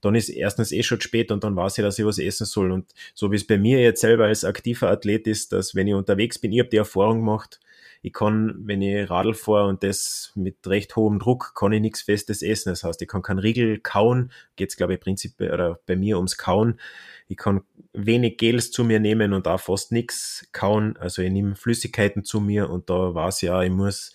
dann 0.00 0.14
ist 0.14 0.28
erstens 0.28 0.72
eh 0.72 0.82
schon 0.82 1.00
spät 1.00 1.32
und 1.32 1.44
dann 1.44 1.56
weiß 1.56 1.78
ich, 1.78 1.82
dass 1.84 1.98
ich 1.98 2.04
was 2.04 2.18
essen 2.18 2.46
soll. 2.46 2.70
Und 2.70 2.92
so 3.14 3.32
wie 3.32 3.36
es 3.36 3.46
bei 3.46 3.58
mir 3.58 3.80
jetzt 3.80 4.00
selber 4.00 4.26
als 4.26 4.44
aktiver 4.44 4.88
Athlet 4.88 5.26
ist, 5.26 5.52
dass 5.52 5.74
wenn 5.74 5.88
ich 5.88 5.94
unterwegs 5.94 6.38
bin, 6.38 6.52
ich 6.52 6.60
habe 6.60 6.70
die 6.70 6.76
Erfahrung 6.76 7.18
gemacht, 7.18 7.60
ich 8.04 8.12
kann, 8.12 8.54
wenn 8.58 8.82
ich 8.82 9.08
Radl 9.08 9.32
fahre 9.32 9.68
und 9.68 9.84
das 9.84 10.32
mit 10.34 10.66
recht 10.66 10.96
hohem 10.96 11.20
Druck, 11.20 11.54
kann 11.54 11.72
ich 11.72 11.80
nichts 11.80 12.02
Festes 12.02 12.42
essen. 12.42 12.70
Das 12.70 12.82
heißt, 12.82 13.00
ich 13.00 13.06
kann 13.06 13.22
keinen 13.22 13.38
Riegel 13.38 13.78
kauen, 13.78 14.32
geht's 14.56 14.76
glaube 14.76 14.94
ich 14.94 15.00
prinzipiell 15.00 15.54
oder 15.54 15.78
bei 15.86 15.94
mir 15.94 16.16
ums 16.16 16.36
Kauen. 16.36 16.80
Ich 17.28 17.36
kann 17.36 17.62
wenig 17.92 18.38
Gels 18.38 18.70
zu 18.70 18.84
mir 18.84 19.00
nehmen 19.00 19.32
und 19.32 19.46
auch 19.46 19.60
fast 19.60 19.92
nichts 19.92 20.48
kauen. 20.52 20.96
Also 20.96 21.22
ich 21.22 21.30
nehme 21.30 21.56
Flüssigkeiten 21.56 22.24
zu 22.24 22.40
mir 22.40 22.70
und 22.70 22.90
da 22.90 23.14
war 23.14 23.28
es 23.28 23.40
ja, 23.40 23.62
ich 23.62 23.70
muss 23.70 24.12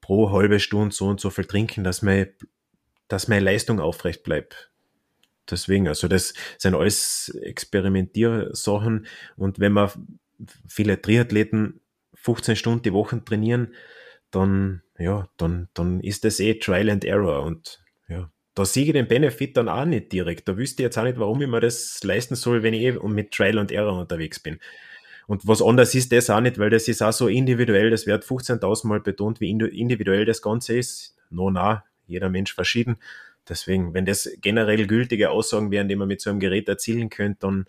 pro 0.00 0.30
halbe 0.30 0.60
Stunde 0.60 0.94
so 0.94 1.08
und 1.08 1.20
so 1.20 1.30
viel 1.30 1.44
trinken, 1.44 1.84
dass 1.84 2.02
meine, 2.02 2.32
dass 3.08 3.28
meine 3.28 3.44
Leistung 3.44 3.80
aufrecht 3.80 4.22
bleibt. 4.22 4.70
Deswegen, 5.50 5.88
also 5.88 6.08
das 6.08 6.34
sind 6.58 6.74
alles 6.74 7.28
Experimentiersachen 7.42 9.06
und 9.36 9.60
wenn 9.60 9.72
man 9.72 9.90
viele 10.66 11.00
Triathleten 11.00 11.80
15 12.14 12.56
Stunden 12.56 12.82
die 12.82 12.92
Woche 12.92 13.24
trainieren, 13.24 13.74
dann, 14.30 14.82
ja, 14.98 15.28
dann, 15.36 15.68
dann 15.74 16.00
ist 16.00 16.24
das 16.24 16.40
eh 16.40 16.54
Trial 16.54 16.90
and 16.90 17.04
Error 17.04 17.42
und 17.42 17.84
ja, 18.08 18.30
da 18.56 18.64
sehe 18.64 18.86
ich 18.86 18.92
den 18.92 19.06
Benefit 19.06 19.56
dann 19.58 19.68
auch 19.68 19.84
nicht 19.84 20.10
direkt. 20.12 20.48
Da 20.48 20.56
wüsste 20.56 20.82
ich 20.82 20.86
jetzt 20.86 20.98
auch 20.98 21.04
nicht, 21.04 21.18
warum 21.18 21.42
ich 21.42 21.46
mir 21.48 21.60
das 21.60 22.02
leisten 22.02 22.36
soll, 22.36 22.62
wenn 22.62 22.72
ich 22.72 22.82
eh 22.82 22.92
mit 22.92 23.30
Trial 23.30 23.58
and 23.58 23.70
Error 23.70 24.00
unterwegs 24.00 24.40
bin. 24.40 24.58
Und 25.26 25.46
was 25.46 25.60
anders 25.60 25.94
ist 25.94 26.10
das 26.10 26.30
auch 26.30 26.40
nicht, 26.40 26.58
weil 26.58 26.70
das 26.70 26.88
ist 26.88 27.02
auch 27.02 27.12
so 27.12 27.28
individuell, 27.28 27.90
das 27.90 28.06
wird 28.06 28.24
15.000 28.24 28.86
Mal 28.86 29.00
betont, 29.00 29.40
wie 29.40 29.50
individuell 29.50 30.24
das 30.24 30.40
Ganze 30.40 30.78
ist. 30.78 31.16
No, 31.28 31.50
na, 31.50 31.84
jeder 32.06 32.30
Mensch 32.30 32.54
verschieden. 32.54 32.96
Deswegen, 33.46 33.92
wenn 33.92 34.06
das 34.06 34.30
generell 34.40 34.86
gültige 34.86 35.30
Aussagen 35.30 35.70
wären, 35.70 35.88
die 35.88 35.96
man 35.96 36.08
mit 36.08 36.22
so 36.22 36.30
einem 36.30 36.40
Gerät 36.40 36.66
erzielen 36.66 37.10
könnte, 37.10 37.40
dann, 37.40 37.66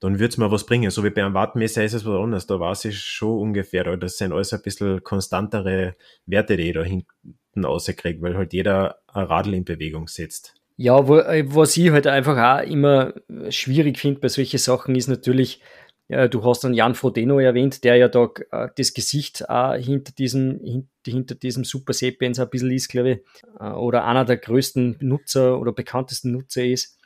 dann 0.00 0.18
würde 0.18 0.30
es 0.30 0.38
mir 0.38 0.50
was 0.50 0.64
bringen. 0.64 0.90
So 0.90 1.04
wie 1.04 1.10
bei 1.10 1.22
einem 1.22 1.34
Wattmesser 1.34 1.84
ist 1.84 1.92
es 1.92 2.06
was 2.06 2.18
anderes. 2.18 2.46
Da 2.46 2.58
weiß 2.58 2.86
ich 2.86 2.98
schon 2.98 3.38
ungefähr. 3.38 3.96
Das 3.96 4.16
sind 4.16 4.32
alles 4.32 4.52
ein 4.52 4.62
bisschen 4.62 5.04
konstantere 5.04 5.94
Werte, 6.26 6.56
die 6.56 6.70
ich 6.70 6.74
da 6.74 6.82
hinten 6.82 7.64
rauskriege, 7.64 8.22
weil 8.22 8.36
halt 8.36 8.54
jeder 8.54 9.00
ein 9.08 9.26
Radl 9.26 9.54
in 9.54 9.64
Bewegung 9.64 10.08
setzt. 10.08 10.54
Ja, 10.76 11.06
wo, 11.06 11.18
äh, 11.18 11.44
was 11.54 11.76
ich 11.76 11.90
halt 11.90 12.06
einfach 12.06 12.38
auch 12.38 12.66
immer 12.66 13.12
schwierig 13.50 13.98
finde 13.98 14.20
bei 14.20 14.28
solchen 14.28 14.58
Sachen 14.58 14.94
ist 14.94 15.08
natürlich, 15.08 15.60
ja, 16.08 16.26
du 16.26 16.42
hast 16.42 16.64
dann 16.64 16.72
Jan 16.72 16.94
Frodeno 16.94 17.38
erwähnt, 17.38 17.84
der 17.84 17.96
ja 17.96 18.08
da 18.08 18.30
äh, 18.50 18.68
das 18.74 18.94
Gesicht 18.94 19.44
äh, 19.46 19.78
hinter 19.78 20.12
diesem, 20.12 20.60
hint, 20.64 20.88
hinter 21.06 21.34
diesem 21.34 21.64
Super 21.64 21.92
Sapiens 21.92 22.38
ein 22.38 22.48
bisschen 22.48 22.70
ist, 22.70 22.88
glaube 22.88 23.10
ich, 23.10 23.18
äh, 23.60 23.72
oder 23.72 24.06
einer 24.06 24.24
der 24.24 24.38
größten 24.38 24.96
Nutzer 25.00 25.60
oder 25.60 25.72
bekanntesten 25.72 26.32
Nutzer 26.32 26.64
ist. 26.64 26.98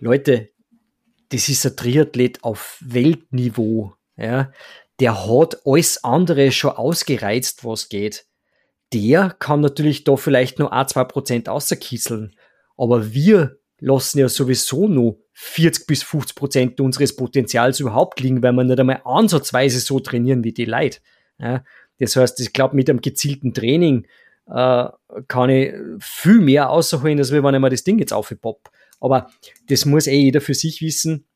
Leute, 0.00 0.48
das 1.32 1.48
ist 1.48 1.64
ein 1.66 1.76
Triathlet 1.76 2.44
auf 2.44 2.78
Weltniveau. 2.80 3.94
Ja. 4.16 4.52
Der 5.00 5.26
hat 5.26 5.62
alles 5.64 6.04
andere 6.04 6.52
schon 6.52 6.72
ausgereizt, 6.72 7.64
was 7.64 7.88
geht. 7.88 8.26
Der 8.92 9.30
kann 9.38 9.60
natürlich 9.60 10.04
da 10.04 10.16
vielleicht 10.16 10.58
nur 10.58 10.72
ein, 10.72 10.86
zwei 10.88 11.04
Prozent 11.04 11.48
außerkisseln. 11.48 12.36
Aber 12.76 13.12
wir 13.12 13.58
lassen 13.80 14.18
ja 14.18 14.28
sowieso 14.28 14.86
nur 14.86 15.18
40 15.32 15.86
bis 15.86 16.02
50 16.02 16.36
Prozent 16.36 16.80
unseres 16.80 17.16
Potenzials 17.16 17.80
überhaupt 17.80 18.20
liegen, 18.20 18.42
weil 18.42 18.52
wir 18.52 18.64
nicht 18.64 18.78
einmal 18.78 19.00
ansatzweise 19.04 19.80
so 19.80 19.98
trainieren 19.98 20.44
wie 20.44 20.52
die 20.52 20.66
Leute. 20.66 21.00
Ja. 21.38 21.64
Das 21.98 22.14
heißt, 22.16 22.38
ich 22.40 22.52
glaube, 22.52 22.76
mit 22.76 22.90
einem 22.90 23.00
gezielten 23.00 23.54
Training 23.54 24.06
äh, 24.46 24.88
kann 25.28 25.50
ich 25.50 25.72
viel 26.00 26.40
mehr 26.40 26.68
außerholen, 26.68 27.18
als 27.18 27.32
wenn 27.32 27.54
ich 27.54 27.60
mir 27.60 27.70
das 27.70 27.84
Ding 27.84 27.98
jetzt 27.98 28.12
aufpopp. 28.12 28.70
Aber 29.02 29.28
das 29.66 29.84
muss 29.84 30.06
eh 30.06 30.16
jeder 30.16 30.40
für 30.40 30.54
sich 30.54 30.80
wissen. 30.80 31.26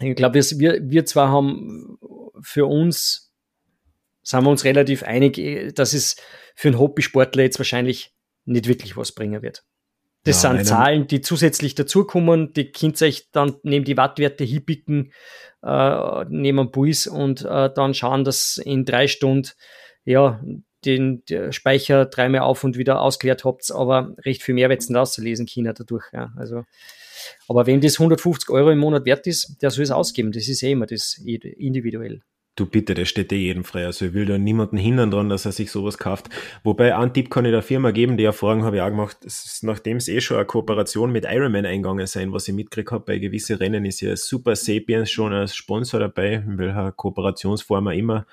Ich 0.00 0.16
glaube, 0.16 0.40
wir, 0.40 0.80
wir 0.82 1.06
zwar 1.06 1.28
haben 1.28 1.96
für 2.42 2.66
uns, 2.66 3.32
sind 4.24 4.42
wir 4.42 4.50
uns 4.50 4.64
relativ 4.64 5.04
einig, 5.04 5.74
dass 5.76 5.92
es 5.92 6.16
für 6.56 6.68
einen 6.68 6.78
Hobbysportler 6.80 7.44
jetzt 7.44 7.60
wahrscheinlich 7.60 8.12
nicht 8.46 8.66
wirklich 8.66 8.96
was 8.96 9.12
bringen 9.12 9.42
wird. 9.42 9.64
Das 10.24 10.42
ja, 10.42 10.50
sind 10.50 10.66
Zahlen, 10.66 11.06
die 11.06 11.20
zusätzlich 11.20 11.76
dazukommen. 11.76 12.52
Die 12.52 12.72
könnt 12.72 13.00
euch 13.00 13.30
dann 13.30 13.58
neben 13.62 13.84
die 13.84 13.96
Wattwerte 13.96 14.42
hinpicken, 14.42 15.12
äh, 15.62 16.24
dem 16.26 16.72
Puls 16.72 17.06
und 17.06 17.42
äh, 17.44 17.70
dann 17.72 17.94
schauen, 17.94 18.24
dass 18.24 18.58
in 18.58 18.84
drei 18.84 19.06
Stunden 19.06 19.50
ja 20.04 20.42
den, 20.84 21.22
Speicher 21.50 22.06
dreimal 22.06 22.40
auf 22.40 22.64
und 22.64 22.76
wieder 22.76 23.00
ausgeleert 23.00 23.44
habt, 23.44 23.70
aber 23.70 24.14
recht 24.18 24.42
viel 24.42 24.54
mehr 24.54 24.68
wird 24.68 24.82
es 24.82 24.88
nicht 24.88 24.98
auszulesen 24.98 25.46
China 25.46 25.72
dadurch. 25.72 26.04
Ja. 26.12 26.32
Also 26.36 26.64
aber 27.48 27.66
wenn 27.66 27.80
das 27.80 27.98
150 27.98 28.50
Euro 28.50 28.70
im 28.70 28.78
Monat 28.78 29.04
wert 29.04 29.26
ist, 29.26 29.56
der 29.62 29.70
soll 29.70 29.84
es 29.84 29.90
ausgeben. 29.90 30.32
Das 30.32 30.48
ist 30.48 30.62
eh 30.62 30.72
immer 30.72 30.86
das 30.86 31.18
individuell. 31.24 32.22
Du 32.56 32.66
bitte, 32.66 32.94
das 32.94 33.08
steht 33.08 33.32
eh 33.32 33.36
jedem 33.36 33.64
frei. 33.64 33.84
Also 33.84 34.06
ich 34.06 34.12
will 34.12 34.26
da 34.26 34.38
niemanden 34.38 34.76
hindern 34.76 35.10
dran, 35.10 35.28
dass 35.28 35.44
er 35.44 35.50
sich 35.50 35.72
sowas 35.72 35.98
kauft. 35.98 36.28
Wobei, 36.62 36.94
einen 36.96 37.12
Tipp 37.12 37.28
kann 37.28 37.44
ich 37.44 37.50
der 37.50 37.62
Firma 37.62 37.90
geben, 37.90 38.16
die 38.16 38.22
Erfahrung 38.22 38.62
habe 38.62 38.76
ich 38.76 38.82
auch 38.82 38.90
gemacht, 38.90 39.18
nachdem 39.62 39.96
es 39.96 40.06
eh 40.06 40.20
schon 40.20 40.36
eine 40.36 40.46
Kooperation 40.46 41.10
mit 41.10 41.24
Ironman 41.24 41.66
eingegangen 41.66 42.06
sein, 42.06 42.32
was 42.32 42.46
ich 42.46 42.54
mitgekriegt 42.54 42.92
habe 42.92 43.04
bei 43.04 43.18
gewissen 43.18 43.56
Rennen, 43.56 43.84
ist 43.84 44.02
ja 44.02 44.14
Super 44.14 44.54
Sapiens 44.54 45.10
schon 45.10 45.32
als 45.32 45.56
Sponsor 45.56 45.98
dabei, 45.98 46.34
in 46.34 46.58
welcher 46.58 46.92
Kooperationsform 46.92 47.88
auch 47.88 47.92
immer. 47.92 48.24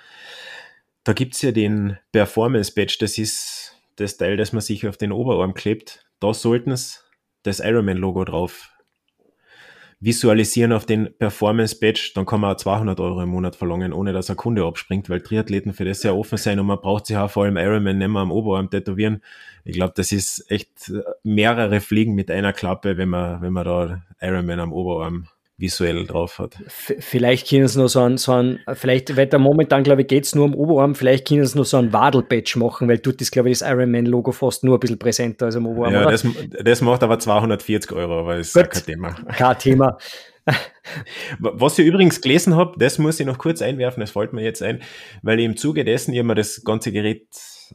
Da 1.04 1.14
gibt's 1.14 1.42
ja 1.42 1.52
den 1.52 1.98
Performance 2.12 2.72
Badge, 2.76 2.98
das 3.00 3.18
ist 3.18 3.76
das 3.96 4.18
Teil, 4.18 4.38
das 4.38 4.54
man 4.54 4.62
sich 4.62 4.88
auf 4.88 4.98
den 4.98 5.12
Oberarm 5.12 5.56
klebt. 5.56 6.06
Da 6.20 6.32
sollten 6.36 6.70
es 6.70 7.04
das 7.42 7.60
Ironman-Logo 7.60 8.24
drauf 8.26 8.71
visualisieren 10.02 10.74
auf 10.74 10.88
den 10.88 11.14
Performance 11.18 11.78
Badge, 11.80 12.12
dann 12.16 12.26
kann 12.26 12.42
man 12.42 12.54
auch 12.54 12.58
200 12.58 13.00
Euro 13.00 13.22
im 13.22 13.30
Monat 13.30 13.56
verlangen, 13.56 13.94
ohne 13.94 14.14
dass 14.14 14.32
ein 14.32 14.36
Kunde 14.36 14.66
abspringt, 14.66 15.10
weil 15.10 15.22
Triathleten 15.22 15.74
für 15.74 15.86
das 15.86 16.02
sehr 16.02 16.16
offen 16.16 16.40
sein 16.40 16.60
und 16.60 16.66
man 16.66 16.82
braucht 16.82 17.06
sich 17.06 17.16
auch 17.16 17.30
vor 17.30 17.44
allem 17.44 17.58
Ironman 17.58 18.00
nicht 18.00 18.08
mehr 18.10 18.22
am 18.24 18.32
Oberarm 18.32 18.72
tätowieren. 18.72 19.22
Ich 19.64 19.74
glaube, 19.74 19.94
das 19.96 20.12
ist 20.12 20.50
echt 20.50 20.92
mehrere 21.24 21.80
Fliegen 21.82 22.16
mit 22.16 22.32
einer 22.32 22.52
Klappe, 22.52 22.98
wenn 22.98 23.10
man, 23.10 23.42
wenn 23.44 23.54
man 23.54 23.64
da 23.64 24.02
Ironman 24.20 24.60
am 24.60 24.74
Oberarm 24.74 25.28
visuell 25.62 26.06
drauf 26.06 26.40
hat. 26.40 26.58
vielleicht 26.68 27.48
können 27.48 27.64
es 27.64 27.76
nur 27.76 27.88
so 27.88 28.02
ein, 28.02 28.18
so 28.18 28.34
ein 28.34 28.60
vielleicht, 28.74 29.16
weil 29.16 29.28
da 29.28 29.38
momentan, 29.38 29.84
glaube 29.84 30.02
ich, 30.02 30.08
geht 30.08 30.26
es 30.26 30.36
nur 30.36 30.46
um 30.46 30.56
Oberarm, 30.56 30.96
vielleicht 30.96 31.28
können 31.28 31.42
es 31.42 31.56
nur 31.56 31.66
so 31.66 31.78
ein 31.78 31.94
Wadelpatch 31.94 32.56
machen, 32.58 32.90
weil 32.90 33.00
tut 33.00 33.22
das, 33.22 33.32
glaube 33.32 33.50
ich, 33.50 33.60
das 33.60 33.70
Ironman-Logo 33.70 34.32
fast 34.32 34.64
nur 34.64 34.78
ein 34.78 34.80
bisschen 34.80 35.00
präsenter 35.00 35.46
als 35.46 35.56
am 35.56 35.68
Oberarm. 35.68 35.94
Ja, 35.94 36.10
das, 36.10 36.26
das, 36.64 36.82
macht 36.82 37.04
aber 37.04 37.20
240 37.20 37.92
Euro, 37.94 38.20
aber 38.20 38.38
ist 38.38 38.54
Gut, 38.54 38.72
kein 38.72 38.84
Thema. 38.84 39.14
Kein 39.14 39.58
Thema. 39.60 39.98
Was 41.40 41.78
ich 41.78 41.86
übrigens 41.86 42.20
gelesen 42.20 42.56
habe, 42.56 42.78
das 42.78 42.98
muss 42.98 43.20
ich 43.20 43.26
noch 43.26 43.38
kurz 43.38 43.62
einwerfen, 43.62 44.02
das 44.02 44.12
fällt 44.12 44.34
mir 44.34 44.44
jetzt 44.44 44.64
ein, 44.64 44.82
weil 45.22 45.40
ich 45.40 45.46
im 45.46 45.56
Zuge 45.56 45.86
dessen 45.86 46.14
ich 46.14 46.24
mir 46.24 46.36
das 46.36 46.64
ganze 46.64 46.92
Gerät 46.92 47.28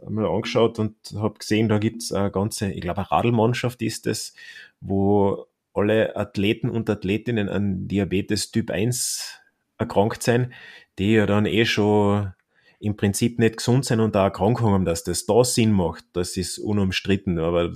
mal 0.09 0.27
angeschaut 0.27 0.79
und 0.79 0.97
habe 1.15 1.39
gesehen, 1.39 1.69
da 1.69 1.79
gibt 1.79 2.03
es 2.03 2.13
eine 2.13 2.31
ganze, 2.31 2.71
ich 2.71 2.81
glaube, 2.81 2.99
eine 2.99 3.11
Radlmannschaft 3.11 3.81
ist 3.83 4.07
das, 4.07 4.35
wo 4.81 5.47
alle 5.77 6.17
Athleten 6.17 6.71
und 6.71 6.89
Athletinnen 6.89 7.49
an 7.49 7.87
Diabetes 7.89 8.51
Typ 8.51 8.71
1 8.71 9.41
erkrankt 9.79 10.23
sein, 10.23 10.53
die 10.99 11.13
ja 11.13 11.27
dann 11.27 11.47
eh 11.47 11.67
schon 11.67 12.33
im 12.79 12.97
Prinzip 12.97 13.39
nicht 13.39 13.57
gesund 13.57 13.85
sein 13.85 14.01
und 14.01 14.15
da 14.15 14.25
Erkrankung 14.25 14.73
haben, 14.73 14.85
dass 14.85 15.03
das 15.03 15.25
da 15.25 15.45
Sinn 15.45 15.73
macht, 15.73 16.05
das 16.13 16.37
ist 16.37 16.59
unumstritten, 16.59 17.39
aber 17.39 17.73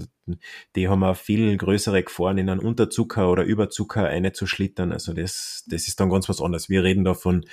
die 0.76 0.88
haben 0.88 1.02
auch 1.02 1.16
viel 1.16 1.56
größere 1.56 2.02
Gefahren, 2.02 2.38
in 2.38 2.50
einen 2.50 2.60
Unterzucker 2.60 3.30
oder 3.30 3.44
Überzucker 3.44 4.06
einzuschlittern, 4.06 4.92
also 4.92 5.14
das, 5.14 5.64
das 5.68 5.88
ist 5.88 6.00
dann 6.00 6.10
ganz 6.10 6.28
was 6.28 6.40
anderes. 6.40 6.68
Wir 6.68 6.84
reden 6.84 7.04
da 7.04 7.14
von, 7.14 7.46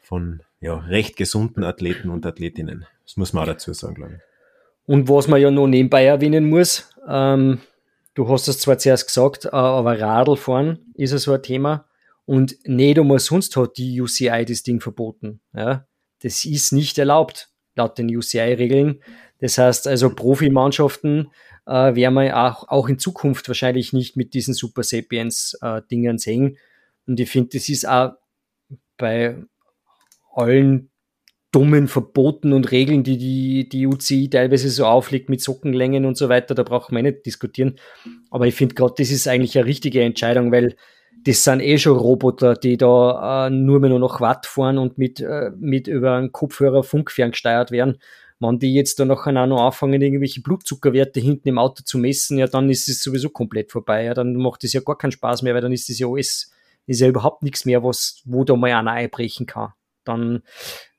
von 0.00 0.42
ja, 0.60 0.76
recht 0.76 1.16
gesunden 1.16 1.62
Athleten 1.62 2.10
und 2.10 2.26
Athletinnen. 2.26 2.86
Das 3.04 3.16
muss 3.16 3.32
man 3.32 3.44
auch 3.44 3.48
dazu 3.48 3.72
sagen, 3.72 3.94
glaube 3.94 4.14
ich. 4.14 4.20
Und 4.86 5.08
was 5.08 5.28
man 5.28 5.40
ja 5.40 5.50
noch 5.50 5.66
nebenbei 5.66 6.04
erwähnen 6.04 6.48
muss, 6.48 6.90
ähm, 7.06 7.60
du 8.18 8.28
hast 8.28 8.48
es 8.48 8.58
zwar 8.58 8.78
zuerst 8.78 9.06
gesagt, 9.06 9.44
äh, 9.44 9.50
aber 9.50 10.00
Radlfahren 10.00 10.92
ist 10.94 11.12
so 11.12 11.32
ein 11.32 11.42
Thema. 11.42 11.86
Und 12.26 12.56
nicht 12.66 12.98
einmal 12.98 13.20
sonst 13.20 13.56
hat 13.56 13.78
die 13.78 14.00
UCI 14.00 14.44
das 14.44 14.64
Ding 14.64 14.80
verboten. 14.80 15.40
Ja? 15.54 15.86
Das 16.20 16.44
ist 16.44 16.72
nicht 16.72 16.98
erlaubt, 16.98 17.48
laut 17.76 17.96
den 17.96 18.14
UCI-Regeln. 18.14 19.00
Das 19.38 19.56
heißt 19.56 19.86
also, 19.86 20.12
Profimannschaften 20.12 21.30
äh, 21.64 21.94
werden 21.94 22.14
wir 22.14 22.36
auch, 22.36 22.66
auch 22.68 22.88
in 22.88 22.98
Zukunft 22.98 23.46
wahrscheinlich 23.46 23.92
nicht 23.92 24.16
mit 24.16 24.34
diesen 24.34 24.52
Super 24.52 24.82
Sapiens-Dingern 24.82 26.16
äh, 26.16 26.18
sehen. 26.18 26.58
Und 27.06 27.20
ich 27.20 27.30
finde, 27.30 27.50
das 27.56 27.68
ist 27.68 27.86
auch 27.86 28.14
bei 28.96 29.36
allen 30.34 30.90
dummen 31.50 31.88
Verboten 31.88 32.52
und 32.52 32.70
Regeln, 32.70 33.02
die 33.02 33.16
die, 33.16 33.68
die 33.68 33.86
UCI 33.86 34.28
teilweise 34.28 34.68
so 34.68 34.84
auflegt 34.84 35.30
mit 35.30 35.40
Sockenlängen 35.40 36.04
und 36.04 36.16
so 36.16 36.28
weiter, 36.28 36.54
da 36.54 36.62
braucht 36.62 36.92
man 36.92 37.04
nicht 37.04 37.24
diskutieren. 37.24 37.78
Aber 38.30 38.46
ich 38.46 38.54
finde 38.54 38.74
gerade, 38.74 38.94
das 38.98 39.10
ist 39.10 39.26
eigentlich 39.26 39.56
eine 39.56 39.66
richtige 39.66 40.02
Entscheidung, 40.02 40.52
weil 40.52 40.76
das 41.24 41.44
sind 41.44 41.60
eh 41.60 41.78
schon 41.78 41.96
Roboter, 41.96 42.54
die 42.54 42.76
da 42.76 43.46
äh, 43.46 43.50
nur 43.50 43.80
mehr 43.80 43.90
nur 43.90 43.98
noch 43.98 44.20
Watt 44.20 44.46
fahren 44.46 44.78
und 44.78 44.98
mit, 44.98 45.20
äh, 45.20 45.50
mit 45.58 45.88
über 45.88 46.14
einen 46.14 46.32
Kopfhörer 46.32 46.82
Funkfern 46.82 47.32
gesteuert 47.32 47.70
werden. 47.70 47.98
Wenn 48.40 48.58
die 48.60 48.72
jetzt 48.72 49.00
da 49.00 49.04
nachher 49.04 49.36
auch 49.42 49.46
noch 49.46 49.64
anfangen, 49.66 50.00
irgendwelche 50.00 50.42
Blutzuckerwerte 50.42 51.18
hinten 51.18 51.48
im 51.48 51.58
Auto 51.58 51.82
zu 51.82 51.98
messen, 51.98 52.38
ja, 52.38 52.46
dann 52.46 52.70
ist 52.70 52.88
es 52.88 53.02
sowieso 53.02 53.30
komplett 53.30 53.72
vorbei. 53.72 54.04
Ja, 54.04 54.14
dann 54.14 54.36
macht 54.36 54.62
es 54.62 54.72
ja 54.72 54.80
gar 54.80 54.96
keinen 54.96 55.10
Spaß 55.10 55.42
mehr, 55.42 55.54
weil 55.54 55.60
dann 55.60 55.72
ist 55.72 55.88
das 55.88 55.98
ja 55.98 56.06
alles, 56.06 56.52
ist 56.86 57.00
ja 57.00 57.08
überhaupt 57.08 57.42
nichts 57.42 57.64
mehr, 57.64 57.82
was, 57.82 58.22
wo 58.24 58.44
da 58.44 58.54
mal 58.54 58.72
einer 58.72 58.92
einbrechen 58.92 59.46
kann. 59.46 59.72
Dann 60.04 60.42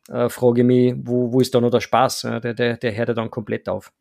äh, 0.10 0.30
frage 0.30 0.62
ich 0.62 0.68
mich, 0.68 0.94
wo, 0.98 1.32
wo 1.32 1.40
ist 1.40 1.54
da 1.54 1.62
noch 1.62 1.72
der 1.72 1.82
Spaß? 1.82 2.24
Ja, 2.24 2.40
der, 2.40 2.54
der, 2.54 2.78
der 2.78 2.96
hört 2.96 3.10
ja 3.10 3.14
dann 3.14 3.32
komplett 3.32 3.70
auf. 3.70 3.92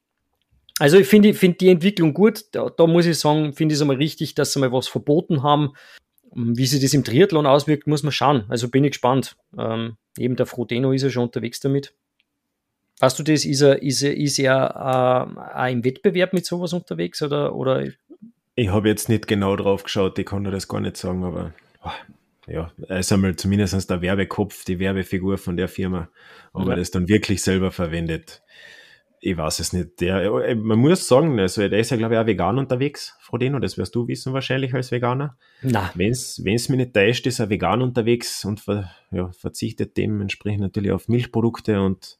Also 0.78 0.96
ich 0.96 1.08
finde 1.08 1.34
find 1.34 1.60
die 1.60 1.68
Entwicklung 1.68 2.14
gut. 2.14 2.44
Da, 2.52 2.70
da 2.70 2.86
muss 2.86 3.06
ich 3.06 3.18
sagen, 3.18 3.52
finde 3.52 3.72
ich 3.72 3.78
es 3.78 3.82
einmal 3.82 3.96
richtig, 3.96 4.34
dass 4.34 4.52
sie 4.52 4.60
mal 4.60 4.72
was 4.72 4.88
verboten 4.88 5.42
haben. 5.42 5.72
Wie 6.34 6.66
sich 6.66 6.80
das 6.80 6.94
im 6.94 7.04
Triathlon 7.04 7.46
auswirkt, 7.46 7.86
muss 7.86 8.02
man 8.02 8.12
schauen. 8.12 8.44
Also 8.48 8.68
bin 8.68 8.84
ich 8.84 8.92
gespannt. 8.92 9.36
Ähm, 9.58 9.96
eben 10.18 10.36
der 10.36 10.46
Frodeno 10.46 10.92
ist 10.92 11.02
ja 11.02 11.10
schon 11.10 11.24
unterwegs 11.24 11.60
damit. 11.60 11.94
Weißt 13.00 13.18
du 13.18 13.22
das? 13.22 13.44
Ist 13.44 13.60
er, 13.60 13.82
ist 13.82 14.02
er, 14.02 14.16
ist 14.16 14.38
er 14.38 15.28
äh, 15.36 15.58
auch 15.58 15.70
im 15.72 15.84
Wettbewerb 15.84 16.32
mit 16.32 16.46
sowas 16.46 16.72
unterwegs? 16.72 17.22
Oder, 17.22 17.54
oder? 17.54 17.84
Ich 18.54 18.68
habe 18.68 18.88
jetzt 18.88 19.08
nicht 19.08 19.26
genau 19.26 19.56
drauf 19.56 19.84
geschaut, 19.84 20.18
ich 20.18 20.26
kann 20.26 20.44
das 20.44 20.68
gar 20.68 20.80
nicht 20.80 20.96
sagen, 20.96 21.24
aber 21.24 21.52
oh, 21.84 21.90
ja, 22.48 22.72
er 22.88 22.98
ist 22.98 23.12
einmal 23.12 23.36
zumindest 23.36 23.90
der 23.90 24.02
Werbekopf, 24.02 24.64
die 24.64 24.78
Werbefigur 24.78 25.38
von 25.38 25.56
der 25.56 25.68
Firma. 25.68 26.08
Ob 26.52 26.66
ja. 26.66 26.72
er 26.72 26.76
das 26.76 26.90
dann 26.90 27.08
wirklich 27.08 27.42
selber 27.42 27.70
verwendet, 27.70 28.42
ich 29.20 29.36
weiß 29.36 29.58
es 29.60 29.72
nicht. 29.72 30.00
Der, 30.00 30.22
äh, 30.22 30.54
man 30.54 30.78
muss 30.78 31.08
sagen, 31.08 31.38
also 31.38 31.66
der 31.68 31.78
ist 31.78 31.90
ja, 31.90 31.96
glaube 31.96 32.14
ich, 32.14 32.20
auch 32.20 32.26
vegan 32.26 32.58
unterwegs, 32.58 33.16
Frodeno, 33.20 33.58
das 33.58 33.76
wirst 33.76 33.94
du 33.94 34.06
wissen 34.06 34.32
wahrscheinlich 34.32 34.74
als 34.74 34.90
Veganer. 34.90 35.36
Wenn 35.94 36.12
es 36.12 36.68
mich 36.68 36.70
nicht 36.70 36.94
täuscht, 36.94 37.26
ist 37.26 37.40
er 37.40 37.50
vegan 37.50 37.82
unterwegs 37.82 38.44
und 38.44 38.60
ver, 38.60 38.90
ja, 39.10 39.30
verzichtet 39.32 39.96
dementsprechend 39.96 40.60
natürlich 40.60 40.92
auf 40.92 41.08
Milchprodukte 41.08 41.80
und 41.80 42.16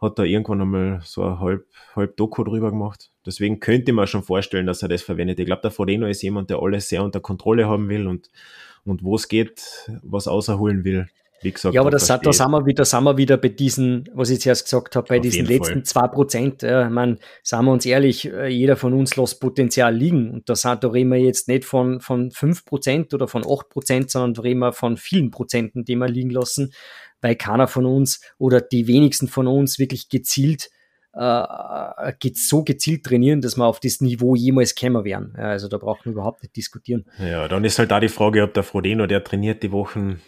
hat 0.00 0.18
da 0.18 0.22
irgendwann 0.22 0.60
einmal 0.60 1.00
so 1.02 1.24
ein 1.24 1.40
halb, 1.40 1.66
halb 1.96 2.16
Doku 2.16 2.44
drüber 2.44 2.70
gemacht. 2.70 3.10
Deswegen 3.26 3.58
könnte 3.58 3.92
man 3.92 4.06
schon 4.06 4.22
vorstellen, 4.22 4.66
dass 4.66 4.82
er 4.82 4.88
das 4.88 5.02
verwendet. 5.02 5.40
Ich 5.40 5.46
glaube, 5.46 5.62
der 5.62 5.72
Frodeno 5.72 6.06
ist 6.06 6.22
jemand, 6.22 6.50
der 6.50 6.62
alles 6.62 6.88
sehr 6.88 7.02
unter 7.02 7.20
Kontrolle 7.20 7.66
haben 7.66 7.88
will 7.88 8.06
und, 8.06 8.30
und 8.84 9.02
wo 9.02 9.16
es 9.16 9.28
geht, 9.28 9.62
was 10.02 10.28
außerholen 10.28 10.84
will. 10.84 11.08
Wie 11.40 11.52
gesagt, 11.52 11.74
ja, 11.74 11.80
aber 11.80 11.90
das, 11.90 12.08
da, 12.08 12.32
sind 12.32 12.50
wir 12.50 12.66
wieder, 12.66 12.84
sind 12.84 13.04
wir 13.04 13.16
wieder 13.16 13.36
bei 13.36 13.48
diesen, 13.48 14.08
was 14.12 14.30
ich 14.30 14.40
zuerst 14.40 14.64
gesagt 14.64 14.96
habe, 14.96 15.06
bei 15.06 15.16
Auf 15.18 15.22
diesen 15.22 15.46
letzten 15.46 15.84
zwei 15.84 16.08
Prozent. 16.08 16.62
Ja, 16.62 16.86
ich 16.86 16.92
meine, 16.92 17.18
sagen 17.44 17.66
wir 17.66 17.72
uns 17.72 17.86
ehrlich, 17.86 18.26
äh, 18.26 18.48
jeder 18.48 18.74
von 18.74 18.92
uns 18.92 19.14
lässt 19.14 19.40
Potenzial 19.40 19.94
liegen. 19.94 20.32
Und 20.32 20.48
da, 20.48 20.56
sind, 20.56 20.82
da 20.82 20.88
reden 20.88 21.10
wir 21.10 21.18
jetzt 21.18 21.46
nicht 21.46 21.64
von, 21.64 22.00
von 22.00 22.32
5 22.32 22.64
Prozent 22.64 23.14
oder 23.14 23.28
von 23.28 23.44
8 23.48 23.68
Prozent, 23.68 24.10
sondern 24.10 24.34
da 24.34 24.42
reden 24.42 24.58
wir 24.58 24.72
von 24.72 24.96
vielen 24.96 25.30
Prozenten, 25.30 25.84
die 25.84 25.94
wir 25.94 26.08
liegen 26.08 26.30
lassen, 26.30 26.72
weil 27.20 27.36
keiner 27.36 27.68
von 27.68 27.86
uns 27.86 28.20
oder 28.38 28.60
die 28.60 28.88
wenigsten 28.88 29.28
von 29.28 29.46
uns 29.46 29.78
wirklich 29.78 30.08
gezielt 30.08 30.70
äh, 31.18 32.30
so 32.34 32.62
gezielt 32.62 33.04
trainieren, 33.04 33.40
dass 33.40 33.56
wir 33.56 33.66
auf 33.66 33.80
das 33.80 34.00
Niveau 34.00 34.36
jemals 34.36 34.74
kämen 34.74 35.04
werden. 35.04 35.34
Ja, 35.36 35.50
also 35.50 35.68
da 35.68 35.78
brauchen 35.78 36.06
wir 36.06 36.12
überhaupt 36.12 36.42
nicht 36.42 36.56
diskutieren. 36.56 37.06
Ja, 37.18 37.48
dann 37.48 37.64
ist 37.64 37.78
halt 37.78 37.90
da 37.90 37.98
die 37.98 38.08
Frage, 38.08 38.42
ob 38.42 38.54
der 38.54 38.62
Frodeno, 38.62 39.06
der 39.06 39.24
trainiert 39.24 39.62
die 39.62 39.72
Wochen 39.72 40.20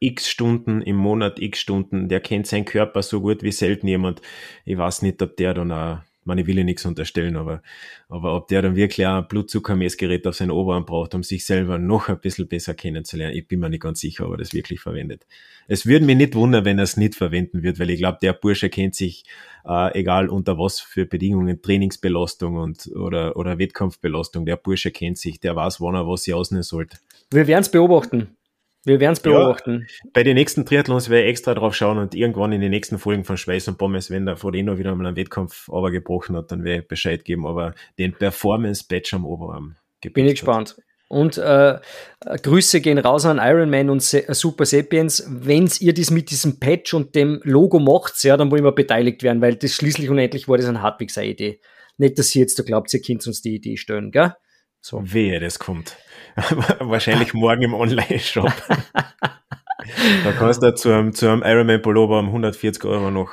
x 0.00 0.28
Stunden 0.28 0.82
im 0.82 0.96
Monat, 0.96 1.38
x 1.38 1.60
Stunden, 1.60 2.08
der 2.08 2.20
kennt 2.20 2.46
seinen 2.46 2.64
Körper 2.64 3.02
so 3.02 3.20
gut 3.20 3.42
wie 3.42 3.52
selten 3.52 3.86
jemand. 3.86 4.20
Ich 4.64 4.76
weiß 4.76 5.02
nicht, 5.02 5.22
ob 5.22 5.36
der 5.36 5.54
dann 5.54 5.72
auch, 5.72 5.98
man, 6.26 6.38
ich 6.38 6.46
will 6.46 6.58
ihm 6.58 6.66
nichts 6.66 6.84
unterstellen, 6.84 7.36
aber, 7.36 7.62
aber 8.08 8.34
ob 8.34 8.48
der 8.48 8.62
dann 8.62 8.76
wirklich 8.76 9.06
ein 9.06 9.26
Blutzuckermessgerät 9.28 10.26
auf 10.26 10.36
seinen 10.36 10.50
Oberarm 10.50 10.84
braucht, 10.84 11.14
um 11.14 11.22
sich 11.22 11.44
selber 11.44 11.78
noch 11.78 12.08
ein 12.08 12.20
bisschen 12.20 12.48
besser 12.48 12.74
kennenzulernen, 12.74 13.36
ich 13.36 13.46
bin 13.48 13.60
mir 13.60 13.68
nicht 13.68 13.82
ganz 13.82 14.00
sicher, 14.00 14.26
ob 14.26 14.32
er 14.32 14.38
das 14.38 14.52
wirklich 14.52 14.80
verwendet. 14.80 15.26
Es 15.68 15.86
würde 15.86 16.04
mich 16.04 16.16
nicht 16.16 16.34
wundern, 16.34 16.64
wenn 16.64 16.78
er 16.78 16.84
es 16.84 16.96
nicht 16.96 17.14
verwenden 17.14 17.62
wird, 17.62 17.78
weil 17.78 17.90
ich 17.90 17.98
glaube, 17.98 18.18
der 18.20 18.32
Bursche 18.32 18.68
kennt 18.68 18.94
sich, 18.94 19.24
äh, 19.66 19.98
egal 19.98 20.28
unter 20.28 20.58
was 20.58 20.80
für 20.80 21.06
Bedingungen, 21.06 21.62
Trainingsbelastung 21.62 22.56
und, 22.56 22.86
oder, 22.94 23.36
oder 23.36 23.58
Wettkampfbelastung, 23.58 24.46
der 24.46 24.56
Bursche 24.56 24.90
kennt 24.90 25.18
sich, 25.18 25.40
der 25.40 25.56
weiß, 25.56 25.80
wann 25.80 25.94
er 25.94 26.06
was 26.06 26.24
sie 26.24 26.34
ausnehmen 26.34 26.62
sollte. 26.62 26.98
Wir 27.30 27.46
werden 27.46 27.62
es 27.62 27.70
beobachten. 27.70 28.36
Wir 28.86 29.00
werden 29.00 29.14
es 29.14 29.20
beobachten. 29.20 29.86
Ja, 29.88 30.10
bei 30.12 30.22
den 30.22 30.36
nächsten 30.36 30.64
Triathlons 30.64 31.10
werde 31.10 31.24
ich 31.24 31.30
extra 31.30 31.54
drauf 31.54 31.74
schauen 31.74 31.98
und 31.98 32.14
irgendwann 32.14 32.52
in 32.52 32.60
den 32.60 32.70
nächsten 32.70 33.00
Folgen 33.00 33.24
von 33.24 33.36
Schweiß 33.36 33.66
und 33.66 33.78
Pommes, 33.78 34.10
wenn 34.10 34.26
der 34.26 34.36
Frodeno 34.36 34.78
wieder 34.78 34.94
mal 34.94 35.08
einen 35.08 35.16
Wettkampf 35.16 35.68
gebrochen 35.90 36.36
hat, 36.36 36.52
dann 36.52 36.62
werde 36.62 36.82
ich 36.82 36.88
Bescheid 36.88 37.24
geben, 37.24 37.46
aber 37.46 37.74
den 37.98 38.12
Performance-Badge 38.12 39.16
am 39.16 39.26
Oberarm 39.26 39.74
Bin 40.00 40.26
ich 40.26 40.34
gespannt. 40.34 40.76
Und 41.08 41.36
äh, 41.36 41.78
Grüße 42.24 42.80
gehen 42.80 42.98
raus 42.98 43.26
an 43.26 43.38
Ironman 43.38 43.90
und 43.90 44.02
Se 44.02 44.24
Super 44.28 44.64
Sapiens. 44.66 45.26
Wenn 45.28 45.68
ihr 45.80 45.92
das 45.92 46.12
mit 46.12 46.30
diesem 46.30 46.60
Patch 46.60 46.94
und 46.94 47.16
dem 47.16 47.40
Logo 47.42 47.80
macht, 47.80 48.22
ja, 48.22 48.36
dann 48.36 48.52
wollen 48.52 48.64
wir 48.64 48.72
beteiligt 48.72 49.24
werden, 49.24 49.40
weil 49.40 49.56
das 49.56 49.72
schließlich 49.72 50.10
und 50.10 50.18
endlich 50.18 50.46
war 50.46 50.58
das 50.58 50.66
ein 50.66 50.80
Hartwigs 50.80 51.16
Idee. 51.16 51.60
Nicht, 51.98 52.18
dass 52.18 52.34
ihr 52.36 52.42
jetzt 52.42 52.58
da 52.58 52.62
glaubt, 52.62 52.94
ihr 52.94 53.02
könnt 53.02 53.26
uns 53.26 53.42
die 53.42 53.56
Idee 53.56 53.76
stellen, 53.76 54.12
gell? 54.12 54.34
So. 54.86 55.02
Wehe, 55.02 55.40
das 55.40 55.58
kommt. 55.58 55.96
Wahrscheinlich 56.78 57.34
morgen 57.34 57.62
im 57.62 57.74
Online-Shop. 57.74 58.52
da 58.68 60.32
kannst 60.38 60.62
du 60.62 60.72
zu 60.76 60.92
einem, 60.92 61.12
zu 61.12 61.28
einem 61.28 61.42
Ironman 61.42 61.82
Pullover 61.82 62.20
um 62.20 62.26
140 62.26 62.84
Euro 62.84 63.10
noch, 63.10 63.32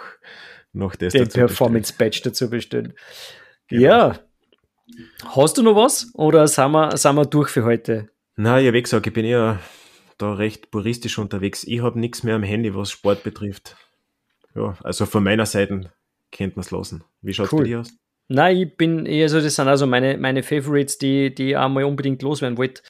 noch 0.71 0.95
das 0.95 1.13
Den 1.13 1.29
Performance-Badge 1.29 2.21
dazu 2.23 2.49
bestellen. 2.49 2.95
Genau. 3.67 3.83
Ja. 3.83 4.19
Hast 5.35 5.59
du 5.59 5.61
noch 5.61 5.75
was? 5.75 6.09
Oder 6.15 6.47
sind 6.47 6.71
wir, 6.71 6.97
sind 6.97 7.15
wir 7.17 7.25
durch 7.25 7.49
für 7.49 7.63
heute? 7.65 8.09
Na, 8.35 8.57
ja, 8.57 8.73
wie 8.73 8.81
gesagt, 8.81 9.05
ich 9.05 9.13
bin 9.13 9.23
eher 9.23 9.59
da 10.17 10.33
recht 10.33 10.71
puristisch 10.71 11.19
unterwegs. 11.19 11.63
Ich 11.65 11.83
habe 11.83 11.99
nichts 11.99 12.23
mehr 12.23 12.33
am 12.33 12.41
Handy, 12.41 12.73
was 12.73 12.89
Sport 12.89 13.21
betrifft. 13.21 13.77
Ja, 14.55 14.75
also 14.81 15.05
von 15.05 15.23
meiner 15.23 15.45
Seite 15.45 15.91
kennt 16.31 16.55
man 16.55 16.61
es 16.61 16.71
lassen. 16.71 17.03
Wie 17.21 17.35
schaut 17.35 17.45
es 17.45 17.53
cool. 17.53 17.59
bei 17.59 17.65
dir 17.65 17.81
aus? 17.81 17.93
Nein, 18.27 18.57
ich 18.57 18.77
bin 18.77 19.05
eher 19.05 19.29
so, 19.29 19.41
das 19.41 19.55
sind 19.55 19.67
also 19.67 19.85
meine, 19.85 20.17
meine 20.17 20.43
Favorites, 20.43 20.97
die, 20.97 21.33
die 21.33 21.49
ich 21.49 21.57
einmal 21.57 21.83
unbedingt 21.83 22.21
loswerden 22.21 22.57
wollte. 22.57 22.81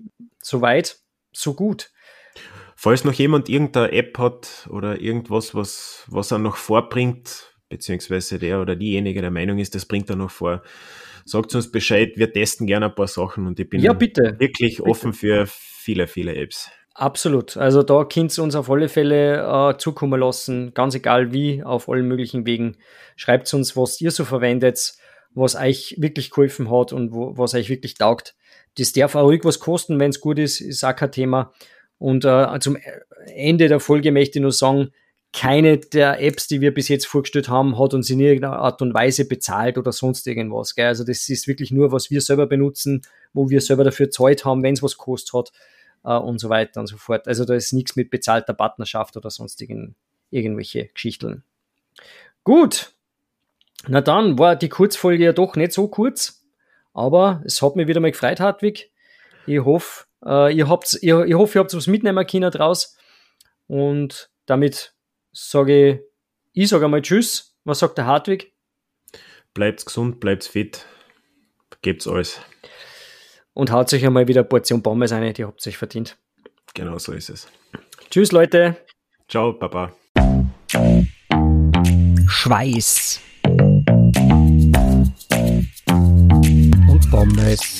Soweit, 0.41 0.97
so 1.31 1.53
gut. 1.53 1.89
Falls 2.75 3.03
noch 3.03 3.13
jemand 3.13 3.49
irgendeine 3.49 3.91
App 3.91 4.17
hat 4.17 4.67
oder 4.69 4.99
irgendwas, 4.99 5.55
was, 5.55 6.03
was 6.07 6.31
er 6.31 6.37
noch 6.37 6.57
vorbringt, 6.57 7.53
beziehungsweise 7.69 8.39
der 8.39 8.61
oder 8.61 8.75
diejenige 8.75 9.21
der 9.21 9.31
Meinung 9.31 9.57
ist, 9.57 9.73
das 9.73 9.85
bringt 9.85 10.09
er 10.09 10.15
noch 10.15 10.31
vor, 10.31 10.61
sagt 11.25 11.55
uns 11.55 11.71
Bescheid. 11.71 12.13
Wir 12.15 12.31
testen 12.31 12.67
gerne 12.67 12.87
ein 12.87 12.95
paar 12.95 13.07
Sachen 13.07 13.47
und 13.47 13.59
ich 13.59 13.69
bin 13.69 13.81
ja, 13.81 13.93
bitte. 13.93 14.35
wirklich 14.37 14.77
bitte. 14.77 14.89
offen 14.89 15.13
für 15.13 15.45
viele, 15.47 16.07
viele 16.07 16.35
Apps. 16.35 16.69
Absolut. 16.93 17.57
Also 17.57 17.81
da 17.81 18.03
könnt 18.03 18.37
ihr 18.37 18.43
uns 18.43 18.55
auf 18.55 18.69
alle 18.69 18.87
Fälle 18.87 19.71
äh, 19.71 19.77
zukommen 19.77 20.19
lassen, 20.19 20.73
ganz 20.73 20.93
egal 20.93 21.33
wie, 21.33 21.63
auf 21.63 21.89
allen 21.89 22.07
möglichen 22.07 22.45
Wegen. 22.45 22.77
Schreibt 23.15 23.51
uns, 23.53 23.75
was 23.75 23.99
ihr 23.99 24.11
so 24.11 24.25
verwendet, 24.25 24.93
was 25.35 25.55
euch 25.55 25.95
wirklich 25.97 26.29
geholfen 26.29 26.69
hat 26.69 26.93
und 26.93 27.13
wo, 27.13 27.37
was 27.37 27.53
euch 27.53 27.69
wirklich 27.69 27.95
taugt. 27.95 28.35
Das 28.77 28.93
darf 28.93 29.15
auch 29.15 29.25
ruhig 29.25 29.43
was 29.43 29.59
kosten, 29.59 29.99
wenn 29.99 30.09
es 30.09 30.19
gut 30.19 30.39
ist, 30.39 30.61
ist 30.61 30.83
auch 30.83 30.95
kein 30.95 31.11
Thema. 31.11 31.53
Und 31.97 32.25
äh, 32.25 32.59
zum 32.59 32.77
Ende 33.27 33.67
der 33.67 33.79
Folge 33.79 34.11
möchte 34.11 34.39
ich 34.39 34.41
nur 34.41 34.51
sagen, 34.51 34.91
keine 35.31 35.77
der 35.79 36.21
Apps, 36.21 36.47
die 36.47 36.61
wir 36.61 36.73
bis 36.73 36.87
jetzt 36.87 37.07
vorgestellt 37.07 37.49
haben, 37.49 37.79
hat 37.79 37.95
uns 37.95 38.09
in 38.09 38.19
irgendeiner 38.19 38.59
Art 38.59 38.81
und 38.83 38.93
Weise 38.93 39.27
bezahlt 39.27 39.79
oder 39.79 39.91
sonst 39.91 40.27
irgendwas. 40.27 40.75
Gell? 40.75 40.87
Also 40.87 41.03
das 41.03 41.27
ist 41.27 41.47
wirklich 41.47 41.71
nur, 41.71 41.91
was 41.91 42.11
wir 42.11 42.21
selber 42.21 42.45
benutzen, 42.45 43.01
wo 43.33 43.49
wir 43.49 43.59
selber 43.59 43.83
dafür 43.83 44.11
Zeit 44.11 44.45
haben, 44.45 44.61
wenn 44.61 44.75
es 44.75 44.83
was 44.83 44.97
kostet 44.97 45.33
hat 45.33 45.51
äh, 46.03 46.15
und 46.15 46.39
so 46.39 46.49
weiter 46.49 46.79
und 46.79 46.87
so 46.87 46.97
fort. 46.97 47.27
Also 47.27 47.45
da 47.45 47.55
ist 47.55 47.73
nichts 47.73 47.95
mit 47.95 48.11
bezahlter 48.11 48.53
Partnerschaft 48.53 49.17
oder 49.17 49.31
sonstigen 49.31 49.95
irgendwelche 50.29 50.87
Geschichten. 50.93 51.43
Gut. 52.43 52.92
Na 53.87 54.01
dann 54.01 54.39
war 54.39 54.55
die 54.55 54.69
Kurzfolge 54.69 55.25
ja 55.25 55.33
doch 55.33 55.55
nicht 55.55 55.73
so 55.73 55.87
kurz, 55.87 56.45
aber 56.93 57.41
es 57.45 57.61
hat 57.61 57.75
mich 57.75 57.87
wieder 57.87 57.99
mal 57.99 58.11
gefreut, 58.11 58.39
Hartwig. 58.39 58.91
Ich 59.45 59.59
hoffe, 59.59 60.05
äh, 60.25 60.55
ihr 60.55 60.69
habt, 60.69 60.97
ihr, 61.01 61.25
ich 61.25 61.33
hoffe, 61.33 61.57
ihr 61.57 61.61
habt 61.61 61.73
was 61.73 61.87
mitnehmen 61.87 62.25
können 62.25 62.51
draus. 62.51 62.97
Und 63.67 64.29
damit 64.45 64.93
sage 65.31 66.01
ich, 66.53 66.63
ich 66.63 66.69
sage 66.69 66.85
einmal 66.85 67.01
Tschüss. 67.01 67.57
Was 67.65 67.79
sagt 67.79 67.97
der 67.97 68.05
Hartwig? 68.05 68.53
Bleibt 69.53 69.85
gesund, 69.85 70.19
bleibt 70.19 70.43
fit, 70.45 70.85
gebt's 71.81 72.07
alles 72.07 72.41
und 73.53 73.71
haut 73.71 73.89
sich 73.89 74.05
einmal 74.05 74.27
wieder 74.27 74.41
eine 74.41 74.49
Portion 74.49 74.81
Pommes 74.81 75.11
rein, 75.11 75.33
die 75.33 75.45
habt 75.45 75.65
ihr 75.65 75.69
euch 75.69 75.77
verdient. 75.77 76.17
Genau 76.73 76.97
so 76.97 77.11
ist 77.13 77.29
es. 77.29 77.47
Tschüss, 78.09 78.31
Leute. 78.31 78.77
Ciao, 79.27 79.53
Papa. 79.53 79.93
Schweiß. 82.27 83.21
Und 87.23 87.37
Pommes. 87.37 87.73